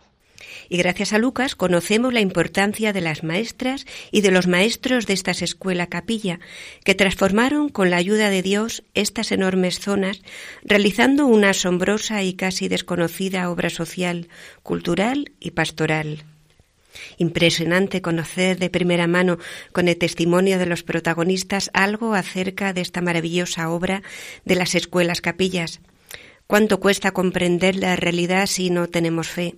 Y 0.69 0.77
gracias 0.77 1.13
a 1.13 1.17
Lucas 1.17 1.55
conocemos 1.55 2.13
la 2.13 2.19
importancia 2.19 2.93
de 2.93 3.01
las 3.01 3.23
maestras 3.23 3.85
y 4.11 4.21
de 4.21 4.31
los 4.31 4.47
maestros 4.47 5.07
de 5.07 5.13
estas 5.13 5.41
escuela 5.41 5.87
capilla, 5.87 6.39
que 6.83 6.95
transformaron 6.95 7.69
con 7.69 7.89
la 7.89 7.97
ayuda 7.97 8.29
de 8.29 8.41
Dios 8.41 8.83
estas 8.93 9.31
enormes 9.31 9.79
zonas, 9.79 10.21
realizando 10.63 11.25
una 11.25 11.51
asombrosa 11.51 12.23
y 12.23 12.33
casi 12.33 12.67
desconocida 12.67 13.49
obra 13.49 13.69
social, 13.69 14.27
cultural 14.63 15.31
y 15.39 15.51
pastoral. 15.51 16.25
Impresionante 17.17 18.01
conocer 18.01 18.57
de 18.57 18.69
primera 18.69 19.07
mano, 19.07 19.37
con 19.71 19.87
el 19.87 19.97
testimonio 19.97 20.57
de 20.57 20.65
los 20.65 20.83
protagonistas, 20.83 21.69
algo 21.73 22.15
acerca 22.15 22.73
de 22.73 22.81
esta 22.81 23.01
maravillosa 23.01 23.69
obra 23.69 24.01
de 24.45 24.55
las 24.55 24.75
escuelas 24.75 25.21
capillas. 25.21 25.79
¿Cuánto 26.47 26.79
cuesta 26.79 27.11
comprender 27.11 27.75
la 27.75 27.97
realidad 27.97 28.45
si 28.45 28.69
no 28.69 28.87
tenemos 28.87 29.27
fe? 29.27 29.55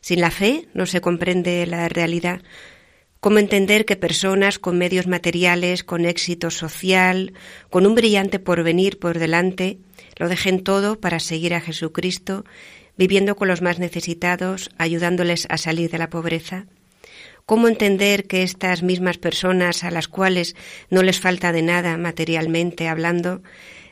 Sin 0.00 0.20
la 0.20 0.32
fe 0.32 0.66
no 0.74 0.84
se 0.84 1.00
comprende 1.00 1.64
la 1.64 1.88
realidad. 1.88 2.42
¿Cómo 3.20 3.38
entender 3.38 3.84
que 3.84 3.94
personas 3.94 4.58
con 4.58 4.78
medios 4.78 5.06
materiales, 5.06 5.84
con 5.84 6.04
éxito 6.04 6.50
social, 6.50 7.34
con 7.70 7.86
un 7.86 7.94
brillante 7.94 8.40
porvenir 8.40 8.98
por 8.98 9.20
delante, 9.20 9.78
lo 10.16 10.28
dejen 10.28 10.64
todo 10.64 11.00
para 11.00 11.20
seguir 11.20 11.54
a 11.54 11.60
Jesucristo, 11.60 12.44
viviendo 12.96 13.36
con 13.36 13.46
los 13.46 13.62
más 13.62 13.78
necesitados, 13.78 14.70
ayudándoles 14.76 15.46
a 15.50 15.56
salir 15.56 15.88
de 15.88 15.98
la 15.98 16.10
pobreza? 16.10 16.66
¿Cómo 17.46 17.68
entender 17.68 18.26
que 18.26 18.42
estas 18.42 18.82
mismas 18.82 19.18
personas 19.18 19.84
a 19.84 19.90
las 19.92 20.08
cuales 20.08 20.56
no 20.90 21.02
les 21.02 21.20
falta 21.20 21.52
de 21.52 21.62
nada 21.62 21.96
materialmente 21.96 22.88
hablando, 22.88 23.40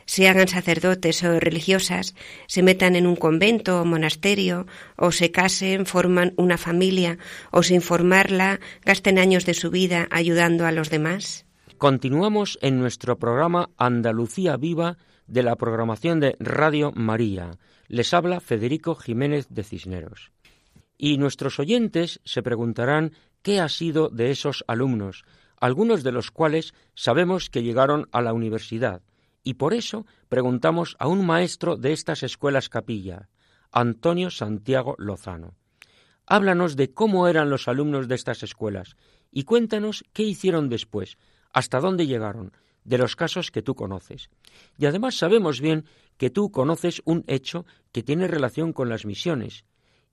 se 0.07 0.27
hagan 0.27 0.47
sacerdotes 0.47 1.23
o 1.23 1.39
religiosas, 1.39 2.15
se 2.47 2.63
metan 2.63 2.95
en 2.95 3.05
un 3.05 3.15
convento 3.15 3.81
o 3.81 3.85
monasterio, 3.85 4.65
o 4.95 5.11
se 5.11 5.29
casen, 5.29 5.85
forman 5.85 6.33
una 6.37 6.57
familia, 6.57 7.19
o 7.51 7.61
sin 7.61 7.81
formarla 7.81 8.59
gasten 8.83 9.19
años 9.19 9.45
de 9.45 9.53
su 9.53 9.69
vida 9.69 10.07
ayudando 10.09 10.65
a 10.65 10.71
los 10.71 10.89
demás? 10.89 11.45
Continuamos 11.77 12.57
en 12.63 12.79
nuestro 12.79 13.19
programa 13.19 13.69
Andalucía 13.77 14.57
Viva 14.57 14.97
de 15.27 15.43
la 15.43 15.55
programación 15.57 16.19
de 16.19 16.35
Radio 16.39 16.91
María. 16.95 17.51
Les 17.87 18.13
habla 18.13 18.39
Federico 18.39 18.95
Jiménez 18.95 19.47
de 19.49 19.63
Cisneros. 19.63 20.31
Y 20.97 21.17
nuestros 21.17 21.59
oyentes 21.59 22.19
se 22.23 22.41
preguntarán 22.41 23.11
qué 23.43 23.59
ha 23.59 23.69
sido 23.69 24.09
de 24.09 24.31
esos 24.31 24.63
alumnos, 24.67 25.23
algunos 25.59 26.03
de 26.03 26.11
los 26.11 26.31
cuales 26.31 26.73
sabemos 26.95 27.49
que 27.49 27.61
llegaron 27.61 28.07
a 28.11 28.21
la 28.21 28.33
universidad, 28.33 29.01
y 29.47 29.53
por 29.53 29.73
eso 29.73 30.05
preguntamos 30.27 30.97
a 30.99 31.07
un 31.07 31.25
maestro 31.25 31.77
de 31.77 31.93
estas 31.93 32.21
escuelas 32.21 32.67
capilla, 32.67 33.29
Antonio 33.71 34.29
Santiago 34.29 34.95
Lozano. 34.97 35.55
Háblanos 36.25 36.75
de 36.75 36.93
cómo 36.93 37.29
eran 37.29 37.49
los 37.49 37.69
alumnos 37.69 38.09
de 38.09 38.15
estas 38.15 38.43
escuelas 38.43 38.97
y 39.31 39.43
cuéntanos 39.43 40.03
qué 40.11 40.23
hicieron 40.23 40.67
después, 40.67 41.17
hasta 41.53 41.79
dónde 41.79 42.07
llegaron, 42.07 42.51
de 42.83 42.97
los 42.97 43.15
casos 43.15 43.49
que 43.49 43.61
tú 43.61 43.73
conoces. 43.73 44.29
Y 44.77 44.85
además 44.85 45.15
sabemos 45.15 45.61
bien 45.61 45.85
que 46.17 46.29
tú 46.29 46.51
conoces 46.51 47.01
un 47.05 47.23
hecho 47.27 47.65
que 47.93 48.03
tiene 48.03 48.27
relación 48.27 48.73
con 48.73 48.89
las 48.89 49.05
misiones 49.05 49.63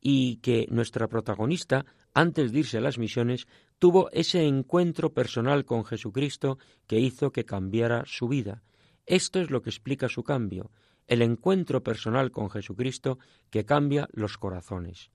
y 0.00 0.36
que 0.36 0.68
nuestra 0.70 1.08
protagonista, 1.08 1.86
antes 2.14 2.52
de 2.52 2.60
irse 2.60 2.78
a 2.78 2.82
las 2.82 2.98
misiones, 2.98 3.48
tuvo 3.80 4.10
ese 4.12 4.46
encuentro 4.46 5.12
personal 5.12 5.64
con 5.64 5.84
Jesucristo 5.84 6.56
que 6.86 7.00
hizo 7.00 7.32
que 7.32 7.44
cambiara 7.44 8.04
su 8.06 8.28
vida 8.28 8.62
esto 9.06 9.40
es 9.40 9.50
lo 9.50 9.62
que 9.62 9.70
explica 9.70 10.08
su 10.08 10.22
cambio, 10.22 10.70
el 11.06 11.22
encuentro 11.22 11.82
personal 11.82 12.30
con 12.30 12.50
Jesucristo 12.50 13.18
que 13.50 13.64
cambia 13.64 14.08
los 14.12 14.38
corazones. 14.38 15.10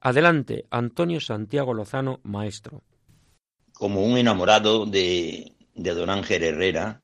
Adelante, 0.00 0.66
Antonio 0.70 1.20
Santiago 1.20 1.74
Lozano, 1.74 2.20
maestro. 2.22 2.82
Como 3.72 4.04
un 4.04 4.16
enamorado 4.18 4.86
de, 4.86 5.54
don 5.74 6.10
Ángel 6.10 6.42
Herrera, 6.42 7.02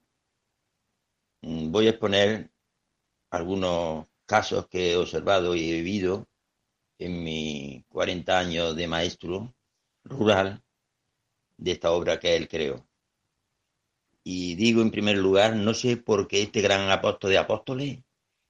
mm, 1.43 1.71
voy 1.71 1.87
a 1.87 1.91
exponer 1.91 2.51
algunos 3.31 4.07
casos 4.27 4.67
que 4.69 4.93
he 4.93 4.97
observado 4.97 5.55
y 5.55 5.71
he 5.71 5.75
vivido 5.75 6.27
en 6.99 7.23
mis 7.23 7.85
40 7.87 8.39
años 8.39 8.77
de 8.77 8.89
maestro 8.89 9.55
rural 10.05 10.63
de 11.59 11.73
esta 11.73 11.93
obra 11.93 12.19
que 12.19 12.37
él 12.37 12.49
creó. 12.49 12.86
Y 14.29 14.57
digo 14.57 14.83
en 14.83 14.91
primer 14.91 15.17
lugar, 15.19 15.55
no 15.55 15.73
sé 15.73 15.97
por 15.97 16.27
qué 16.27 16.43
este 16.43 16.61
gran 16.61 16.91
apóstol 16.91 17.31
de 17.31 17.39
apóstoles 17.39 17.99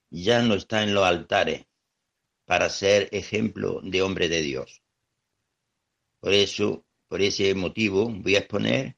ya 0.08 0.40
no 0.40 0.54
está 0.54 0.82
en 0.82 0.94
los 0.94 1.04
altares 1.04 1.66
para 2.46 2.70
ser 2.70 3.10
ejemplo 3.12 3.82
de 3.82 4.00
hombre 4.00 4.30
de 4.30 4.40
Dios. 4.40 4.82
Por 6.18 6.32
eso, 6.32 6.86
por 7.08 7.20
ese 7.20 7.54
motivo, 7.54 8.08
voy 8.08 8.36
a 8.36 8.38
exponer 8.38 8.96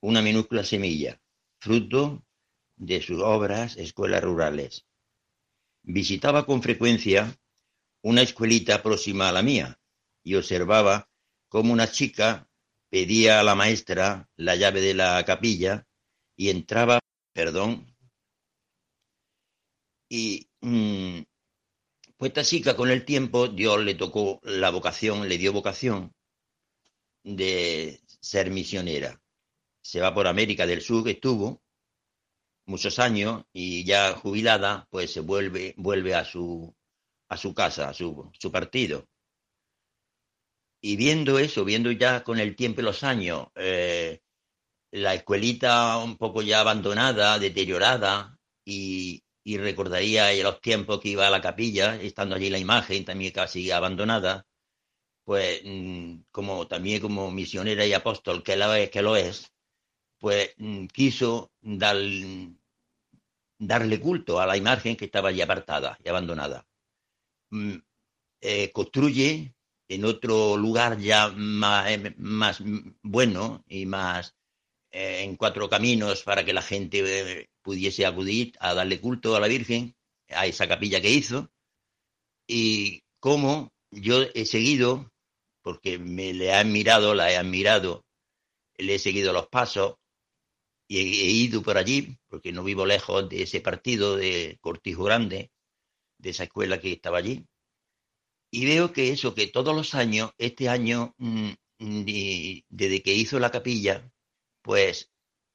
una 0.00 0.22
minúscula 0.22 0.62
semilla, 0.62 1.20
fruto 1.58 2.24
de 2.76 3.02
sus 3.02 3.20
obras 3.20 3.76
escuelas 3.76 4.22
rurales. 4.22 4.86
Visitaba 5.82 6.46
con 6.46 6.62
frecuencia 6.62 7.36
una 8.02 8.22
escuelita 8.22 8.84
próxima 8.84 9.30
a 9.30 9.32
la 9.32 9.42
mía 9.42 9.80
y 10.22 10.36
observaba 10.36 11.10
cómo 11.48 11.72
una 11.72 11.90
chica 11.90 12.48
pedía 12.88 13.40
a 13.40 13.42
la 13.42 13.56
maestra 13.56 14.30
la 14.36 14.54
llave 14.54 14.80
de 14.80 14.94
la 14.94 15.24
capilla 15.24 15.88
y 16.40 16.48
entraba, 16.48 17.00
perdón, 17.34 17.94
y 20.08 20.48
pues 22.16 22.30
esta 22.30 22.44
chica 22.44 22.74
con 22.74 22.90
el 22.90 23.04
tiempo 23.04 23.48
Dios 23.48 23.84
le 23.84 23.94
tocó 23.94 24.40
la 24.44 24.70
vocación, 24.70 25.28
le 25.28 25.36
dio 25.36 25.52
vocación 25.52 26.14
de 27.24 28.00
ser 28.22 28.50
misionera. 28.50 29.20
Se 29.82 30.00
va 30.00 30.14
por 30.14 30.26
América 30.26 30.66
del 30.66 30.80
Sur, 30.80 31.06
estuvo 31.10 31.62
muchos 32.64 32.98
años 32.98 33.44
y 33.52 33.84
ya 33.84 34.14
jubilada, 34.14 34.88
pues 34.90 35.12
se 35.12 35.20
vuelve, 35.20 35.74
vuelve 35.76 36.14
a 36.14 36.24
su, 36.24 36.74
a 37.28 37.36
su 37.36 37.52
casa, 37.52 37.90
a 37.90 37.92
su, 37.92 38.32
su 38.38 38.50
partido. 38.50 39.06
Y 40.80 40.96
viendo 40.96 41.38
eso, 41.38 41.66
viendo 41.66 41.92
ya 41.92 42.24
con 42.24 42.38
el 42.38 42.56
tiempo 42.56 42.80
y 42.80 42.84
los 42.84 43.04
años, 43.04 43.48
eh, 43.56 44.22
la 44.92 45.14
escuelita 45.14 45.98
un 45.98 46.16
poco 46.16 46.42
ya 46.42 46.60
abandonada, 46.60 47.38
deteriorada, 47.38 48.38
y, 48.64 49.22
recordaría 49.44 50.32
los 50.44 50.60
tiempos 50.60 51.00
que 51.00 51.10
iba 51.10 51.26
a 51.26 51.30
la 51.30 51.40
capilla, 51.40 51.96
estando 51.96 52.36
allí 52.36 52.50
la 52.50 52.58
imagen 52.58 53.04
también 53.04 53.32
casi 53.32 53.70
abandonada, 53.70 54.46
pues 55.24 55.62
mm, 55.64 56.22
como 56.30 56.66
también 56.68 57.00
como 57.00 57.30
misionera 57.30 57.84
y 57.86 57.92
apóstol 57.92 58.42
que, 58.44 58.56
la, 58.56 58.86
que 58.88 59.02
lo 59.02 59.16
es, 59.16 59.52
pues 60.18 60.54
mm, 60.58 60.86
quiso 60.86 61.50
dar, 61.60 61.96
darle 63.58 64.00
culto 64.00 64.40
a 64.40 64.46
la 64.46 64.56
imagen 64.56 64.96
que 64.96 65.06
estaba 65.06 65.30
allí 65.30 65.40
apartada 65.40 65.98
y 66.04 66.08
abandonada. 66.08 66.66
Mm, 67.50 67.76
eh, 68.40 68.72
construye 68.72 69.54
en 69.88 70.04
otro 70.04 70.56
lugar 70.56 70.98
ya 70.98 71.28
más, 71.28 71.90
más 72.18 72.62
bueno 73.02 73.64
y 73.68 73.86
más 73.86 74.34
eh, 74.92 75.22
en 75.22 75.36
cuatro 75.36 75.68
caminos 75.68 76.22
para 76.22 76.44
que 76.44 76.52
la 76.52 76.62
gente 76.62 77.02
eh, 77.04 77.48
pudiese 77.62 78.06
acudir 78.06 78.54
a 78.60 78.74
darle 78.74 79.00
culto 79.00 79.36
a 79.36 79.40
la 79.40 79.48
Virgen, 79.48 79.94
a 80.30 80.46
esa 80.46 80.68
capilla 80.68 81.00
que 81.00 81.10
hizo, 81.10 81.50
y 82.46 83.02
cómo 83.20 83.72
yo 83.90 84.22
he 84.34 84.46
seguido, 84.46 85.12
porque 85.62 85.98
me 85.98 86.32
le 86.32 86.46
he 86.46 86.52
admirado, 86.52 87.14
la 87.14 87.30
he 87.30 87.36
admirado, 87.36 88.04
le 88.78 88.96
he 88.96 88.98
seguido 88.98 89.32
los 89.32 89.48
pasos 89.48 89.96
y 90.88 90.98
he, 90.98 91.30
ido 91.30 91.62
por 91.62 91.78
allí, 91.78 92.18
porque 92.28 92.52
no 92.52 92.64
vivo 92.64 92.84
lejos 92.86 93.28
de 93.28 93.42
ese 93.42 93.60
partido 93.60 94.16
de 94.16 94.58
Cortijo 94.60 95.04
Grande, 95.04 95.52
de 96.18 96.30
esa 96.30 96.44
escuela 96.44 96.80
que 96.80 96.92
estaba 96.92 97.18
allí, 97.18 97.46
y 98.50 98.66
veo 98.66 98.92
que 98.92 99.10
eso, 99.10 99.34
que 99.34 99.46
todos 99.46 99.74
los 99.76 99.94
años, 99.94 100.32
este 100.38 100.68
año, 100.68 101.14
mm, 101.18 101.50
desde 101.78 103.02
que 103.02 103.14
hizo 103.14 103.38
la 103.38 103.50
capilla, 103.50 104.10
pues 104.70 105.10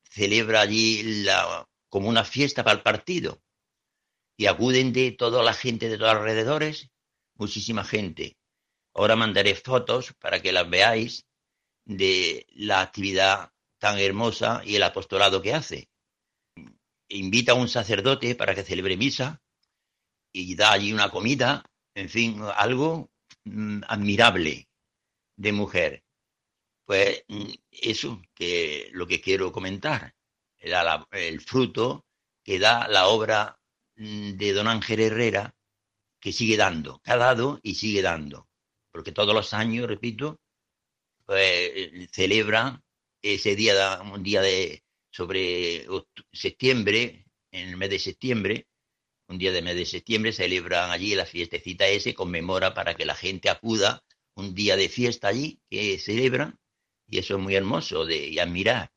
celebra 0.10 0.60
allí 0.60 1.24
la, 1.24 1.66
como 1.88 2.10
una 2.10 2.26
fiesta 2.26 2.66
para 2.66 2.76
el 2.76 2.84
partido. 2.84 3.42
Y 4.36 4.48
acuden 4.48 4.92
de 4.92 5.14
toda 5.14 5.42
la 5.42 5.54
gente 5.54 5.88
de 5.88 5.98
los 5.98 6.10
alrededores, 6.10 6.90
muchísima 7.36 7.86
gente. 7.86 8.36
Ahora 8.94 9.16
mandaré 9.16 9.56
fotos 9.56 10.12
para 10.20 10.42
que 10.42 10.52
las 10.52 10.70
veáis 10.70 11.26
de 11.86 12.46
la 12.56 12.82
actividad 12.82 13.54
tan 13.80 14.00
hermosa 14.00 14.62
y 14.66 14.76
el 14.76 14.84
apostolado 14.84 15.42
que 15.42 15.54
hace. 15.54 15.90
Invita 17.08 17.54
a 17.54 17.56
un 17.56 17.70
sacerdote 17.70 18.36
para 18.36 18.54
que 18.54 18.64
celebre 18.64 18.98
misa 18.98 19.42
y 20.34 20.56
da 20.56 20.74
allí 20.74 20.92
una 20.92 21.10
comida 21.10 21.64
en 21.94 22.10
fin, 22.10 22.42
algo 22.58 23.10
mm, 23.46 23.84
admirable 23.88 24.68
de 25.38 25.52
mujer. 25.54 26.05
Pues 26.86 27.24
mm, 27.28 27.52
eso 27.72 28.22
que 28.34 28.90
lo 28.94 29.08
que 29.08 29.22
quiero 29.22 29.52
comentar, 29.52 30.14
era 30.58 31.08
el 31.12 31.42
fruto 31.42 32.06
que 32.44 32.60
da 32.60 32.88
la 32.88 33.08
obra 33.08 33.60
mm, 33.96 34.32
de 34.38 34.54
don 34.54 34.68
Ángel 34.68 35.02
Herrera, 35.02 35.56
que 36.20 36.32
sigue 36.32 36.58
dando, 36.58 37.02
que 37.04 37.12
ha 37.12 37.18
dado 37.18 37.60
y 37.64 37.76
sigue 37.76 38.02
dando. 38.02 38.48
Porque 38.92 39.12
todos 39.12 39.34
los 39.34 39.54
años, 39.54 39.88
repito, 39.88 40.40
pues, 41.26 41.72
celebra 42.12 42.82
ese 43.22 43.56
día, 43.56 44.02
un 44.02 44.24
día 44.24 44.42
de 44.42 44.84
sobre 45.12 45.88
septiembre, 46.32 47.26
en 47.52 47.70
el 47.70 47.78
mes 47.78 47.90
de 47.90 48.00
septiembre, 48.00 48.68
un 49.28 49.38
día 49.38 49.52
de 49.52 49.62
mes 49.62 49.76
de 49.76 49.86
septiembre 49.86 50.34
celebran 50.34 50.92
allí 50.92 51.16
la 51.16 51.26
fiestecita 51.26 51.88
ese, 51.88 52.14
conmemora 52.14 52.74
para 52.74 52.96
que 52.96 53.06
la 53.06 53.16
gente 53.16 53.50
acuda 53.50 54.04
un 54.36 54.54
día 54.54 54.76
de 54.76 54.90
fiesta 54.90 55.30
allí 55.30 55.60
que 55.70 55.98
celebran 56.00 56.60
y 57.08 57.20
eso 57.20 57.36
es 57.36 57.42
muy 57.42 57.56
hermoso 57.56 58.06
de 58.06 58.40
admirar, 58.42 58.92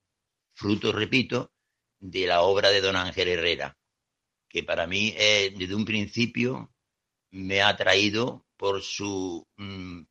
fruto, 0.54 0.92
repito, 0.92 1.52
de 2.00 2.26
la 2.26 2.42
obra 2.42 2.70
de 2.70 2.80
don 2.80 2.96
Ángel 2.96 3.28
Herrera, 3.28 3.76
que 4.48 4.62
para 4.62 4.86
mí 4.86 5.12
desde 5.12 5.74
un 5.74 5.84
principio 5.84 6.72
me 7.30 7.62
ha 7.62 7.76
traído 7.76 8.46
por 8.56 8.82
su, 8.82 9.46
mm, 9.56 10.02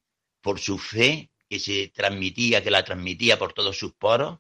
por 0.42 0.60
su 0.60 0.78
fe 0.78 1.32
que 1.50 1.60
se 1.60 1.90
transmitía, 1.90 2.64
que 2.64 2.72
la 2.72 2.84
transmitía 2.84 3.40
por 3.40 3.54
todos 3.54 3.78
sus 3.78 3.94
poros, 3.94 4.40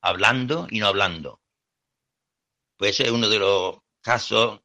hablando 0.00 0.66
y 0.70 0.80
no 0.80 0.86
hablando. 0.86 1.40
Pues 2.76 3.00
es 3.00 3.10
uno 3.10 3.28
de 3.28 3.38
los 3.38 3.78
casos 4.00 4.60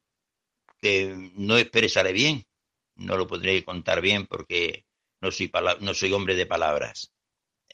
que 0.79 1.31
no 1.35 1.57
expresaré 1.57 2.13
bien, 2.13 2.45
no 2.95 3.17
lo 3.17 3.27
podré 3.27 3.63
contar 3.63 4.01
bien 4.01 4.25
porque 4.27 4.85
no 5.21 5.31
soy, 5.31 5.51
no 5.81 5.93
soy 5.93 6.13
hombre 6.13 6.35
de 6.35 6.45
palabras. 6.45 7.13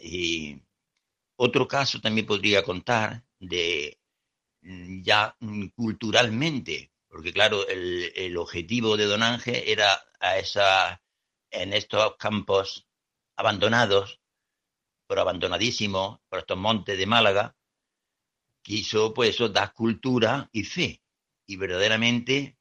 Y 0.05 0.61
otro 1.37 1.65
caso 1.65 2.01
también 2.01 2.27
podría 2.27 2.61
contar 2.63 3.23
de 3.39 3.97
mm, 4.61 5.01
ya 5.01 5.35
mm, 5.39 5.67
culturalmente, 5.69 6.91
porque 7.07 7.31
claro, 7.31 7.65
el, 7.69 8.11
el 8.15 8.37
objetivo 8.37 8.97
de 8.97 9.05
Don 9.05 9.23
Ángel 9.23 9.63
era 9.65 9.87
a 10.19 10.37
esa, 10.37 11.01
en 11.51 11.71
estos 11.73 12.17
campos 12.17 12.85
abandonados, 13.37 14.19
por 15.07 15.19
abandonadísimos, 15.19 16.19
por 16.27 16.39
estos 16.39 16.57
montes 16.57 16.97
de 16.97 17.05
Málaga, 17.05 17.55
quiso 18.61 19.13
pues 19.13 19.35
eso, 19.35 19.47
dar 19.47 19.73
cultura 19.73 20.49
y 20.51 20.65
fe. 20.65 21.01
Y 21.47 21.55
verdaderamente 21.55 22.57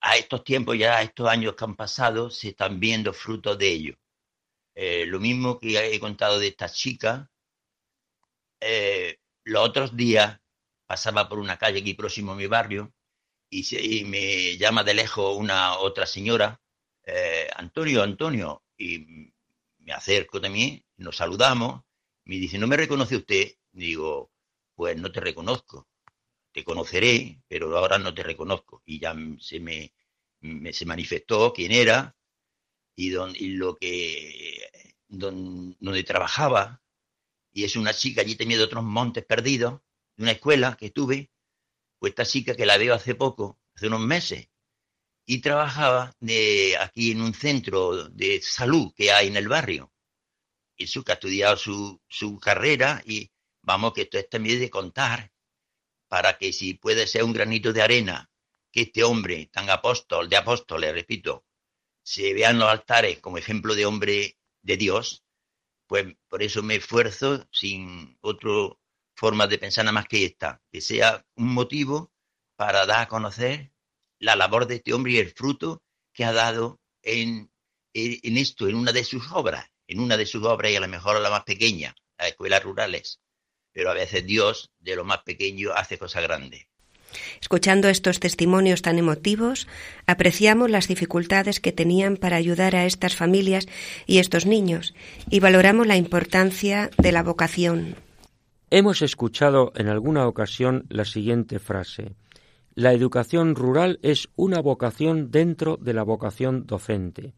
a 0.00 0.16
estos 0.16 0.42
tiempos, 0.42 0.76
ya 0.78 0.96
a 0.98 1.02
estos 1.02 1.28
años 1.28 1.54
que 1.54 1.64
han 1.64 1.76
pasado, 1.76 2.30
se 2.30 2.48
están 2.48 2.80
viendo 2.80 3.12
frutos 3.12 3.56
de 3.56 3.68
ello. 3.68 3.98
Eh, 4.76 5.06
lo 5.06 5.18
mismo 5.20 5.58
que 5.58 5.94
he 5.94 5.98
contado 6.00 6.38
de 6.38 6.48
esta 6.48 6.68
chica, 6.68 7.30
eh, 8.60 9.18
los 9.44 9.68
otros 9.68 9.96
días 9.96 10.38
pasaba 10.86 11.28
por 11.28 11.38
una 11.38 11.58
calle 11.58 11.80
aquí 11.80 11.94
próximo 11.94 12.32
a 12.32 12.36
mi 12.36 12.46
barrio 12.46 12.92
y, 13.50 14.04
me 14.04 14.56
llama 14.58 14.84
de 14.84 14.94
lejos 14.94 15.36
una 15.36 15.78
otra 15.78 16.06
señora, 16.06 16.60
eh, 17.04 17.48
Antonio, 17.56 18.02
Antonio, 18.02 18.62
y 18.76 19.32
me 19.78 19.92
acerco 19.92 20.40
también, 20.40 20.84
nos 20.96 21.16
saludamos, 21.16 21.82
me 22.24 22.36
dice, 22.36 22.58
¿no 22.58 22.66
me 22.68 22.76
reconoce 22.76 23.16
usted? 23.16 23.52
Digo, 23.72 24.30
pues 24.74 24.96
no 24.98 25.10
te 25.12 25.20
reconozco 25.20 25.88
te 26.56 26.64
conoceré, 26.64 27.42
pero 27.48 27.76
ahora 27.76 27.98
no 27.98 28.14
te 28.14 28.22
reconozco. 28.22 28.82
Y 28.86 28.98
ya 28.98 29.14
se 29.38 29.60
me, 29.60 29.92
se 30.72 30.86
manifestó 30.86 31.52
quién 31.52 31.70
era 31.70 32.16
y, 32.96 33.10
lo 33.10 33.76
que 33.76 34.68
donde 35.08 36.02
trabajaba. 36.04 36.82
Y 37.52 37.64
es 37.64 37.76
una 37.76 37.94
chica, 37.94 38.22
allí 38.22 38.34
tenía 38.34 38.56
de 38.58 38.64
otros 38.64 38.84
montes 38.84 39.24
perdidos, 39.24 39.80
de 40.16 40.24
una 40.24 40.32
escuela 40.32 40.76
que 40.76 40.90
tuve, 40.90 41.30
pues 41.98 42.10
esta 42.10 42.24
chica 42.24 42.56
que 42.56 42.66
la 42.66 42.78
veo 42.78 42.94
hace 42.94 43.14
poco, 43.14 43.58
hace 43.74 43.86
unos 43.86 44.00
meses, 44.00 44.48
y 45.26 45.40
trabajaba 45.40 46.14
de, 46.20 46.76
aquí 46.78 47.12
en 47.12 47.20
un 47.22 47.34
centro 47.34 48.08
de 48.08 48.40
salud 48.42 48.92
que 48.94 49.12
hay 49.12 49.28
en 49.28 49.36
el 49.36 49.48
barrio. 49.48 49.92
Y 50.76 50.86
su 50.86 51.02
que 51.02 51.12
ha 51.12 51.14
estudiado 51.14 51.56
su, 51.56 52.00
su 52.08 52.38
carrera 52.38 53.02
y 53.06 53.30
vamos 53.62 53.92
que 53.94 54.02
esto 54.02 54.18
es 54.18 54.28
también 54.28 54.60
de 54.60 54.70
contar 54.70 55.32
para 56.08 56.36
que 56.38 56.52
si 56.52 56.74
puede 56.74 57.06
ser 57.06 57.24
un 57.24 57.32
granito 57.32 57.72
de 57.72 57.82
arena 57.82 58.30
que 58.70 58.82
este 58.82 59.02
hombre 59.02 59.46
tan 59.46 59.70
apóstol, 59.70 60.28
de 60.28 60.36
apóstoles, 60.36 60.92
repito, 60.92 61.45
se 62.06 62.32
vea 62.34 62.50
en 62.50 62.58
los 62.58 62.68
altares 62.68 63.20
como 63.20 63.38
ejemplo 63.38 63.74
de 63.74 63.86
hombre 63.86 64.38
de 64.62 64.76
Dios, 64.76 65.24
pues 65.86 66.06
por 66.28 66.42
eso 66.42 66.62
me 66.62 66.76
esfuerzo 66.76 67.46
sin 67.50 68.16
otra 68.20 68.50
forma 69.16 69.46
de 69.46 69.58
pensar 69.58 69.84
nada 69.84 69.92
más 69.92 70.06
que 70.06 70.24
esta, 70.24 70.62
que 70.70 70.80
sea 70.80 71.26
un 71.34 71.52
motivo 71.52 72.12
para 72.56 72.86
dar 72.86 73.02
a 73.02 73.08
conocer 73.08 73.72
la 74.18 74.36
labor 74.36 74.66
de 74.66 74.76
este 74.76 74.92
hombre 74.94 75.12
y 75.12 75.18
el 75.18 75.32
fruto 75.32 75.82
que 76.12 76.24
ha 76.24 76.32
dado 76.32 76.80
en, 77.02 77.50
en 77.92 78.36
esto, 78.38 78.68
en 78.68 78.76
una 78.76 78.92
de 78.92 79.04
sus 79.04 79.30
obras, 79.32 79.68
en 79.88 80.00
una 80.00 80.16
de 80.16 80.26
sus 80.26 80.44
obras 80.44 80.72
y 80.72 80.76
a 80.76 80.80
lo 80.80 80.88
mejor 80.88 81.20
la 81.20 81.30
más 81.30 81.44
pequeña, 81.44 81.94
las 82.18 82.28
escuelas 82.28 82.62
rurales 82.62 83.20
pero 83.76 83.90
a 83.90 83.94
veces 83.94 84.24
Dios 84.24 84.72
de 84.78 84.96
lo 84.96 85.04
más 85.04 85.22
pequeño 85.22 85.72
hace 85.74 85.98
cosas 85.98 86.22
grandes. 86.22 86.66
Escuchando 87.40 87.88
estos 87.88 88.20
testimonios 88.20 88.82
tan 88.82 88.98
emotivos, 88.98 89.68
apreciamos 90.06 90.70
las 90.70 90.88
dificultades 90.88 91.60
que 91.60 91.72
tenían 91.72 92.16
para 92.16 92.36
ayudar 92.36 92.76
a 92.76 92.86
estas 92.86 93.16
familias 93.16 93.66
y 94.06 94.18
estos 94.18 94.46
niños 94.46 94.94
y 95.30 95.40
valoramos 95.40 95.86
la 95.86 95.96
importancia 95.96 96.90
de 96.98 97.12
la 97.12 97.22
vocación. 97.22 97.96
Hemos 98.70 99.02
escuchado 99.02 99.72
en 99.76 99.88
alguna 99.88 100.26
ocasión 100.26 100.86
la 100.88 101.04
siguiente 101.04 101.58
frase. 101.58 102.16
La 102.74 102.92
educación 102.92 103.54
rural 103.54 103.98
es 104.02 104.28
una 104.36 104.60
vocación 104.60 105.30
dentro 105.30 105.76
de 105.76 105.94
la 105.94 106.02
vocación 106.02 106.66
docente 106.66 107.32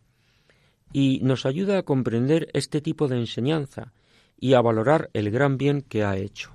y 0.92 1.20
nos 1.22 1.46
ayuda 1.46 1.78
a 1.78 1.82
comprender 1.82 2.48
este 2.54 2.80
tipo 2.80 3.08
de 3.08 3.18
enseñanza 3.18 3.92
y 4.40 4.54
a 4.54 4.60
valorar 4.60 5.10
el 5.12 5.30
gran 5.30 5.58
bien 5.58 5.82
que 5.82 6.04
ha 6.04 6.16
hecho. 6.16 6.52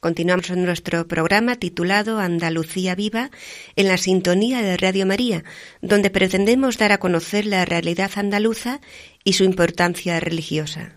Continuamos 0.00 0.48
en 0.48 0.64
nuestro 0.64 1.06
programa 1.06 1.56
titulado 1.56 2.20
Andalucía 2.20 2.94
Viva 2.94 3.30
en 3.76 3.86
la 3.86 3.98
sintonía 3.98 4.62
de 4.62 4.78
Radio 4.78 5.04
María, 5.04 5.44
donde 5.82 6.08
pretendemos 6.08 6.78
dar 6.78 6.92
a 6.92 6.98
conocer 6.98 7.44
la 7.44 7.66
realidad 7.66 8.10
andaluza 8.16 8.80
y 9.24 9.34
su 9.34 9.44
importancia 9.44 10.18
religiosa. 10.18 10.94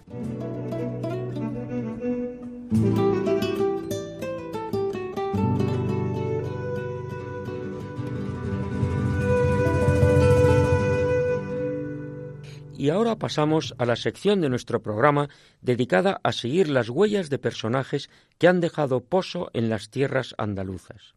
Pasamos 13.17 13.73
a 13.77 13.85
la 13.85 13.95
sección 13.95 14.41
de 14.41 14.49
nuestro 14.49 14.81
programa 14.81 15.29
dedicada 15.61 16.19
a 16.23 16.31
seguir 16.31 16.69
las 16.69 16.89
huellas 16.89 17.29
de 17.29 17.39
personajes 17.39 18.09
que 18.37 18.47
han 18.47 18.59
dejado 18.59 19.01
poso 19.01 19.49
en 19.53 19.69
las 19.69 19.89
tierras 19.89 20.35
andaluzas. 20.37 21.15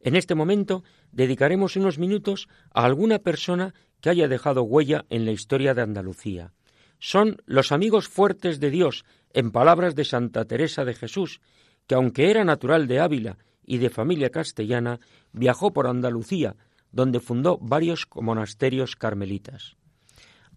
En 0.00 0.16
este 0.16 0.34
momento 0.34 0.82
dedicaremos 1.12 1.76
unos 1.76 1.98
minutos 1.98 2.48
a 2.72 2.84
alguna 2.84 3.18
persona 3.18 3.74
que 4.00 4.10
haya 4.10 4.28
dejado 4.28 4.62
huella 4.62 5.04
en 5.10 5.24
la 5.26 5.32
historia 5.32 5.74
de 5.74 5.82
Andalucía, 5.82 6.52
son 7.00 7.38
los 7.46 7.72
amigos 7.72 8.08
fuertes 8.08 8.60
de 8.60 8.70
Dios, 8.70 9.04
en 9.32 9.50
palabras 9.50 9.94
de 9.94 10.04
Santa 10.04 10.44
Teresa 10.44 10.84
de 10.84 10.94
Jesús, 10.94 11.40
que 11.86 11.94
aunque 11.94 12.30
era 12.30 12.44
natural 12.44 12.86
de 12.86 13.00
Ávila 13.00 13.38
y 13.64 13.78
de 13.78 13.88
familia 13.88 14.28
castellana, 14.28 15.00
viajó 15.32 15.72
por 15.72 15.86
Andalucía, 15.86 16.56
donde 16.92 17.20
fundó 17.20 17.56
varios 17.58 18.06
monasterios 18.14 18.96
carmelitas. 18.96 19.76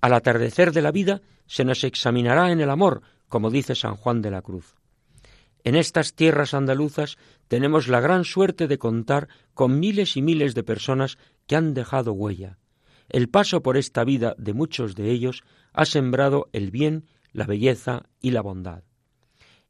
Al 0.04 0.12
atardecer 0.12 0.74
de 0.74 0.82
la 0.82 0.92
vida 0.92 1.22
se 1.48 1.64
nos 1.64 1.86
examinará 1.86 2.52
en 2.52 2.60
el 2.60 2.70
amor, 2.70 3.04
como 3.30 3.50
dice 3.50 3.74
San 3.74 3.96
Juan 3.96 4.22
de 4.22 4.32
la 4.32 4.42
Cruz. 4.42 4.76
En 5.64 5.78
estas 5.78 6.14
tierras 6.14 6.54
andaluzas 6.54 7.18
tenemos 7.48 7.88
la 7.88 8.02
gran 8.02 8.26
suerte 8.26 8.68
de 8.68 8.78
contar 8.78 9.30
con 9.54 9.80
miles 9.80 10.18
y 10.18 10.22
miles 10.22 10.56
de 10.56 10.64
personas 10.64 11.18
que 11.48 11.56
han 11.56 11.74
dejado 11.74 12.12
huella. 12.12 12.58
El 13.08 13.30
paso 13.30 13.64
por 13.64 13.78
esta 13.78 14.04
vida 14.04 14.36
de 14.38 14.52
muchos 14.52 14.94
de 14.96 15.10
ellos 15.10 15.46
ha 15.72 15.86
sembrado 15.86 16.50
el 16.52 16.70
bien, 16.70 17.06
la 17.32 17.46
belleza 17.46 18.04
y 18.20 18.32
la 18.32 18.42
bondad. 18.42 18.84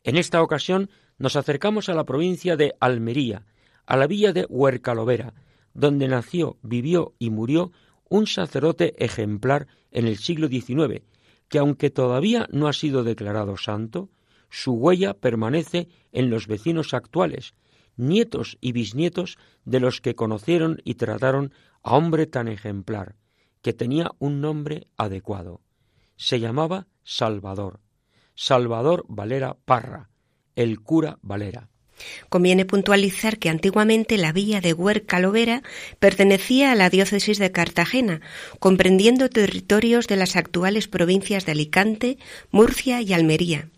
En 0.03 0.17
esta 0.17 0.41
ocasión 0.41 0.89
nos 1.19 1.35
acercamos 1.35 1.89
a 1.89 1.93
la 1.93 2.05
provincia 2.05 2.57
de 2.57 2.73
Almería, 2.79 3.45
a 3.85 3.97
la 3.97 4.07
villa 4.07 4.33
de 4.33 4.47
Huercalovera, 4.49 5.35
donde 5.75 6.07
nació, 6.07 6.57
vivió 6.63 7.13
y 7.19 7.29
murió 7.29 7.71
un 8.13 8.27
sacerdote 8.27 8.93
ejemplar 9.03 9.65
en 9.89 10.05
el 10.05 10.17
siglo 10.17 10.47
XIX, 10.47 11.01
que 11.47 11.57
aunque 11.57 11.89
todavía 11.89 12.47
no 12.51 12.67
ha 12.67 12.73
sido 12.73 13.03
declarado 13.03 13.57
santo, 13.57 14.11
su 14.51 14.73
huella 14.73 15.15
permanece 15.15 15.87
en 16.11 16.29
los 16.29 16.45
vecinos 16.45 16.93
actuales, 16.93 17.55
nietos 17.97 18.59
y 18.61 18.71
bisnietos 18.71 19.39
de 19.65 19.79
los 19.79 19.99
que 19.99 20.13
conocieron 20.13 20.79
y 20.83 20.93
trataron 20.93 21.53
a 21.81 21.95
hombre 21.95 22.27
tan 22.27 22.47
ejemplar, 22.47 23.15
que 23.63 23.73
tenía 23.73 24.11
un 24.19 24.41
nombre 24.41 24.85
adecuado. 24.95 25.61
Se 26.15 26.39
llamaba 26.39 26.85
Salvador, 27.03 27.79
Salvador 28.35 29.05
Valera 29.07 29.57
Parra, 29.65 30.11
el 30.55 30.81
cura 30.81 31.17
Valera. 31.23 31.71
Conviene 32.29 32.65
puntualizar 32.65 33.37
que 33.37 33.49
antiguamente 33.49 34.17
la 34.17 34.31
villa 34.31 34.61
de 34.61 34.73
Huerca 34.73 35.19
Lovera 35.19 35.63
pertenecía 35.99 36.71
a 36.71 36.75
la 36.75 36.89
diócesis 36.89 37.39
de 37.39 37.51
Cartagena, 37.51 38.21
comprendiendo 38.59 39.29
territorios 39.29 40.07
de 40.07 40.17
las 40.17 40.35
actuales 40.35 40.87
provincias 40.87 41.45
de 41.45 41.53
Alicante, 41.53 42.17
Murcia 42.51 43.01
y 43.01 43.13
Almería. 43.13 43.69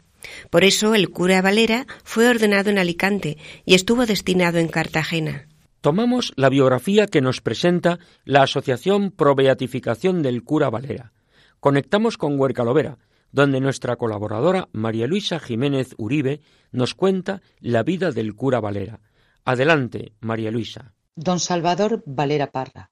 Por 0.50 0.64
eso 0.64 0.96
el 0.96 1.10
cura 1.10 1.42
Valera 1.42 1.86
fue 2.04 2.28
ordenado 2.28 2.70
en 2.70 2.80
Alicante 2.80 3.38
y 3.66 3.76
estuvo 3.76 4.06
destinado 4.06 4.58
en 4.58 4.68
Cartagena. 4.68 5.48
Tomamos 5.82 6.34
la 6.36 6.50
biografía 6.50 7.06
que 7.06 7.22
nos 7.22 7.42
presenta 7.42 8.00
la 8.24 8.42
Asociación 8.42 9.12
Pro 9.12 9.36
Beatificación 9.36 10.24
del 10.24 10.44
Cura 10.44 10.70
Valera. 10.70 11.12
Conectamos 11.60 12.18
con 12.18 12.40
Huercalovera, 12.40 12.98
donde 13.36 13.60
nuestra 13.60 13.98
colaboradora 13.98 14.70
María 14.72 15.08
Luisa 15.08 15.42
Jiménez 15.42 15.94
Uribe 15.98 16.40
nos 16.72 16.96
cuenta 16.96 17.42
la 17.60 17.84
vida 17.84 18.12
del 18.12 18.34
cura 18.34 18.62
Valera. 18.62 19.02
Adelante, 19.44 20.14
María 20.22 20.52
Luisa. 20.52 20.96
Don 21.18 21.42
Salvador 21.42 22.02
Valera 22.06 22.54
Parra, 22.54 22.92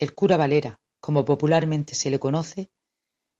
el 0.00 0.12
cura 0.12 0.36
Valera, 0.36 0.80
como 0.98 1.24
popularmente 1.24 1.94
se 1.94 2.10
le 2.10 2.18
conoce, 2.18 2.70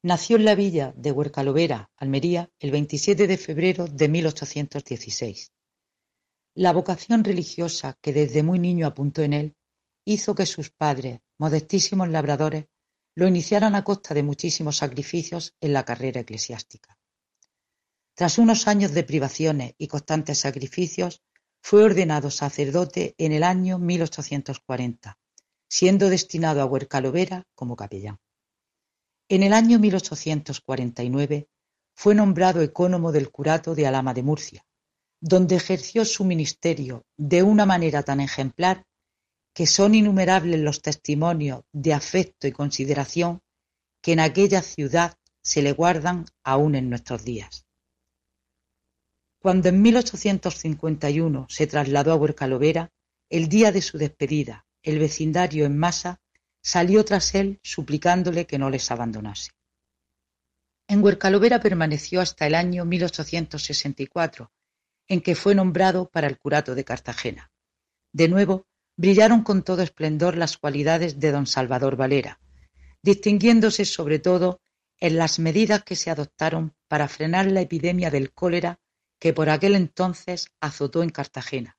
nació 0.05 0.37
en 0.37 0.45
la 0.45 0.55
villa 0.55 0.95
de 0.97 1.11
Huercalovera, 1.11 1.91
Almería, 1.97 2.49
el 2.61 2.71
27 2.71 3.27
de 3.27 3.37
febrero 3.37 3.89
de 3.89 4.09
1816. 4.09 5.53
La 6.55 6.73
vocación 6.73 7.25
religiosa 7.25 7.99
que 8.01 8.13
desde 8.13 8.45
muy 8.45 8.61
niño 8.61 8.87
apuntó 8.87 9.23
en 9.23 9.33
él 9.33 9.57
hizo 10.05 10.37
que 10.37 10.47
sus 10.47 10.71
padres, 10.71 11.19
modestísimos 11.37 12.09
labradores, 12.11 12.67
lo 13.17 13.29
iniciaron 13.29 13.75
a 13.75 13.85
costa 13.85 14.15
de 14.15 14.23
muchísimos 14.23 14.79
sacrificios 14.79 15.55
en 15.61 15.73
la 15.73 15.85
carrera 15.85 16.21
eclesiástica. 16.21 16.99
Tras 18.15 18.39
unos 18.39 18.69
años 18.69 18.93
de 18.93 19.05
privaciones 19.05 19.75
y 19.79 19.89
constantes 19.89 20.39
sacrificios, 20.39 21.23
fue 21.61 21.83
ordenado 21.83 22.31
sacerdote 22.31 23.15
en 23.17 23.33
el 23.33 23.43
año 23.43 23.79
1840, 23.79 25.19
siendo 25.69 26.11
destinado 26.11 26.61
a 26.61 26.67
Huercalovera 26.67 27.47
como 27.55 27.75
capellán. 27.75 28.19
En 29.29 29.43
el 29.43 29.55
año 29.55 29.79
1849 29.79 31.49
fue 31.95 32.15
nombrado 32.15 32.61
ecónomo 32.61 33.13
del 33.13 33.31
curato 33.31 33.75
de 33.75 33.87
Alama 33.87 34.13
de 34.13 34.23
Murcia, 34.23 34.67
donde 35.21 35.57
ejerció 35.57 36.05
su 36.05 36.25
ministerio 36.25 37.07
de 37.17 37.43
una 37.43 37.65
manera 37.65 38.03
tan 38.03 38.21
ejemplar 38.21 38.85
que 39.55 39.67
son 39.67 39.95
innumerables 39.95 40.61
los 40.61 40.83
testimonios 40.83 41.63
de 41.73 41.95
afecto 41.95 42.47
y 42.47 42.53
consideración 42.53 43.41
que 44.03 44.13
en 44.13 44.21
aquella 44.21 44.61
ciudad 44.61 45.17
se 45.43 45.63
le 45.63 45.73
guardan 45.73 46.27
aún 46.43 46.75
en 46.75 46.91
nuestros 46.91 47.25
días. 47.25 47.65
Cuando 49.39 49.69
en 49.69 49.81
1851 49.81 51.47
se 51.49 51.67
trasladó 51.67 52.13
a 52.13 52.17
Huercalovera, 52.17 52.91
el 53.31 53.49
día 53.49 53.73
de 53.73 53.83
su 53.83 53.97
despedida, 53.97 54.67
el 54.83 54.99
vecindario 54.99 55.67
en 55.67 55.79
masa 55.79 56.21
salió 56.63 57.05
tras 57.05 57.35
él 57.35 57.61
suplicándole 57.63 58.47
que 58.47 58.59
no 58.59 58.71
les 58.71 58.91
abandonase. 58.91 59.53
En 60.89 61.03
Huercalovera 61.03 61.61
permaneció 61.61 62.21
hasta 62.21 62.47
el 62.47 62.55
año 62.55 62.85
1864, 62.85 64.51
en 65.09 65.21
que 65.21 65.35
fue 65.35 65.55
nombrado 65.55 66.09
para 66.09 66.27
el 66.27 66.39
curato 66.39 66.75
de 66.75 66.85
Cartagena. 66.85 67.53
De 68.13 68.29
nuevo, 68.29 68.67
brillaron 68.97 69.43
con 69.43 69.63
todo 69.63 69.83
esplendor 69.83 70.37
las 70.37 70.57
cualidades 70.57 71.19
de 71.19 71.33
don 71.33 71.47
Salvador 71.47 71.97
Valera, 71.97 72.41
distinguiéndose 73.03 73.85
sobre 73.85 74.19
todo 74.19 74.61
en 74.99 75.17
las 75.17 75.39
medidas 75.39 75.83
que 75.83 75.97
se 75.97 76.11
adoptaron 76.11 76.75
para 76.89 77.09
frenar 77.09 77.51
la 77.51 77.61
epidemia 77.61 78.11
del 78.11 78.33
cólera 78.33 78.81
que 79.19 79.33
por 79.33 79.51
aquel 79.51 79.75
entonces 79.75 80.51
azotó 80.61 81.03
en 81.03 81.11
Cartagena, 81.11 81.77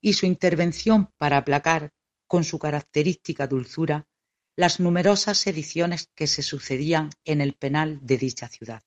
y 0.00 0.14
su 0.14 0.26
intervención 0.26 1.10
para 1.16 1.38
aplacar, 1.38 1.92
con 2.26 2.44
su 2.44 2.58
característica 2.58 3.46
dulzura, 3.46 4.06
las 4.54 4.80
numerosas 4.80 5.46
ediciones 5.46 6.10
que 6.14 6.26
se 6.26 6.42
sucedían 6.42 7.10
en 7.24 7.40
el 7.40 7.54
penal 7.54 8.00
de 8.02 8.18
dicha 8.18 8.48
ciudad. 8.48 8.82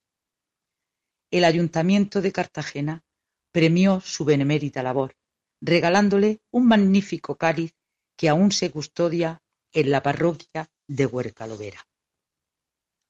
El 1.31 1.45
ayuntamiento 1.45 2.21
de 2.21 2.31
Cartagena 2.31 3.03
premió 3.51 3.99
su 4.01 4.25
benemérita 4.25 4.83
labor, 4.83 5.15
regalándole 5.61 6.41
un 6.51 6.67
magnífico 6.67 7.35
cáliz 7.35 7.73
que 8.17 8.29
aún 8.29 8.51
se 8.51 8.71
custodia 8.71 9.41
en 9.71 9.91
la 9.91 10.03
parroquia 10.03 10.69
de 10.87 11.05
Huercalovera. 11.05 11.87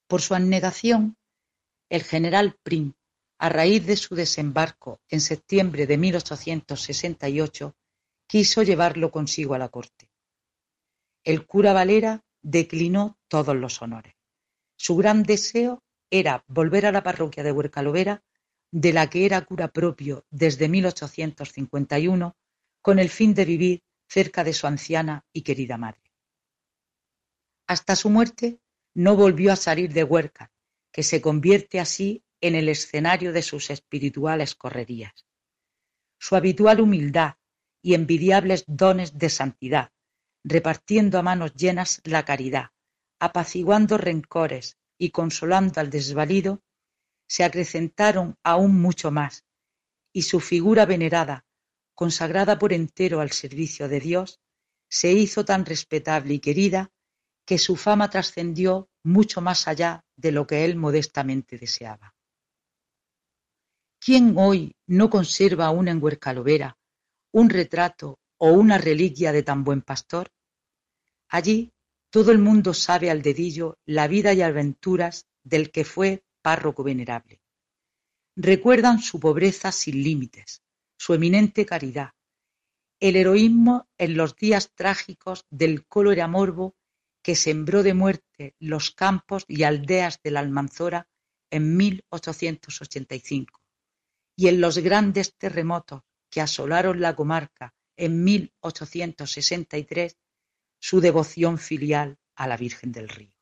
Por 0.08 0.22
su 0.22 0.36
abnegación, 0.36 1.18
el 1.90 2.04
general 2.04 2.58
Prim, 2.62 2.94
a 3.40 3.50
raíz 3.50 3.86
de 3.86 3.96
su 3.96 4.16
desembarco 4.16 5.02
en 5.10 5.22
septiembre 5.22 5.88
de 5.88 5.98
1868, 5.98 7.76
quiso 8.28 8.64
llevarlo 8.64 9.12
consigo 9.12 9.56
a 9.56 9.58
la 9.58 9.70
corte. 9.70 10.12
El 11.24 11.46
cura 11.46 11.74
Valera 11.74 12.24
declinó 12.42 13.18
todos 13.28 13.56
los 13.56 13.82
honores. 13.82 14.16
Su 14.76 14.96
gran 14.96 15.24
deseo 15.24 15.84
era 16.10 16.44
volver 16.48 16.86
a 16.86 16.92
la 16.92 17.04
parroquia 17.04 17.44
de 17.44 17.52
Huercalovera, 17.52 18.24
de 18.72 18.94
la 18.94 19.10
que 19.10 19.26
era 19.26 19.44
cura 19.46 19.68
propio 19.70 20.26
desde 20.30 20.70
1851 20.70 22.36
con 22.82 23.00
el 23.00 23.10
fin 23.10 23.34
de 23.34 23.46
vivir 23.46 23.84
cerca 24.08 24.44
de 24.44 24.54
su 24.54 24.68
anciana 24.68 25.26
y 25.32 25.44
querida 25.44 25.78
madre. 25.78 26.12
Hasta 27.68 27.96
su 27.96 28.10
muerte 28.10 28.60
no 28.94 29.16
volvió 29.16 29.54
a 29.54 29.56
salir 29.56 29.94
de 29.94 30.04
Huerca, 30.04 30.52
que 30.92 31.04
se 31.04 31.22
convierte 31.22 31.80
así 31.80 32.24
en 32.42 32.56
el 32.56 32.68
escenario 32.68 33.32
de 33.32 33.42
sus 33.42 33.70
espirituales 33.70 34.56
correrías. 34.56 35.26
Su 36.20 36.36
habitual 36.36 36.82
humildad 36.82 37.36
y 37.82 37.94
envidiables 37.94 38.66
dones 38.68 39.18
de 39.18 39.30
santidad, 39.30 39.92
repartiendo 40.44 41.18
a 41.18 41.24
manos 41.24 41.54
llenas 41.54 42.02
la 42.04 42.26
caridad, 42.26 42.72
apaciguando 43.20 43.98
rencores 43.98 44.78
y 44.98 45.12
consolando 45.12 45.80
al 45.80 45.90
desvalido, 45.90 46.62
se 47.28 47.44
acrecentaron 47.44 48.38
aún 48.44 48.82
mucho 48.82 49.12
más, 49.12 49.46
y 50.12 50.24
su 50.24 50.42
figura 50.42 50.86
venerada 50.86 51.46
consagrada 52.02 52.58
por 52.58 52.74
entero 52.74 53.22
al 53.22 53.30
servicio 53.30 53.88
de 53.88 54.00
Dios, 54.00 54.40
se 54.90 55.12
hizo 55.14 55.46
tan 55.46 55.68
respetable 55.68 56.34
y 56.34 56.40
querida 56.40 56.90
que 57.46 57.60
su 57.60 57.76
fama 57.76 58.10
trascendió 58.10 58.90
mucho 59.04 59.40
más 59.40 59.68
allá 59.68 60.04
de 60.16 60.32
lo 60.32 60.48
que 60.48 60.66
él 60.66 60.78
modestamente 60.78 61.60
deseaba. 61.60 62.16
¿Quién 64.00 64.34
hoy 64.36 64.76
no 64.88 65.12
conserva 65.12 65.68
aún 65.68 65.90
en 65.90 66.02
Huercalovera 66.02 66.76
un 67.34 67.52
retrato 67.52 68.18
o 68.40 68.52
una 68.52 68.80
reliquia 68.80 69.32
de 69.32 69.44
tan 69.44 69.64
buen 69.64 69.84
pastor? 69.84 70.32
Allí 71.30 71.72
todo 72.10 72.32
el 72.32 72.40
mundo 72.40 72.74
sabe 72.74 73.12
al 73.12 73.22
dedillo 73.22 73.78
la 73.86 74.08
vida 74.08 74.34
y 74.34 74.42
aventuras 74.42 75.28
del 75.44 75.70
que 75.70 75.86
fue 75.86 76.24
párroco 76.42 76.84
venerable. 76.84 77.44
Recuerdan 78.36 79.04
su 79.04 79.20
pobreza 79.20 79.72
sin 79.72 80.02
límites, 80.02 80.64
su 81.04 81.16
eminente 81.16 81.66
caridad, 81.66 82.12
el 83.00 83.16
heroísmo 83.16 83.90
en 83.98 84.16
los 84.16 84.36
días 84.36 84.72
trágicos 84.76 85.48
del 85.50 85.88
cólera 85.88 86.28
morbo 86.28 86.76
que 87.24 87.36
sembró 87.36 87.82
de 87.82 87.96
muerte 87.96 88.56
los 88.60 88.92
campos 88.92 89.44
y 89.48 89.64
aldeas 89.64 90.22
de 90.22 90.30
la 90.30 90.42
Almanzora 90.42 91.10
en 91.50 91.76
1885 91.76 93.60
y 94.36 94.48
en 94.48 94.62
los 94.62 94.78
grandes 94.78 95.36
terremotos 95.40 96.04
que 96.30 96.40
asolaron 96.40 97.02
la 97.02 97.16
comarca 97.16 97.74
en 97.98 98.24
1863 98.24 100.20
su 100.80 101.02
devoción 101.02 101.58
filial 101.58 102.20
a 102.36 102.48
la 102.48 102.58
Virgen 102.58 102.92
del 102.92 103.10
Río. 103.10 103.34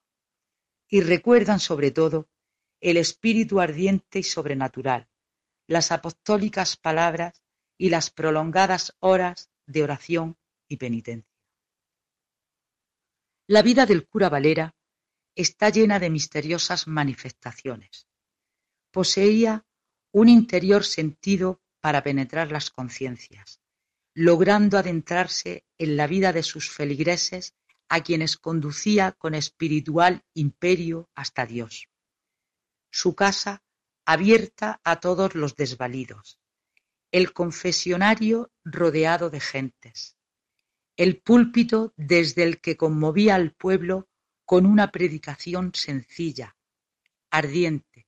Y 0.87 1.01
recuerdan 1.01 1.59
sobre 1.59 1.91
todo 1.91 2.29
el 2.79 2.95
espíritu 2.95 3.59
ardiente 3.59 4.19
y 4.19 4.23
sobrenatural, 4.23 5.09
las 5.67 5.91
apostólicas 5.91 6.77
palabras 6.77 7.43
y 7.79 7.89
las 7.89 8.11
prolongadas 8.11 8.95
horas 8.99 9.49
de 9.65 9.83
oración 9.83 10.37
y 10.67 10.77
penitencia. 10.77 11.33
La 13.47 13.63
vida 13.63 13.87
del 13.87 14.05
cura 14.05 14.29
Valera 14.29 14.75
está 15.33 15.69
llena 15.69 15.97
de 15.97 16.09
misteriosas 16.09 16.87
manifestaciones. 16.87 18.07
Poseía 18.91 19.65
un 20.11 20.27
interior 20.27 20.83
sentido 20.83 21.61
para 21.79 22.03
penetrar 22.03 22.51
las 22.51 22.69
conciencias, 22.69 23.61
logrando 24.13 24.77
adentrarse 24.77 25.65
en 25.77 25.95
la 25.95 26.05
vida 26.05 26.33
de 26.33 26.43
sus 26.43 26.69
feligreses 26.69 27.55
a 27.87 28.01
quienes 28.01 28.35
conducía 28.35 29.13
con 29.13 29.33
espiritual 29.35 30.25
imperio 30.33 31.09
hasta 31.15 31.45
Dios. 31.45 31.87
Su 32.91 33.15
casa 33.15 33.63
abierta 34.05 34.81
a 34.83 34.99
todos 34.99 35.33
los 35.35 35.55
desvalidos, 35.55 36.39
el 37.11 37.33
confesionario 37.33 38.51
rodeado 38.63 39.29
de 39.29 39.39
gentes, 39.39 40.17
el 40.97 41.21
púlpito 41.21 41.93
desde 41.95 42.43
el 42.43 42.61
que 42.61 42.77
conmovía 42.77 43.35
al 43.35 43.53
pueblo 43.53 44.07
con 44.45 44.65
una 44.65 44.91
predicación 44.91 45.71
sencilla, 45.73 46.57
ardiente, 47.31 48.07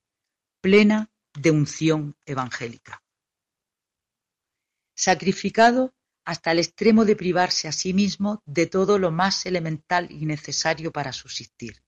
plena 0.61 1.11
de 1.33 1.51
unción 1.51 2.15
evangélica. 2.25 3.03
Sacrificado 4.95 5.93
hasta 6.25 6.51
el 6.51 6.59
extremo 6.59 7.05
de 7.05 7.15
privarse 7.15 7.67
a 7.67 7.71
sí 7.71 7.93
mismo 7.93 8.43
de 8.45 8.67
todo 8.67 8.99
lo 8.99 9.11
más 9.11 9.45
elemental 9.45 10.11
y 10.11 10.25
necesario 10.25 10.91
para 10.91 11.13
subsistir. 11.13 11.81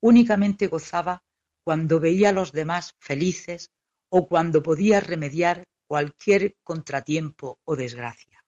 Únicamente 0.00 0.66
gozaba 0.66 1.24
cuando 1.64 2.00
veía 2.00 2.30
a 2.30 2.32
los 2.32 2.52
demás 2.52 2.96
felices 2.98 3.70
o 4.10 4.28
cuando 4.28 4.62
podía 4.62 5.00
remediar 5.00 5.64
cualquier 5.92 6.56
contratiempo 6.62 7.60
o 7.64 7.76
desgracia. 7.76 8.42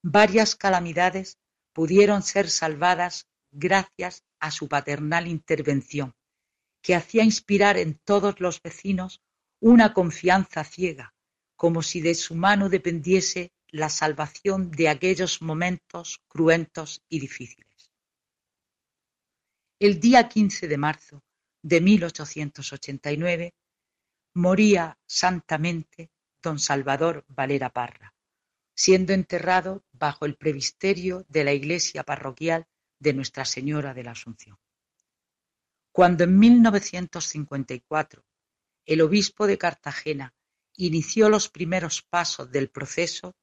Varias 0.00 0.54
calamidades 0.54 1.40
pudieron 1.72 2.22
ser 2.22 2.48
salvadas 2.48 3.26
gracias 3.50 4.22
a 4.38 4.52
su 4.52 4.68
paternal 4.68 5.26
intervención, 5.26 6.14
que 6.82 6.94
hacía 6.94 7.24
inspirar 7.24 7.78
en 7.78 7.98
todos 8.04 8.38
los 8.38 8.62
vecinos 8.62 9.20
una 9.58 9.92
confianza 9.92 10.62
ciega, 10.62 11.16
como 11.56 11.82
si 11.82 12.00
de 12.00 12.14
su 12.14 12.36
mano 12.36 12.68
dependiese 12.68 13.52
la 13.66 13.88
salvación 13.88 14.70
de 14.70 14.88
aquellos 14.88 15.42
momentos 15.42 16.22
cruentos 16.28 17.02
y 17.08 17.18
difíciles. 17.18 17.90
El 19.80 19.98
día 19.98 20.28
15 20.28 20.68
de 20.68 20.78
marzo 20.78 21.24
de 21.60 21.80
1889 21.80 23.52
moría 24.34 24.96
santamente 25.08 26.12
don 26.42 26.58
Salvador 26.58 27.24
Valera 27.28 27.70
Parra, 27.70 28.14
siendo 28.74 29.12
enterrado 29.12 29.84
bajo 29.92 30.26
el 30.26 30.36
presbiterio 30.36 31.24
de 31.28 31.44
la 31.44 31.52
iglesia 31.52 32.02
parroquial 32.02 32.66
de 32.98 33.12
Nuestra 33.12 33.44
Señora 33.44 33.94
de 33.94 34.04
la 34.04 34.12
Asunción. 34.12 34.58
Cuando 35.92 36.24
en 36.24 36.38
1954 36.38 38.24
el 38.86 39.00
obispo 39.02 39.46
de 39.46 39.58
Cartagena 39.58 40.34
inició 40.76 41.28
los 41.28 41.48
primeros 41.48 42.02
pasos 42.02 42.50
del 42.50 42.70
proceso, 42.70 43.36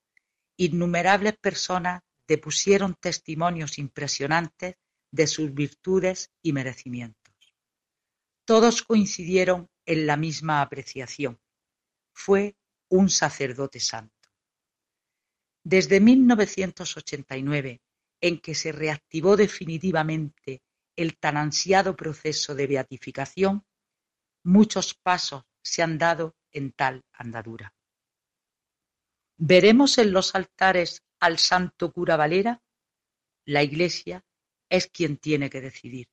innumerables 0.57 1.37
personas 1.37 2.01
depusieron 2.27 2.95
testimonios 2.95 3.77
impresionantes 3.77 4.75
de 5.11 5.27
sus 5.27 5.53
virtudes 5.53 6.31
y 6.41 6.53
merecimientos. 6.53 7.35
Todos 8.45 8.81
coincidieron 8.81 9.69
en 9.85 10.07
la 10.07 10.17
misma 10.17 10.61
apreciación. 10.61 11.39
Fue 12.13 12.55
un 12.89 13.09
sacerdote 13.09 13.79
santo. 13.79 14.13
Desde 15.63 15.99
1989, 15.99 17.81
en 18.21 18.39
que 18.39 18.55
se 18.55 18.71
reactivó 18.71 19.35
definitivamente 19.35 20.61
el 20.95 21.17
tan 21.17 21.37
ansiado 21.37 21.95
proceso 21.95 22.55
de 22.55 22.67
beatificación, 22.67 23.65
muchos 24.43 24.95
pasos 24.95 25.43
se 25.61 25.83
han 25.83 25.97
dado 25.97 26.35
en 26.51 26.71
tal 26.71 27.03
andadura. 27.11 27.73
¿Veremos 29.37 29.97
en 29.97 30.13
los 30.13 30.33
altares 30.33 31.03
al 31.19 31.37
santo 31.37 31.91
cura 31.91 32.15
Valera? 32.15 32.61
La 33.45 33.61
Iglesia 33.61 34.25
es 34.69 34.87
quien 34.87 35.17
tiene 35.17 35.49
que 35.49 35.61
decidir. 35.61 36.07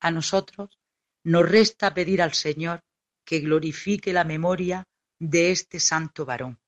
A 0.00 0.10
nosotros 0.10 0.80
nos 1.24 1.48
resta 1.48 1.94
pedir 1.94 2.20
al 2.20 2.34
Señor 2.34 2.82
que 3.24 3.38
glorifique 3.40 4.12
la 4.12 4.24
memoria 4.24 4.84
de 5.22 5.52
este 5.52 5.78
santo 5.78 6.26
varón, 6.26 6.58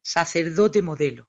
sacerdote 0.00 0.80
modelo, 0.80 1.28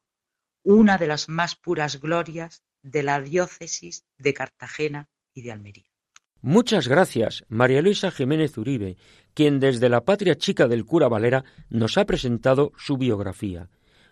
una 0.63 0.97
de 0.97 1.05
las 1.05 1.28
más 1.28 1.57
puras 1.57 1.99
glorias 1.99 2.63
de 2.82 3.03
la 3.03 3.19
diócesis 3.19 4.05
de 4.17 4.34
Cartagena 4.34 5.09
y 5.34 5.41
de 5.41 5.51
Almería. 5.51 5.91
Muchas 6.39 6.88
gracias, 6.88 7.43
María 7.49 7.82
Luisa 7.82 8.09
Jiménez 8.09 8.57
Uribe, 8.57 8.95
quien 9.34 9.59
desde 9.59 9.89
la 9.89 10.05
patria 10.05 10.36
chica 10.36 10.69
del 10.69 10.86
cura 10.86 11.09
Valera 11.09 11.43
nos 11.69 11.97
ha 11.97 12.05
presentado 12.05 12.72
su 12.78 12.97
biografía. 12.97 13.69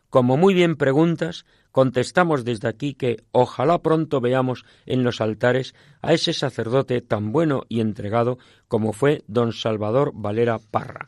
Como 0.09 0.35
muy 0.35 0.53
bien 0.53 0.75
preguntas, 0.75 1.45
contestamos 1.71 2.43
desde 2.43 2.67
aquí 2.67 2.93
que 2.93 3.23
ojalá 3.31 3.81
pronto 3.81 4.19
veamos 4.19 4.65
en 4.85 5.05
los 5.05 5.21
altares 5.21 5.75
a 6.01 6.13
ese 6.13 6.33
sacerdote 6.33 6.99
tan 6.99 7.31
bueno 7.31 7.63
y 7.69 7.79
entregado 7.79 8.37
como 8.67 8.91
fue 8.91 9.23
don 9.27 9.53
Salvador 9.53 10.11
Valera 10.13 10.59
Parra, 10.59 11.07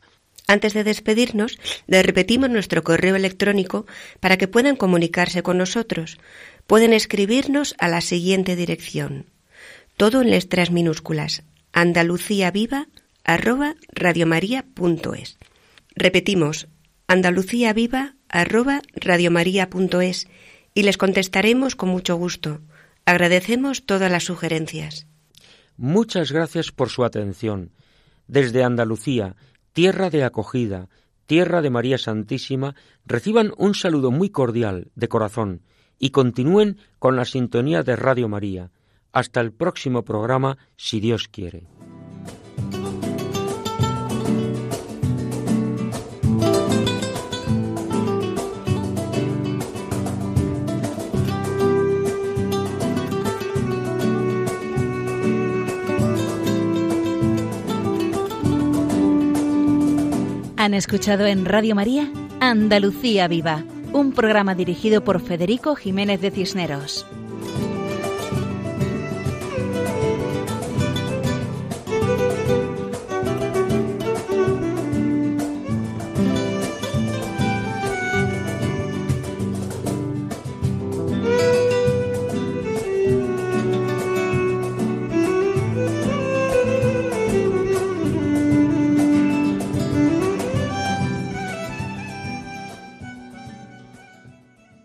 antes 0.52 0.74
de 0.74 0.84
despedirnos, 0.84 1.58
les 1.86 2.04
repetimos 2.04 2.50
nuestro 2.50 2.82
correo 2.82 3.16
electrónico 3.16 3.86
para 4.20 4.36
que 4.36 4.48
puedan 4.48 4.76
comunicarse 4.76 5.42
con 5.42 5.58
nosotros. 5.58 6.18
Pueden 6.66 6.92
escribirnos 6.92 7.74
a 7.78 7.88
la 7.88 8.00
siguiente 8.00 8.56
dirección. 8.56 9.26
Todo 9.96 10.22
en 10.22 10.30
letras 10.30 10.70
minúsculas. 10.70 11.42
andaluciaviva 11.72 12.88
arroba. 13.24 13.74
Repetimos, 15.94 16.68
andaluciaviva 17.06 18.14
arroba 18.28 18.82
y 20.74 20.82
les 20.82 20.96
contestaremos 20.96 21.76
con 21.76 21.88
mucho 21.88 22.16
gusto. 22.16 22.60
Agradecemos 23.04 23.84
todas 23.84 24.10
las 24.10 24.24
sugerencias. 24.24 25.06
Muchas 25.76 26.32
gracias 26.32 26.70
por 26.70 26.88
su 26.88 27.04
atención. 27.04 27.72
Desde 28.26 28.62
Andalucía, 28.62 29.36
tierra 29.72 30.10
de 30.10 30.24
acogida, 30.24 30.88
tierra 31.26 31.62
de 31.62 31.70
María 31.70 31.98
Santísima, 31.98 32.74
reciban 33.04 33.52
un 33.56 33.74
saludo 33.74 34.10
muy 34.10 34.30
cordial, 34.30 34.90
de 34.94 35.08
corazón, 35.08 35.62
y 35.98 36.10
continúen 36.10 36.78
con 36.98 37.16
la 37.16 37.24
sintonía 37.24 37.82
de 37.82 37.96
Radio 37.96 38.28
María. 38.28 38.70
Hasta 39.12 39.40
el 39.40 39.52
próximo 39.52 40.04
programa, 40.04 40.58
si 40.76 41.00
Dios 41.00 41.28
quiere. 41.28 41.66
Han 60.62 60.74
escuchado 60.74 61.26
en 61.26 61.44
Radio 61.44 61.74
María 61.74 62.08
Andalucía 62.38 63.26
Viva, 63.26 63.64
un 63.92 64.12
programa 64.12 64.54
dirigido 64.54 65.02
por 65.02 65.20
Federico 65.20 65.74
Jiménez 65.74 66.20
de 66.20 66.30
Cisneros. 66.30 67.04